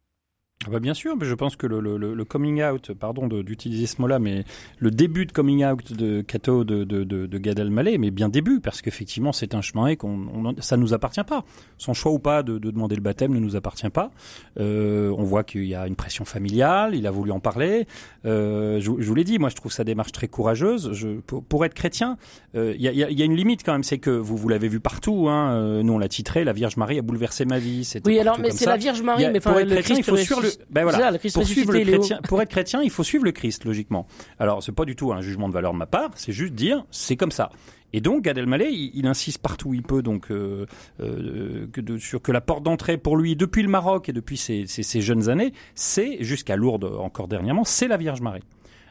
Ah 0.67 0.71
bah 0.71 0.79
bien 0.79 0.93
sûr, 0.93 1.17
mais 1.17 1.25
je 1.25 1.35
pense 1.35 1.57
que 1.57 1.67
le, 1.67 1.81
le, 1.81 1.97
le 1.97 2.25
coming 2.27 2.63
out, 2.63 2.93
pardon 2.93 3.27
d'utiliser 3.29 3.87
ce 3.87 3.99
mot-là, 4.03 4.19
mais 4.19 4.45
le 4.79 4.91
début 4.91 5.25
de 5.25 5.33
coming 5.33 5.65
out 5.65 5.91
de 5.95 6.21
Cato 6.21 6.65
de, 6.65 6.85
de, 6.85 7.03
de, 7.03 7.25
de 7.25 7.39
Gad 7.39 7.59
Elmaleh, 7.59 7.97
mais 7.97 8.11
bien 8.11 8.29
début, 8.29 8.61
parce 8.61 8.83
qu'effectivement 8.83 9.33
c'est 9.33 9.55
un 9.55 9.63
chemin 9.63 9.87
et 9.87 9.97
qu'on 9.97 10.27
on, 10.35 10.55
ça 10.61 10.77
nous 10.77 10.93
appartient 10.93 11.25
pas. 11.27 11.45
Son 11.79 11.95
choix 11.95 12.13
ou 12.13 12.19
pas 12.19 12.43
de, 12.43 12.59
de 12.59 12.71
demander 12.71 12.95
le 12.95 13.01
baptême 13.01 13.33
ne 13.33 13.39
nous 13.41 13.57
appartient 13.57 13.89
pas. 13.89 14.11
Euh, 14.59 15.09
on 15.17 15.23
voit 15.23 15.45
qu'il 15.45 15.65
y 15.65 15.75
a 15.75 15.87
une 15.87 15.97
pression 15.97 16.27
familiale, 16.27 16.95
il 16.95 17.07
a 17.07 17.11
voulu 17.11 17.33
en 17.33 17.41
parler. 17.41 17.87
Euh, 18.27 18.81
je, 18.81 18.91
je 18.99 19.09
vous 19.09 19.15
l'ai 19.15 19.25
dit, 19.25 19.39
moi 19.39 19.49
je 19.49 19.57
trouve 19.57 19.73
sa 19.73 19.85
démarche 19.85 20.13
très 20.13 20.29
courageuse. 20.29 20.91
Je, 20.93 21.21
pour, 21.21 21.43
pour 21.43 21.65
être 21.65 21.73
chrétien, 21.73 22.19
euh, 22.55 22.75
il 22.77 22.83
y, 22.83 22.89
a, 22.89 22.93
y 22.93 23.03
a- 23.03 23.11
y 23.11 23.23
a 23.23 23.25
une 23.25 23.35
limite 23.35 23.63
quand 23.65 23.73
même, 23.73 23.83
c'est 23.83 23.97
que 23.97 24.11
vous, 24.11 24.37
vous 24.37 24.49
l'avez 24.51 24.69
vu 24.69 24.79
partout. 24.79 25.31
Hein, 25.31 25.53
euh, 25.55 25.83
nous 25.83 25.95
on 25.95 25.99
l'a 25.99 26.09
titré, 26.09 26.45
la 26.45 26.53
Vierge 26.53 26.77
Marie 26.77 26.99
a 26.99 27.03
bouleversé 27.03 27.47
ma 27.47 27.59
vie. 27.59 27.91
Oui, 28.05 28.19
alors 28.19 28.39
mais 28.39 28.51
c'est 28.51 28.67
la 28.67 28.77
Vierge 28.77 29.01
Marie, 29.01 29.25
a- 29.25 29.31
mais 29.31 29.41
pour 29.41 29.53
être 29.59 29.69
chrétien, 29.71 29.97
il 29.97 30.05
faut 30.05 30.17
suivre 30.19 30.43
le, 30.43 30.50
ben 30.71 30.83
voilà, 30.83 30.99
C'est 30.99 31.05
ça, 31.05 31.11
le 31.11 31.19
Christ 31.19 31.35
pour 31.35 31.45
suivre 31.47 31.73
le 31.73 31.79
ressuscité, 31.79 31.91
Léo. 31.93 32.01
chrétien, 32.01 32.21
pour 32.29 32.43
être 32.43 32.49
chrétien, 32.51 32.83
il 32.83 32.91
faut 32.91 33.03
suivre 33.05 33.25
le 33.25 33.33
Christ, 33.33 33.65
logiquement. 33.65 34.07
Alors, 34.39 34.63
c'est 34.63 34.73
pas 34.73 34.85
du 34.85 34.97
tout 34.97 35.13
un 35.13 35.21
jugement 35.21 35.49
de 35.49 35.55
valeur 35.55 35.73
de 35.73 35.79
ma 35.79 35.87
part, 35.87 36.11
c'est 36.15 36.33
juste 36.33 36.55
dire, 36.55 36.85
c'est 36.91 37.17
comme 37.17 37.33
ça. 37.33 37.51
Et 37.93 38.01
donc, 38.01 38.23
Gad 38.23 38.39
Elmaleh, 38.39 38.71
il, 38.71 38.93
il 38.95 39.07
insiste 39.09 39.39
partout 39.39 39.71
où 39.71 39.75
il 39.75 39.83
peut, 39.83 40.01
donc, 40.03 40.31
euh, 40.31 40.65
euh, 41.01 41.67
que 41.73 41.81
de- 41.81 41.99
sur 41.99 42.23
que 42.23 42.31
la 42.31 42.41
porte 42.41 42.63
d'entrée 42.63 42.97
pour 42.99 43.17
lui, 43.17 43.35
depuis 43.35 43.63
le 43.63 43.69
Maroc 43.69 44.09
et 44.09 44.13
depuis 44.13 44.37
ses, 44.37 44.67
ses- 44.67 44.85
ses 44.85 45.01
jeunes 45.01 45.29
années, 45.29 45.53
c'est, 45.75 46.19
jusqu'à 46.23 46.55
Lourdes 46.55 46.85
encore 46.85 47.27
dernièrement, 47.27 47.65
c'est 47.65 47.89
la 47.89 47.97
Vierge 47.97 48.21
Marie. 48.21 48.43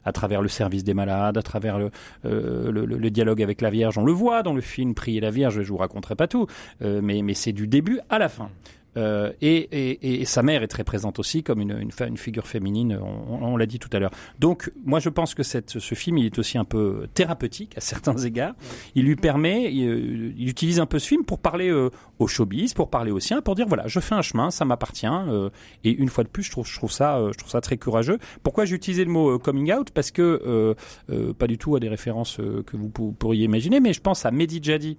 à 0.05 0.13
travers 0.13 0.41
le 0.41 0.47
service 0.47 0.85
des 0.85 0.93
malades, 0.93 1.37
à 1.37 1.41
travers 1.41 1.77
le, 1.77 1.91
le, 2.23 2.71
le, 2.85 3.09
dialogue 3.11 3.43
avec 3.43 3.59
la 3.59 3.69
Vierge. 3.69 3.97
On 3.97 4.05
le 4.05 4.13
voit 4.13 4.43
dans 4.43 4.53
le 4.53 4.61
film 4.61 4.95
Prier 4.95 5.19
la 5.19 5.29
Vierge, 5.29 5.61
je 5.61 5.69
vous 5.69 5.77
raconterai 5.77 6.15
pas 6.15 6.25
tout, 6.27 6.47
mais, 6.81 7.21
mais 7.21 7.33
c'est 7.33 7.51
du 7.51 7.67
début 7.67 7.99
à 8.09 8.17
la 8.17 8.29
fin. 8.29 8.49
Euh, 8.97 9.31
et, 9.41 9.55
et, 9.55 10.21
et, 10.21 10.25
sa 10.25 10.41
mère 10.41 10.63
est 10.63 10.67
très 10.67 10.83
présente 10.83 11.19
aussi 11.19 11.43
comme 11.43 11.61
une, 11.61 11.77
une, 11.79 11.91
une 12.07 12.17
figure 12.17 12.47
féminine, 12.47 12.99
on, 13.01 13.45
on 13.45 13.57
l'a 13.57 13.67
dit 13.67 13.77
tout 13.77 13.89
à 13.93 13.99
l'heure. 13.99 14.11
Donc 14.39 14.71
moi 14.83 14.99
je 14.99 15.09
pense 15.09 15.35
que 15.35 15.43
cette, 15.43 15.77
ce 15.79 15.95
film 15.95 16.17
il 16.17 16.25
est 16.25 16.39
aussi 16.39 16.57
un 16.57 16.65
peu 16.65 17.07
thérapeutique 17.13 17.77
à 17.77 17.81
certains 17.81 18.17
égards. 18.17 18.55
Il 18.95 19.05
lui 19.05 19.15
permet, 19.15 19.71
il, 19.71 19.87
euh, 19.87 20.33
il 20.37 20.49
utilise 20.49 20.79
un 20.79 20.85
peu 20.85 20.97
ce 20.97 21.07
film 21.07 21.23
pour 21.23 21.39
parler 21.39 21.69
euh, 21.69 21.89
au 22.17 22.27
showbiz, 22.27 22.73
pour 22.73 22.89
parler 22.89 23.11
au 23.11 23.19
sien, 23.19 23.41
pour 23.41 23.55
dire 23.55 23.67
voilà 23.67 23.87
je 23.87 23.99
fais 23.99 24.15
un 24.15 24.21
chemin, 24.21 24.49
ça 24.49 24.65
m'appartient. 24.65 25.07
Euh, 25.07 25.49
et 25.83 25.91
une 25.91 26.09
fois 26.09 26.23
de 26.23 26.29
plus 26.29 26.43
je 26.43 26.51
trouve, 26.51 26.67
je 26.67 26.75
trouve 26.75 26.91
ça, 26.91 27.21
je 27.31 27.37
trouve 27.37 27.51
ça 27.51 27.61
très 27.61 27.77
courageux. 27.77 28.17
Pourquoi 28.41 28.65
j'ai 28.65 28.75
utilisé 28.75 29.05
le 29.05 29.11
mot 29.11 29.37
coming 29.37 29.71
out? 29.71 29.91
Parce 29.91 30.11
que 30.11 30.75
pas 31.37 31.47
du 31.47 31.57
tout 31.57 31.75
à 31.75 31.79
des 31.79 31.89
références 31.89 32.37
que 32.37 32.77
vous 32.77 32.89
pourriez 32.89 33.45
imaginer, 33.45 33.79
mais 33.79 33.93
je 33.93 34.01
pense 34.01 34.25
à 34.25 34.31
Mehdi 34.31 34.59
Jadi, 34.61 34.97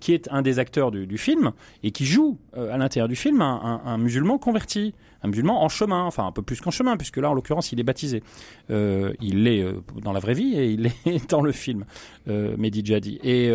qui 0.00 0.12
est 0.12 0.28
un 0.30 0.42
des 0.42 0.58
acteurs 0.58 0.90
du, 0.90 1.06
du 1.06 1.18
film 1.18 1.52
et 1.82 1.90
qui 1.90 2.06
joue 2.06 2.38
à 2.54 2.76
l'intérieur 2.78 3.08
du 3.08 3.16
film 3.18 3.42
un, 3.42 3.98
musulman 3.98 4.38
converti, 4.38 4.94
un 5.22 5.28
musulman 5.28 5.62
en 5.62 5.68
chemin, 5.68 6.04
enfin 6.04 6.26
un 6.26 6.32
peu 6.32 6.42
plus 6.42 6.60
qu'en 6.60 6.70
chemin, 6.70 6.96
puisque 6.96 7.18
là 7.18 7.30
en 7.30 7.34
l'occurrence 7.34 7.72
il 7.72 7.80
est 7.80 7.84
baptisé. 7.84 8.22
Euh, 8.70 9.12
il 9.20 9.44
l'est 9.44 9.62
euh, 9.62 9.80
dans 10.02 10.12
la 10.12 10.20
vraie 10.20 10.34
vie 10.34 10.54
et 10.54 10.70
il 10.70 10.86
est 11.06 11.30
dans 11.30 11.42
le 11.42 11.52
film, 11.52 11.84
euh, 12.28 12.56
Mehdi 12.56 12.82
Jadi. 12.84 13.18
Et, 13.22 13.48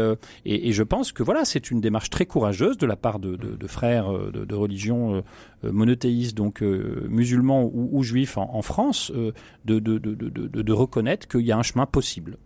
je 0.74 0.84
pense 0.84 1.11
que 1.11 1.24
voilà, 1.24 1.45
c'est 1.45 1.72
une 1.72 1.82
démarche 1.82 2.09
très 2.09 2.26
courageuse 2.26 2.78
de 2.78 2.86
la 2.86 2.95
part 2.95 3.20
de, 3.20 3.38
frères 3.68 4.11
de, 4.11 4.55
religion 4.55 5.24
monothéistes, 5.64 6.36
donc 6.36 6.61
musulmans 6.61 7.70
ou, 7.74 8.03
juifs 8.03 8.38
en, 8.38 8.61
France, 8.61 9.11
de, 9.66 9.80
de, 9.80 10.74
reconnaître 10.74 11.28
qu'il 11.28 11.41
y 11.41 11.51
a 11.51 11.57
un 11.57 11.64
chemin 11.64 11.86
possible. 11.86 12.38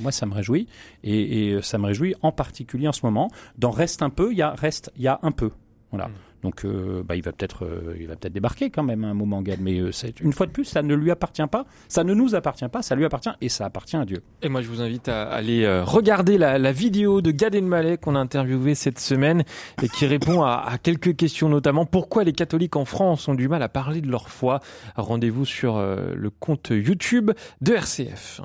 Moi, 0.00 0.12
ça 0.12 0.26
me 0.26 0.34
réjouit 0.34 0.68
et, 1.04 1.58
ça 1.62 1.78
me 1.78 1.86
réjouit 1.86 2.14
en 2.22 2.32
particulier 2.32 2.88
en 2.88 2.92
ce 2.92 3.04
moment. 3.04 3.30
Dans 3.56 3.70
Reste 3.70 4.02
un 4.02 4.10
peu, 4.10 4.32
il 4.32 4.38
y 4.38 4.42
a 4.42 4.50
Reste, 4.50 4.92
il 4.96 5.02
y 5.02 5.08
a 5.08 5.18
un 5.22 5.32
peu. 5.32 5.50
Voilà. 5.90 6.08
Mm. 6.08 6.12
Donc, 6.42 6.64
euh, 6.64 7.02
bah, 7.04 7.16
il 7.16 7.22
va 7.22 7.32
peut-être, 7.32 7.64
euh, 7.64 7.96
il 7.98 8.06
va 8.06 8.16
peut-être 8.16 8.32
débarquer 8.32 8.70
quand 8.70 8.82
même 8.82 9.04
un 9.04 9.14
moment, 9.14 9.42
Gad. 9.42 9.60
Mais 9.60 9.78
euh, 9.78 9.90
une 10.20 10.32
fois 10.32 10.46
de 10.46 10.52
plus, 10.52 10.64
ça 10.64 10.82
ne 10.82 10.94
lui 10.94 11.10
appartient 11.10 11.46
pas, 11.50 11.66
ça 11.88 12.04
ne 12.04 12.14
nous 12.14 12.34
appartient 12.34 12.68
pas, 12.68 12.82
ça 12.82 12.94
lui 12.94 13.04
appartient 13.04 13.30
et 13.40 13.48
ça 13.48 13.66
appartient 13.66 13.96
à 13.96 14.04
Dieu. 14.04 14.22
Et 14.42 14.48
moi, 14.48 14.62
je 14.62 14.68
vous 14.68 14.80
invite 14.80 15.08
à 15.08 15.28
aller 15.30 15.68
regarder 15.82 16.38
la, 16.38 16.72
vidéo 16.72 17.20
de 17.20 17.30
Gad 17.30 17.54
Elmaleh 17.54 17.98
qu'on 17.98 18.14
a 18.14 18.20
interviewé 18.20 18.74
cette 18.74 19.00
semaine 19.00 19.44
et 19.82 19.88
qui 19.88 20.06
répond 20.06 20.42
à, 20.42 20.78
quelques 20.82 21.16
questions, 21.16 21.48
notamment 21.48 21.84
pourquoi 21.84 22.24
les 22.24 22.32
catholiques 22.32 22.76
en 22.76 22.84
France 22.84 23.28
ont 23.28 23.34
du 23.34 23.48
mal 23.48 23.62
à 23.62 23.68
parler 23.68 24.00
de 24.00 24.08
leur 24.08 24.28
foi. 24.28 24.60
Rendez-vous 24.96 25.44
sur 25.44 25.78
le 25.78 26.30
compte 26.30 26.68
YouTube 26.70 27.32
de 27.60 27.72
RCF. 27.72 28.40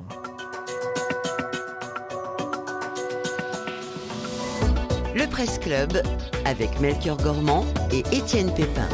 Le 5.16 5.28
Presse 5.28 5.60
Club 5.60 6.02
avec 6.44 6.82
Melchior 6.82 7.16
Gormand 7.16 7.64
et 7.90 8.00
Étienne 8.14 8.54
Pépin. 8.54 8.86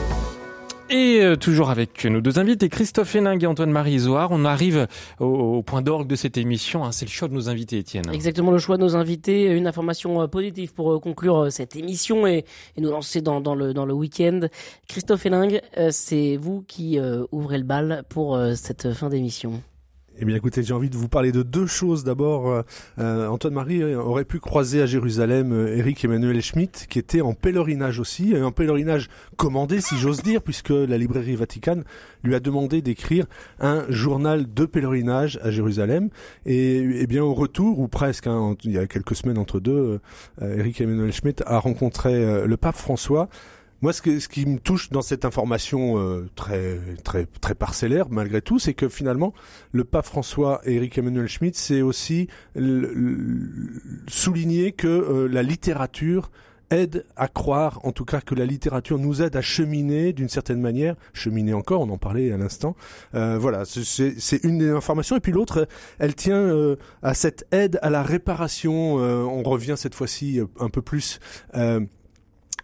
Et 0.91 1.19
euh, 1.19 1.35
toujours 1.35 1.71
avec 1.71 2.05
nos 2.05 2.21
deux 2.21 2.37
invités, 2.37 2.69
Christophe 2.69 3.15
Héningue 3.15 3.43
et 3.43 3.47
Antoine-Marie 3.47 3.93
Isoard. 3.93 4.29
On 4.31 4.45
arrive 4.45 4.87
au, 5.19 5.63
point 5.63 5.81
d'orgue 5.81 6.05
de 6.05 6.15
cette 6.15 6.37
émission. 6.37 6.85
Hein. 6.85 6.91
c'est 6.91 7.05
le 7.05 7.11
choix 7.11 7.27
de 7.27 7.33
nos 7.33 7.49
invités, 7.49 7.79
Étienne. 7.79 8.05
Exactement, 8.13 8.51
le 8.51 8.59
choix 8.59 8.77
de 8.77 8.83
nos 8.83 8.95
invités. 8.95 9.45
Une 9.47 9.65
information 9.65 10.21
euh, 10.21 10.27
positive 10.27 10.75
pour 10.75 10.93
euh, 10.93 10.99
conclure 10.99 11.51
cette 11.51 11.75
émission 11.75 12.27
et, 12.27 12.45
nous 12.77 12.91
lancer 12.91 13.21
dans, 13.21 13.39
le, 13.55 13.73
dans 13.73 13.87
le 13.87 13.93
week-end. 13.93 14.41
Christophe 14.87 15.25
Héningue, 15.25 15.59
c'est 15.89 16.37
vous 16.37 16.63
qui 16.67 16.99
ouvrez 17.31 17.57
le 17.57 17.63
bal 17.63 18.03
pour 18.09 18.39
cette 18.55 18.93
fin 18.93 19.09
d'émission. 19.09 19.61
Eh 20.23 20.25
bien, 20.25 20.35
écoutez, 20.35 20.61
j'ai 20.61 20.75
envie 20.75 20.91
de 20.91 20.97
vous 20.97 21.07
parler 21.07 21.31
de 21.31 21.41
deux 21.41 21.65
choses. 21.65 22.03
D'abord, 22.03 22.47
euh, 22.47 22.61
euh 22.99 23.27
Antoine 23.27 23.55
Marie 23.55 23.83
aurait 23.95 24.23
pu 24.23 24.39
croiser 24.39 24.79
à 24.79 24.85
Jérusalem 24.85 25.51
euh, 25.51 25.75
Eric 25.75 26.05
Emmanuel 26.05 26.39
Schmitt, 26.43 26.85
qui 26.87 26.99
était 26.99 27.21
en 27.21 27.33
pèlerinage 27.33 27.99
aussi, 27.99 28.35
un 28.35 28.51
pèlerinage 28.51 29.09
commandé, 29.35 29.81
si 29.81 29.97
j'ose 29.97 30.21
dire, 30.21 30.43
puisque 30.43 30.69
la 30.69 30.99
librairie 30.99 31.35
Vatican 31.35 31.77
lui 32.23 32.35
a 32.35 32.39
demandé 32.39 32.83
d'écrire 32.83 33.25
un 33.59 33.83
journal 33.89 34.45
de 34.53 34.65
pèlerinage 34.65 35.39
à 35.41 35.49
Jérusalem. 35.49 36.09
Et, 36.45 36.77
eh 36.77 37.07
bien, 37.07 37.23
au 37.23 37.33
retour, 37.33 37.79
ou 37.79 37.87
presque, 37.87 38.27
hein, 38.27 38.55
il 38.63 38.73
y 38.73 38.77
a 38.77 38.85
quelques 38.85 39.15
semaines 39.15 39.39
entre 39.39 39.59
deux, 39.59 39.99
euh, 40.43 40.55
Eric 40.55 40.81
Emmanuel 40.81 41.11
Schmitt 41.11 41.41
a 41.47 41.57
rencontré 41.57 42.45
le 42.45 42.57
pape 42.57 42.75
François. 42.75 43.27
Moi, 43.81 43.93
ce, 43.93 44.19
ce, 44.19 44.27
qui 44.27 44.45
me 44.45 44.59
touche 44.59 44.89
dans 44.89 45.01
cette 45.01 45.25
information 45.25 45.97
euh, 45.97 46.29
très 46.35 46.79
très 47.03 47.25
très 47.25 47.55
parcellaire, 47.55 48.09
malgré 48.09 48.41
tout, 48.41 48.59
c'est 48.59 48.73
que 48.73 48.89
finalement, 48.89 49.33
le 49.71 49.83
pape 49.83 50.05
François 50.05 50.61
et 50.65 50.75
Eric 50.75 50.97
Emmanuel 50.97 51.27
Schmitt, 51.27 51.55
c'est 51.55 51.81
aussi 51.81 52.27
souligner 54.07 54.71
que 54.71 54.87
euh, 54.87 55.27
la 55.27 55.43
littérature 55.43 56.29
aide 56.71 57.05
à 57.15 57.27
croire, 57.27 57.79
en 57.83 57.91
tout 57.91 58.05
cas 58.05 58.21
que 58.21 58.33
la 58.33 58.45
littérature 58.45 58.97
nous 58.97 59.21
aide 59.21 59.35
à 59.35 59.41
cheminer 59.41 60.13
d'une 60.13 60.29
certaine 60.29 60.61
manière, 60.61 60.95
cheminer 61.13 61.53
encore, 61.53 61.81
on 61.81 61.89
en 61.89 61.97
parlait 61.97 62.31
à 62.31 62.37
l'instant. 62.37 62.75
Euh, 63.13 63.37
voilà, 63.37 63.63
c'est 63.65 64.43
une 64.43 64.57
des 64.57 64.69
informations. 64.69 65.17
Et 65.17 65.19
puis 65.19 65.31
l'autre, 65.31 65.67
elle 65.99 66.15
tient 66.15 66.35
euh, 66.35 66.77
à 67.03 67.13
cette 67.13 67.45
aide 67.51 67.77
à 67.81 67.89
la 67.89 68.01
réparation. 68.01 68.99
Euh, 68.99 69.21
on 69.23 69.43
revient 69.43 69.75
cette 69.77 69.95
fois-ci 69.95 70.39
un 70.59 70.69
peu 70.69 70.81
plus 70.81 71.19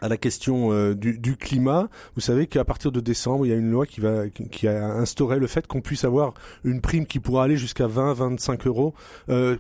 à 0.02 0.08
la 0.08 0.18
question 0.18 0.72
euh, 0.72 0.96
du, 0.96 1.18
du, 1.18 1.38
climat, 1.38 1.90
vous 2.16 2.22
savez 2.22 2.48
qu'à 2.48 2.64
partir 2.66 2.92
de 2.92 3.00
décembre, 3.00 3.46
il 3.46 3.50
y 3.50 3.54
a 3.54 3.56
une 3.56 3.72
loi 3.72 3.86
qui 3.86 4.02
va 4.02 4.28
qui 4.30 4.68
a 4.68 4.86
instauré 4.86 5.40
le 5.40 5.48
fait 5.48 5.68
qu'on 5.68 5.82
puisse 5.82 6.04
avoir 6.04 6.34
une 6.64 6.82
prime 6.82 7.06
qui 7.06 7.20
pourra 7.20 7.44
aller 7.44 7.58
jusqu'à 7.58 7.88
20-25 7.88 8.68
euros 8.68 8.94
euh, 9.30 9.58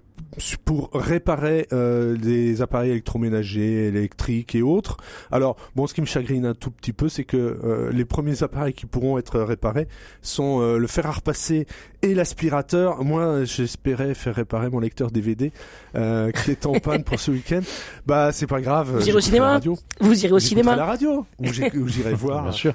pour 0.65 0.89
réparer 0.93 1.67
euh, 1.73 2.17
des 2.17 2.61
appareils 2.61 2.91
électroménagers, 2.91 3.87
électriques 3.87 4.55
et 4.55 4.61
autres. 4.61 4.97
Alors 5.31 5.57
bon, 5.75 5.87
ce 5.87 5.93
qui 5.93 6.01
me 6.01 6.05
chagrine 6.05 6.45
un 6.45 6.53
tout 6.53 6.71
petit 6.71 6.93
peu, 6.93 7.09
c'est 7.09 7.23
que 7.23 7.37
euh, 7.37 7.91
les 7.91 8.05
premiers 8.05 8.43
appareils 8.43 8.73
qui 8.73 8.85
pourront 8.85 9.17
être 9.17 9.39
réparés 9.39 9.87
sont 10.21 10.59
le 10.77 10.87
fer 10.87 11.05
à 11.05 11.11
repasser 11.11 11.67
et 12.01 12.13
l'aspirateur. 12.13 13.03
Moi, 13.03 13.45
j'espérais 13.45 14.13
faire 14.13 14.35
réparer 14.35 14.69
mon 14.69 14.79
lecteur 14.79 15.11
DVD 15.11 15.51
qui 15.93 16.51
est 16.51 16.65
en 16.65 16.73
panne 16.73 17.03
pour 17.03 17.19
ce 17.19 17.31
week-end. 17.37 17.61
Bah, 18.05 18.31
c'est 18.31 18.47
pas 18.47 18.61
grave. 18.61 18.97
Vous 18.97 19.07
irez 19.07 19.17
au 19.17 19.21
cinéma? 19.21 19.59
Vous 19.99 20.25
irez 20.27 20.35
au 20.35 20.39
cinéma 20.39 20.73
À 20.73 20.75
la 20.77 20.85
radio. 20.85 21.25
Où 21.39 21.87
j'irai 21.87 22.13
voir. 22.13 22.43
Bien 22.43 22.51
sûr. 22.51 22.73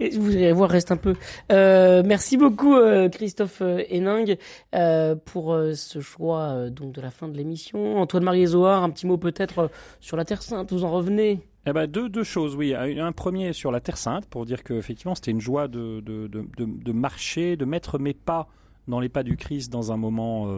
Et 0.00 0.10
vous 0.10 0.34
irez 0.34 0.52
voir, 0.52 0.70
reste 0.70 0.90
un 0.90 0.96
peu. 0.96 1.14
Euh, 1.52 2.02
merci 2.04 2.36
beaucoup 2.36 2.74
euh, 2.74 3.08
Christophe 3.08 3.60
euh, 3.60 3.84
Héning 3.88 4.36
euh, 4.74 5.14
pour 5.14 5.52
euh, 5.52 5.74
ce 5.74 6.00
choix 6.00 6.70
donc 6.70 6.92
de 6.92 7.00
la 7.00 7.10
fin 7.10 7.28
de 7.28 7.36
l'émission. 7.36 7.98
Antoine-Marie 7.98 8.46
Zohar, 8.46 8.82
un 8.82 8.90
petit 8.90 9.06
mot 9.06 9.18
peut-être 9.18 9.70
sur 10.00 10.16
la 10.16 10.24
Terre 10.24 10.42
Sainte, 10.42 10.72
vous 10.72 10.84
en 10.84 10.90
revenez? 10.90 11.40
Eh 11.66 11.72
ben 11.72 11.86
deux, 11.86 12.08
deux 12.08 12.24
choses, 12.24 12.56
oui. 12.56 12.74
Un 12.74 13.12
premier 13.12 13.52
sur 13.52 13.70
la 13.70 13.80
Terre 13.80 13.98
Sainte, 13.98 14.26
pour 14.26 14.44
dire 14.44 14.64
qu'effectivement 14.64 15.14
c'était 15.14 15.30
une 15.30 15.40
joie 15.40 15.68
de, 15.68 16.00
de, 16.00 16.26
de, 16.26 16.44
de, 16.58 16.92
marcher, 16.92 17.56
de 17.56 17.64
mettre 17.64 18.00
mes 18.00 18.14
pas 18.14 18.48
dans 18.88 18.98
les 18.98 19.08
pas 19.08 19.22
du 19.22 19.36
Christ 19.36 19.70
dans 19.70 19.92
un 19.92 19.96
moment 19.96 20.48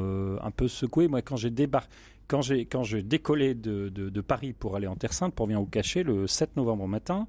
un 0.42 0.50
peu 0.50 0.66
secoué. 0.66 1.08
Moi, 1.08 1.20
quand 1.20 1.36
j'ai 1.36 1.50
débarqué, 1.50 1.90
quand 2.28 2.42
j'ai 2.42 2.64
quand 2.64 2.82
je 2.82 2.98
décollais 2.98 3.54
de, 3.54 3.88
de, 3.88 4.20
Paris 4.20 4.52
pour 4.52 4.76
aller 4.76 4.86
en 4.86 4.96
Terre 4.96 5.12
Sainte 5.12 5.34
pour 5.34 5.46
venir 5.46 5.60
au 5.60 5.66
cachet 5.66 6.02
le 6.02 6.26
7 6.26 6.56
novembre 6.56 6.86
matin, 6.86 7.26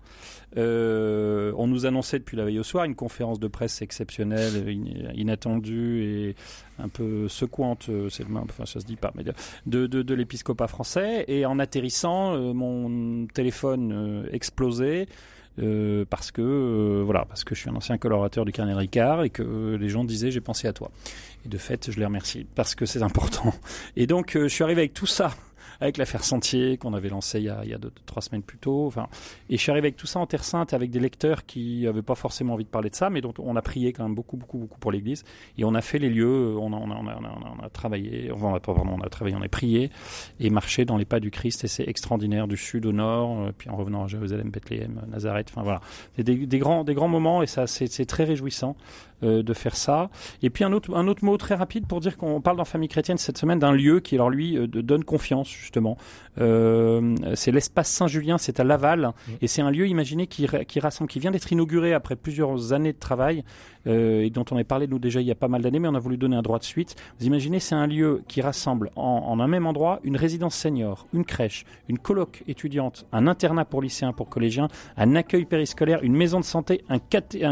euh, 0.57 1.51
on 1.57 1.67
nous 1.67 1.85
annonçait 1.85 2.19
depuis 2.19 2.37
la 2.37 2.45
veille 2.45 2.59
au 2.59 2.63
soir 2.63 2.85
une 2.85 2.95
conférence 2.95 3.39
de 3.39 3.47
presse 3.47 3.81
exceptionnelle, 3.81 4.69
inattendue 5.15 6.03
et 6.03 6.35
un 6.79 6.87
peu 6.87 7.27
secouante, 7.27 7.87
euh, 7.89 8.09
c'est 8.09 8.23
le 8.23 8.29
même, 8.29 8.43
enfin 8.43 8.65
ça 8.65 8.79
se 8.79 8.85
dit 8.85 8.95
pas, 8.95 9.11
mais 9.15 9.23
de, 9.23 9.87
de, 9.87 10.01
de 10.01 10.13
l'épiscopat 10.13 10.67
français. 10.67 11.25
Et 11.27 11.45
en 11.45 11.59
atterrissant, 11.59 12.35
euh, 12.35 12.53
mon 12.53 13.27
téléphone 13.27 14.27
explosait. 14.31 15.07
Parce 16.09 16.31
que 16.31 17.01
voilà, 17.05 17.23
parce 17.23 17.45
que 17.45 17.55
je 17.55 17.61
suis 17.61 17.69
un 17.69 17.75
ancien 17.75 17.97
colorateur 17.97 18.43
du 18.43 18.51
Carnet 18.51 18.73
Ricard 18.73 19.23
et 19.23 19.29
que 19.29 19.77
les 19.79 19.87
gens 19.87 20.03
disaient 20.03 20.29
j'ai 20.29 20.41
pensé 20.41 20.67
à 20.67 20.73
toi. 20.73 20.91
Et 21.45 21.49
de 21.49 21.57
fait, 21.57 21.91
je 21.91 21.99
les 21.99 22.05
remercie 22.05 22.45
parce 22.55 22.75
que 22.75 22.85
c'est 22.85 23.03
important. 23.03 23.53
Et 23.95 24.07
donc, 24.07 24.35
euh, 24.35 24.47
je 24.47 24.53
suis 24.53 24.63
arrivé 24.63 24.81
avec 24.81 24.93
tout 24.93 25.05
ça 25.05 25.35
avec 25.81 25.97
l'affaire 25.97 26.23
Sentier 26.23 26.77
qu'on 26.77 26.93
avait 26.93 27.09
lancée 27.09 27.39
il 27.39 27.45
y 27.45 27.49
a, 27.49 27.59
il 27.63 27.69
y 27.69 27.73
a 27.73 27.77
deux, 27.77 27.91
trois 28.05 28.21
semaines 28.21 28.41
plus 28.41 28.57
tôt. 28.57 28.85
Enfin, 28.87 29.07
et 29.49 29.57
je 29.57 29.61
suis 29.61 29.71
arrivé 29.71 29.87
avec 29.87 29.97
tout 29.97 30.07
ça 30.07 30.19
en 30.19 30.25
Terre 30.25 30.43
Sainte 30.43 30.73
avec 30.73 30.91
des 30.91 30.99
lecteurs 30.99 31.45
qui 31.45 31.81
n'avaient 31.83 32.01
pas 32.01 32.15
forcément 32.15 32.53
envie 32.53 32.63
de 32.63 32.69
parler 32.69 32.89
de 32.89 32.95
ça, 32.95 33.09
mais 33.09 33.21
dont 33.21 33.33
on 33.39 33.55
a 33.55 33.61
prié 33.61 33.93
quand 33.93 34.03
même 34.03 34.15
beaucoup, 34.15 34.37
beaucoup, 34.37 34.57
beaucoup 34.57 34.79
pour 34.79 34.91
l'Église. 34.91 35.23
Et 35.57 35.65
on 35.65 35.75
a 35.75 35.81
fait 35.81 35.99
les 35.99 36.09
lieux, 36.09 36.55
on 36.57 36.73
a, 36.73 36.75
on 36.75 36.91
a, 36.91 36.95
on 36.95 37.07
a, 37.07 37.55
on 37.59 37.65
a, 37.65 37.69
travaillé, 37.69 38.31
on 38.31 38.53
a, 38.53 38.59
pardon, 38.59 38.97
on 38.99 39.01
a 39.01 39.09
travaillé, 39.09 39.35
on 39.35 39.41
a 39.41 39.47
prié 39.47 39.89
et 40.39 40.49
marché 40.49 40.85
dans 40.85 40.97
les 40.97 41.05
pas 41.05 41.19
du 41.19 41.31
Christ. 41.31 41.63
Et 41.63 41.67
c'est 41.67 41.87
extraordinaire 41.87 42.47
du 42.47 42.57
sud 42.57 42.85
au 42.85 42.91
nord, 42.91 43.41
euh, 43.41 43.51
puis 43.57 43.69
en 43.69 43.75
revenant 43.75 44.03
à 44.03 44.07
Jérusalem, 44.07 44.49
Bethléem, 44.49 45.01
Nazareth. 45.07 45.47
Enfin 45.51 45.63
voilà, 45.63 45.81
c'est 46.15 46.23
des, 46.23 46.59
grands, 46.59 46.83
des 46.83 46.93
grands 46.93 47.07
moments 47.07 47.41
et 47.41 47.47
ça, 47.47 47.67
c'est 47.67 48.05
très 48.05 48.23
réjouissant. 48.23 48.75
Euh, 49.23 49.43
de 49.43 49.53
faire 49.53 49.77
ça. 49.77 50.09
Et 50.43 50.49
puis 50.49 50.65
un 50.65 50.73
autre, 50.73 50.93
un 50.93 51.07
autre 51.07 51.23
mot 51.23 51.37
très 51.37 51.55
rapide 51.55 51.87
pour 51.87 52.01
dire 52.01 52.17
qu'on 52.17 52.41
parle 52.41 52.57
dans 52.57 52.65
Famille 52.65 52.89
chrétienne 52.89 53.17
cette 53.17 53.37
semaine 53.37 53.59
d'un 53.59 53.71
lieu 53.71 54.01
qui 54.01 54.15
alors 54.15 54.29
lui 54.29 54.57
euh, 54.57 54.67
donne 54.67 55.05
confiance 55.05 55.47
justement. 55.65 55.97
Euh, 56.39 57.15
c'est 57.35 57.51
l'espace 57.51 57.89
Saint-Julien, 57.89 58.37
c'est 58.37 58.59
à 58.59 58.63
Laval, 58.63 59.11
et 59.41 59.47
c'est 59.47 59.61
un 59.61 59.71
lieu, 59.71 59.87
imaginé 59.87 60.27
qui, 60.27 60.45
ra- 60.45 60.63
qui 60.63 60.79
rassemble, 60.79 61.09
qui 61.09 61.19
vient 61.19 61.31
d'être 61.31 61.51
inauguré 61.51 61.93
après 61.93 62.15
plusieurs 62.15 62.71
années 62.73 62.93
de 62.93 62.99
travail, 62.99 63.43
euh, 63.87 64.21
et 64.21 64.29
dont 64.29 64.45
on 64.51 64.55
avait 64.55 64.63
parlé 64.63 64.87
nous 64.87 64.99
déjà 64.99 65.21
il 65.21 65.27
y 65.27 65.31
a 65.31 65.35
pas 65.35 65.47
mal 65.47 65.61
d'années, 65.61 65.79
mais 65.79 65.87
on 65.87 65.95
a 65.95 65.99
voulu 65.99 66.17
donner 66.17 66.35
un 66.35 66.41
droit 66.41 66.59
de 66.59 66.63
suite. 66.63 66.95
Vous 67.19 67.25
imaginez, 67.25 67.59
c'est 67.59 67.75
un 67.75 67.87
lieu 67.87 68.21
qui 68.27 68.41
rassemble 68.41 68.91
en, 68.95 69.01
en 69.27 69.39
un 69.39 69.47
même 69.47 69.65
endroit 69.65 69.99
une 70.03 70.17
résidence 70.17 70.55
senior, 70.55 71.05
une 71.13 71.25
crèche, 71.25 71.65
une 71.89 71.97
coloc 71.99 72.43
étudiante, 72.47 73.05
un 73.11 73.27
internat 73.27 73.65
pour 73.65 73.81
lycéens, 73.81 74.13
pour 74.13 74.29
collégiens, 74.29 74.67
un 74.97 75.15
accueil 75.15 75.45
périscolaire, 75.45 75.99
une 76.03 76.15
maison 76.15 76.39
de 76.39 76.45
santé, 76.45 76.83
un, 76.89 76.99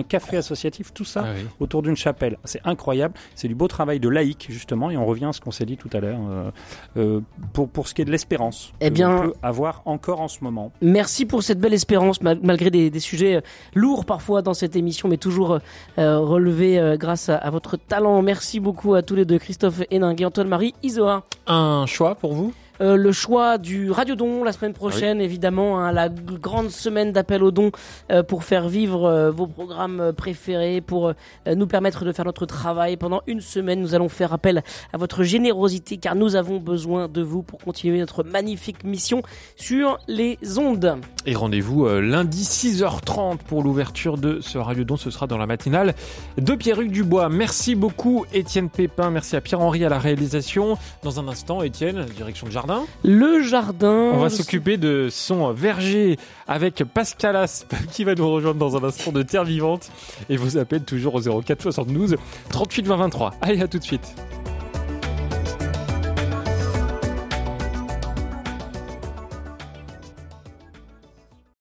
café 0.03 0.37
associatif, 0.37 0.93
tout 0.93 1.05
ça 1.05 1.23
Ah 1.25 1.33
oui. 1.35 1.45
autour 1.59 1.81
d'une 1.81 1.95
chapelle. 1.95 2.37
C'est 2.43 2.61
incroyable. 2.65 3.13
C'est 3.35 3.47
du 3.47 3.55
beau 3.55 3.67
travail 3.67 3.99
de 3.99 4.09
laïc, 4.09 4.47
justement, 4.49 4.91
et 4.91 4.97
on 4.97 5.05
revient 5.05 5.25
à 5.25 5.33
ce 5.33 5.41
qu'on 5.41 5.51
s'est 5.51 5.65
dit 5.65 5.77
tout 5.77 5.89
à 5.93 5.99
l'heure, 5.99 6.19
euh, 6.29 6.51
euh, 6.97 7.21
pour, 7.53 7.69
pour 7.69 7.87
ce 7.87 7.93
qui 7.93 8.01
est 8.01 8.02
de 8.05 8.11
l'espérance 8.11 8.73
Eh 8.81 8.89
que 8.89 8.93
bien- 8.93 9.17
peut 9.21 9.33
avoir 9.41 9.81
encore 9.85 10.21
en 10.21 10.27
ce 10.27 10.39
moment. 10.43 10.71
Merci 10.81 11.25
pour 11.25 11.43
cette 11.43 11.59
belle 11.59 11.73
espérance, 11.73 12.21
mal- 12.21 12.39
malgré 12.43 12.69
des, 12.69 12.89
des 12.89 12.99
sujets 12.99 13.35
euh, 13.35 13.41
lourds 13.75 14.05
parfois 14.05 14.41
dans 14.41 14.53
cette 14.53 14.75
émission, 14.75 15.07
mais 15.09 15.17
toujours 15.17 15.59
euh, 15.97 16.19
relevés 16.19 16.79
euh, 16.79 16.97
grâce 16.97 17.29
à, 17.29 17.35
à 17.37 17.49
votre 17.49 17.77
talent. 17.77 18.21
Merci 18.21 18.59
beaucoup 18.59 18.93
à 18.93 19.01
tous 19.01 19.15
les 19.15 19.25
deux, 19.25 19.39
Christophe 19.39 19.81
Héningue 19.91 20.21
et 20.21 20.25
Antoine-Marie 20.25 20.73
Isoa. 20.83 21.23
Un 21.47 21.85
choix 21.85 22.15
pour 22.15 22.33
vous? 22.33 22.53
Euh, 22.81 22.95
le 22.95 23.11
choix 23.11 23.57
du 23.57 23.91
Radiodon 23.91 24.43
la 24.43 24.51
semaine 24.51 24.73
prochaine, 24.73 25.21
évidemment, 25.21 25.79
hein, 25.79 25.91
la 25.91 26.09
grande 26.09 26.69
semaine 26.69 27.11
d'appel 27.11 27.43
aux 27.43 27.51
dons 27.51 27.71
euh, 28.11 28.23
pour 28.23 28.43
faire 28.43 28.67
vivre 28.67 29.05
euh, 29.05 29.31
vos 29.31 29.47
programmes 29.47 29.99
euh, 29.99 30.13
préférés, 30.13 30.81
pour 30.81 31.13
nous 31.45 31.67
permettre 31.67 32.05
de 32.05 32.11
faire 32.11 32.25
notre 32.25 32.45
travail. 32.45 32.97
Pendant 32.97 33.21
une 33.27 33.41
semaine, 33.41 33.81
nous 33.81 33.95
allons 33.95 34.09
faire 34.09 34.33
appel 34.33 34.63
à 34.91 34.97
votre 34.97 35.23
générosité 35.23 35.97
car 35.97 36.15
nous 36.15 36.35
avons 36.35 36.57
besoin 36.57 37.07
de 37.07 37.21
vous 37.21 37.43
pour 37.43 37.59
continuer 37.59 37.99
notre 37.99 38.23
magnifique 38.23 38.83
mission 38.83 39.21
sur 39.55 39.99
les 40.07 40.37
ondes. 40.57 40.97
Et 41.25 41.35
rendez-vous 41.35 41.87
lundi 41.87 42.43
6h30 42.43 43.37
pour 43.37 43.63
l'ouverture 43.63 44.17
de 44.17 44.39
ce 44.41 44.57
Radiodon. 44.57 44.97
Ce 44.97 45.09
sera 45.09 45.27
dans 45.27 45.37
la 45.37 45.45
matinale 45.45 45.93
de 46.37 46.55
Pierre-Hugues 46.55 46.91
Dubois. 46.91 47.29
Merci 47.29 47.75
beaucoup 47.75 48.25
Étienne 48.33 48.69
Pépin. 48.69 49.09
Merci 49.09 49.35
à 49.35 49.41
Pierre-Henri 49.41 49.85
à 49.85 49.89
la 49.89 49.99
réalisation. 49.99 50.77
Dans 51.03 51.19
un 51.19 51.27
instant, 51.27 51.61
Étienne, 51.63 52.05
direction 52.15 52.47
de 52.47 52.51
jardin. 52.51 52.62
Le 53.03 53.41
jardin. 53.41 54.11
On 54.13 54.19
va 54.19 54.29
s'occuper 54.29 54.77
de 54.77 55.07
son 55.09 55.51
verger 55.51 56.17
avec 56.47 56.83
Pascal 56.83 57.35
Aspe 57.35 57.73
qui 57.91 58.03
va 58.03 58.15
nous 58.15 58.29
rejoindre 58.29 58.59
dans 58.59 58.77
un 58.77 58.83
instant 58.83 59.11
de 59.11 59.21
Terre 59.21 59.43
Vivante. 59.43 59.91
Et 60.29 60.37
vous 60.37 60.57
appelle 60.57 60.83
toujours 60.83 61.15
au 61.15 61.41
04 61.41 61.61
72 61.61 62.17
38 62.49 62.87
20 62.87 62.95
23. 62.95 63.33
Allez, 63.41 63.61
à 63.61 63.67
tout 63.67 63.79
de 63.79 63.83
suite. 63.83 64.15